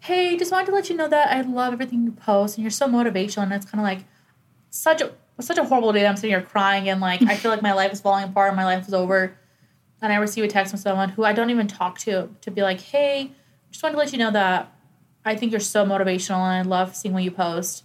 "Hey, 0.00 0.36
just 0.36 0.50
wanted 0.50 0.66
to 0.66 0.72
let 0.72 0.88
you 0.88 0.96
know 0.96 1.08
that 1.08 1.30
I 1.30 1.42
love 1.42 1.72
everything 1.72 2.04
you 2.04 2.12
post, 2.12 2.56
and 2.56 2.64
you're 2.64 2.70
so 2.70 2.86
motivational." 2.88 3.42
And 3.42 3.52
it's 3.52 3.66
kind 3.66 3.80
of 3.80 3.84
like 3.84 4.04
such 4.70 5.00
a 5.02 5.12
such 5.40 5.58
a 5.58 5.64
horrible 5.64 5.92
day. 5.92 6.06
I'm 6.06 6.16
sitting 6.16 6.30
here 6.30 6.42
crying, 6.42 6.88
and 6.88 7.00
like 7.00 7.22
I 7.22 7.36
feel 7.36 7.50
like 7.50 7.62
my 7.62 7.72
life 7.72 7.92
is 7.92 8.00
falling 8.00 8.24
apart, 8.24 8.48
and 8.48 8.56
my 8.56 8.64
life 8.64 8.88
is 8.88 8.94
over. 8.94 9.36
And 10.02 10.12
I 10.12 10.16
receive 10.16 10.44
a 10.44 10.48
text 10.48 10.70
from 10.70 10.80
someone 10.80 11.10
who 11.10 11.24
I 11.24 11.32
don't 11.32 11.50
even 11.50 11.68
talk 11.68 11.98
to 12.00 12.30
to 12.40 12.50
be 12.50 12.62
like, 12.62 12.80
"Hey, 12.80 13.32
just 13.70 13.82
wanted 13.82 13.94
to 13.94 13.98
let 13.98 14.12
you 14.12 14.18
know 14.18 14.30
that 14.30 14.72
I 15.24 15.36
think 15.36 15.52
you're 15.52 15.60
so 15.60 15.84
motivational, 15.84 16.38
and 16.38 16.52
I 16.54 16.62
love 16.62 16.96
seeing 16.96 17.14
what 17.14 17.22
you 17.22 17.30
post." 17.30 17.84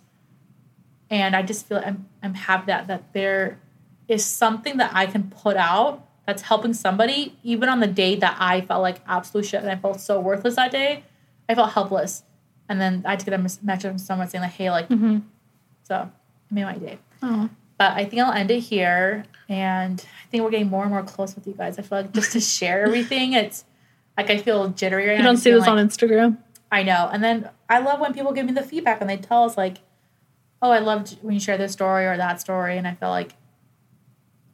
and 1.10 1.36
I 1.36 1.42
just 1.42 1.68
feel 1.68 1.82
I'm 1.86 2.08
I'm 2.24 2.34
happy 2.34 2.68
that 2.68 2.88
that 2.88 3.14
there 3.14 3.60
is 4.08 4.26
something 4.26 4.78
that 4.78 4.92
I 4.94 5.06
can 5.06 5.30
put 5.30 5.58
out 5.58 6.08
that's 6.26 6.44
helping 6.44 6.74
somebody, 6.74 7.38
even 7.44 7.70
on 7.70 7.80
the 7.80 7.88
day 7.88 8.16
that 8.16 8.38
I 8.40 8.62
felt 8.62 8.82
like 8.82 8.98
absolute 9.08 9.46
shit 9.46 9.62
and 9.62 9.70
I 9.70 9.76
felt 9.76 10.00
so 10.02 10.20
worthless 10.20 10.56
that 10.56 10.72
day. 10.72 11.04
I 11.48 11.54
felt 11.56 11.74
helpless, 11.74 12.24
and 12.68 12.82
then 12.82 13.04
I 13.06 13.12
had 13.12 13.20
to 13.20 13.26
get 13.26 13.34
a 13.36 13.38
message 13.38 13.82
from 13.84 13.98
someone 14.00 14.28
saying 14.28 14.42
like, 14.42 14.54
"Hey, 14.54 14.72
like," 14.72 14.90
Mm-hmm. 14.90 15.20
so 15.84 16.10
it 16.50 16.54
made 16.54 16.64
my 16.64 16.78
day. 16.78 16.98
Oh. 17.22 17.50
But 17.78 17.92
I 17.92 18.06
think 18.06 18.22
I'll 18.22 18.32
end 18.32 18.50
it 18.52 18.62
here, 18.62 19.26
and 19.50 20.00
I 20.24 20.30
think 20.30 20.44
we're 20.44 20.50
getting 20.50 20.70
more 20.70 20.84
and 20.84 20.92
more 20.92 21.04
close 21.04 21.36
with 21.36 21.46
you 21.46 21.54
guys. 21.54 21.78
I 21.78 21.84
feel 21.84 22.00
like 22.00 22.14
just 22.14 22.32
to 22.32 22.40
share 22.58 22.84
everything, 22.86 23.34
it's 23.34 23.66
like 24.18 24.30
I 24.32 24.38
feel 24.38 24.70
jittery 24.70 25.08
right 25.08 25.18
You 25.18 25.24
don't 25.24 25.38
see 25.38 25.52
this 25.52 25.62
like, 25.62 25.70
on 25.70 25.78
Instagram. 25.78 26.38
I 26.72 26.82
know. 26.84 27.10
And 27.14 27.24
then 27.24 27.50
I 27.70 27.80
love 27.80 28.00
when 28.00 28.14
people 28.14 28.32
give 28.32 28.46
me 28.48 28.54
the 28.54 28.64
feedback 28.64 29.00
and 29.02 29.10
they 29.10 29.18
tell 29.18 29.44
us 29.44 29.56
like, 29.58 29.78
"Oh, 30.64 30.72
I 30.72 30.80
loved 30.80 31.18
when 31.22 31.36
you 31.36 31.40
shared 31.40 31.60
this 31.60 31.74
story 31.74 32.08
or 32.08 32.18
that 32.18 32.42
story," 32.42 32.78
and 32.80 32.88
I 32.88 32.96
feel 32.96 33.10
like 33.10 33.34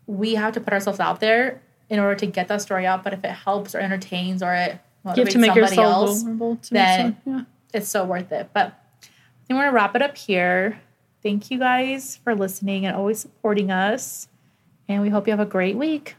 we 0.08 0.36
have 0.36 0.54
to 0.54 0.60
put 0.62 0.74
ourselves 0.74 0.99
out 0.99 1.20
there 1.20 1.62
in 1.89 1.99
order 1.99 2.16
to 2.16 2.26
get 2.26 2.47
that 2.47 2.62
story 2.62 2.86
out. 2.86 3.04
But 3.04 3.14
if 3.14 3.24
it 3.24 3.32
helps 3.32 3.76
or 3.76 3.80
entertains 3.80 4.41
or 4.43 4.54
it 4.54 4.80
motivates 5.06 5.18
You 5.18 5.24
have 5.24 5.30
to 5.34 5.38
make 5.39 5.52
somebody 5.54 5.76
yourself 5.76 5.93
else, 6.10 6.22
vulnerable 6.22 6.56
to 6.58 6.74
then- 6.74 7.18
someone. 7.24 7.47
it's 7.74 7.89
so 7.89 8.06
worth 8.06 8.32
it. 8.32 8.49
But 8.54 8.68
I 8.68 9.45
think 9.47 9.58
we're 9.58 9.66
gonna 9.66 9.72
wrap 9.74 9.95
it 9.95 10.02
up 10.02 10.18
here. 10.18 10.80
Thank 11.24 11.52
you 11.52 11.60
guys 11.60 12.18
for 12.24 12.34
listening 12.36 12.86
and 12.86 12.95
always 12.95 13.20
supporting 13.20 13.72
us. 13.72 14.28
And 14.88 15.02
we 15.02 15.10
hope 15.10 15.28
you 15.28 15.32
have 15.32 15.39
a 15.39 15.45
great 15.45 15.78
week. 15.78 16.16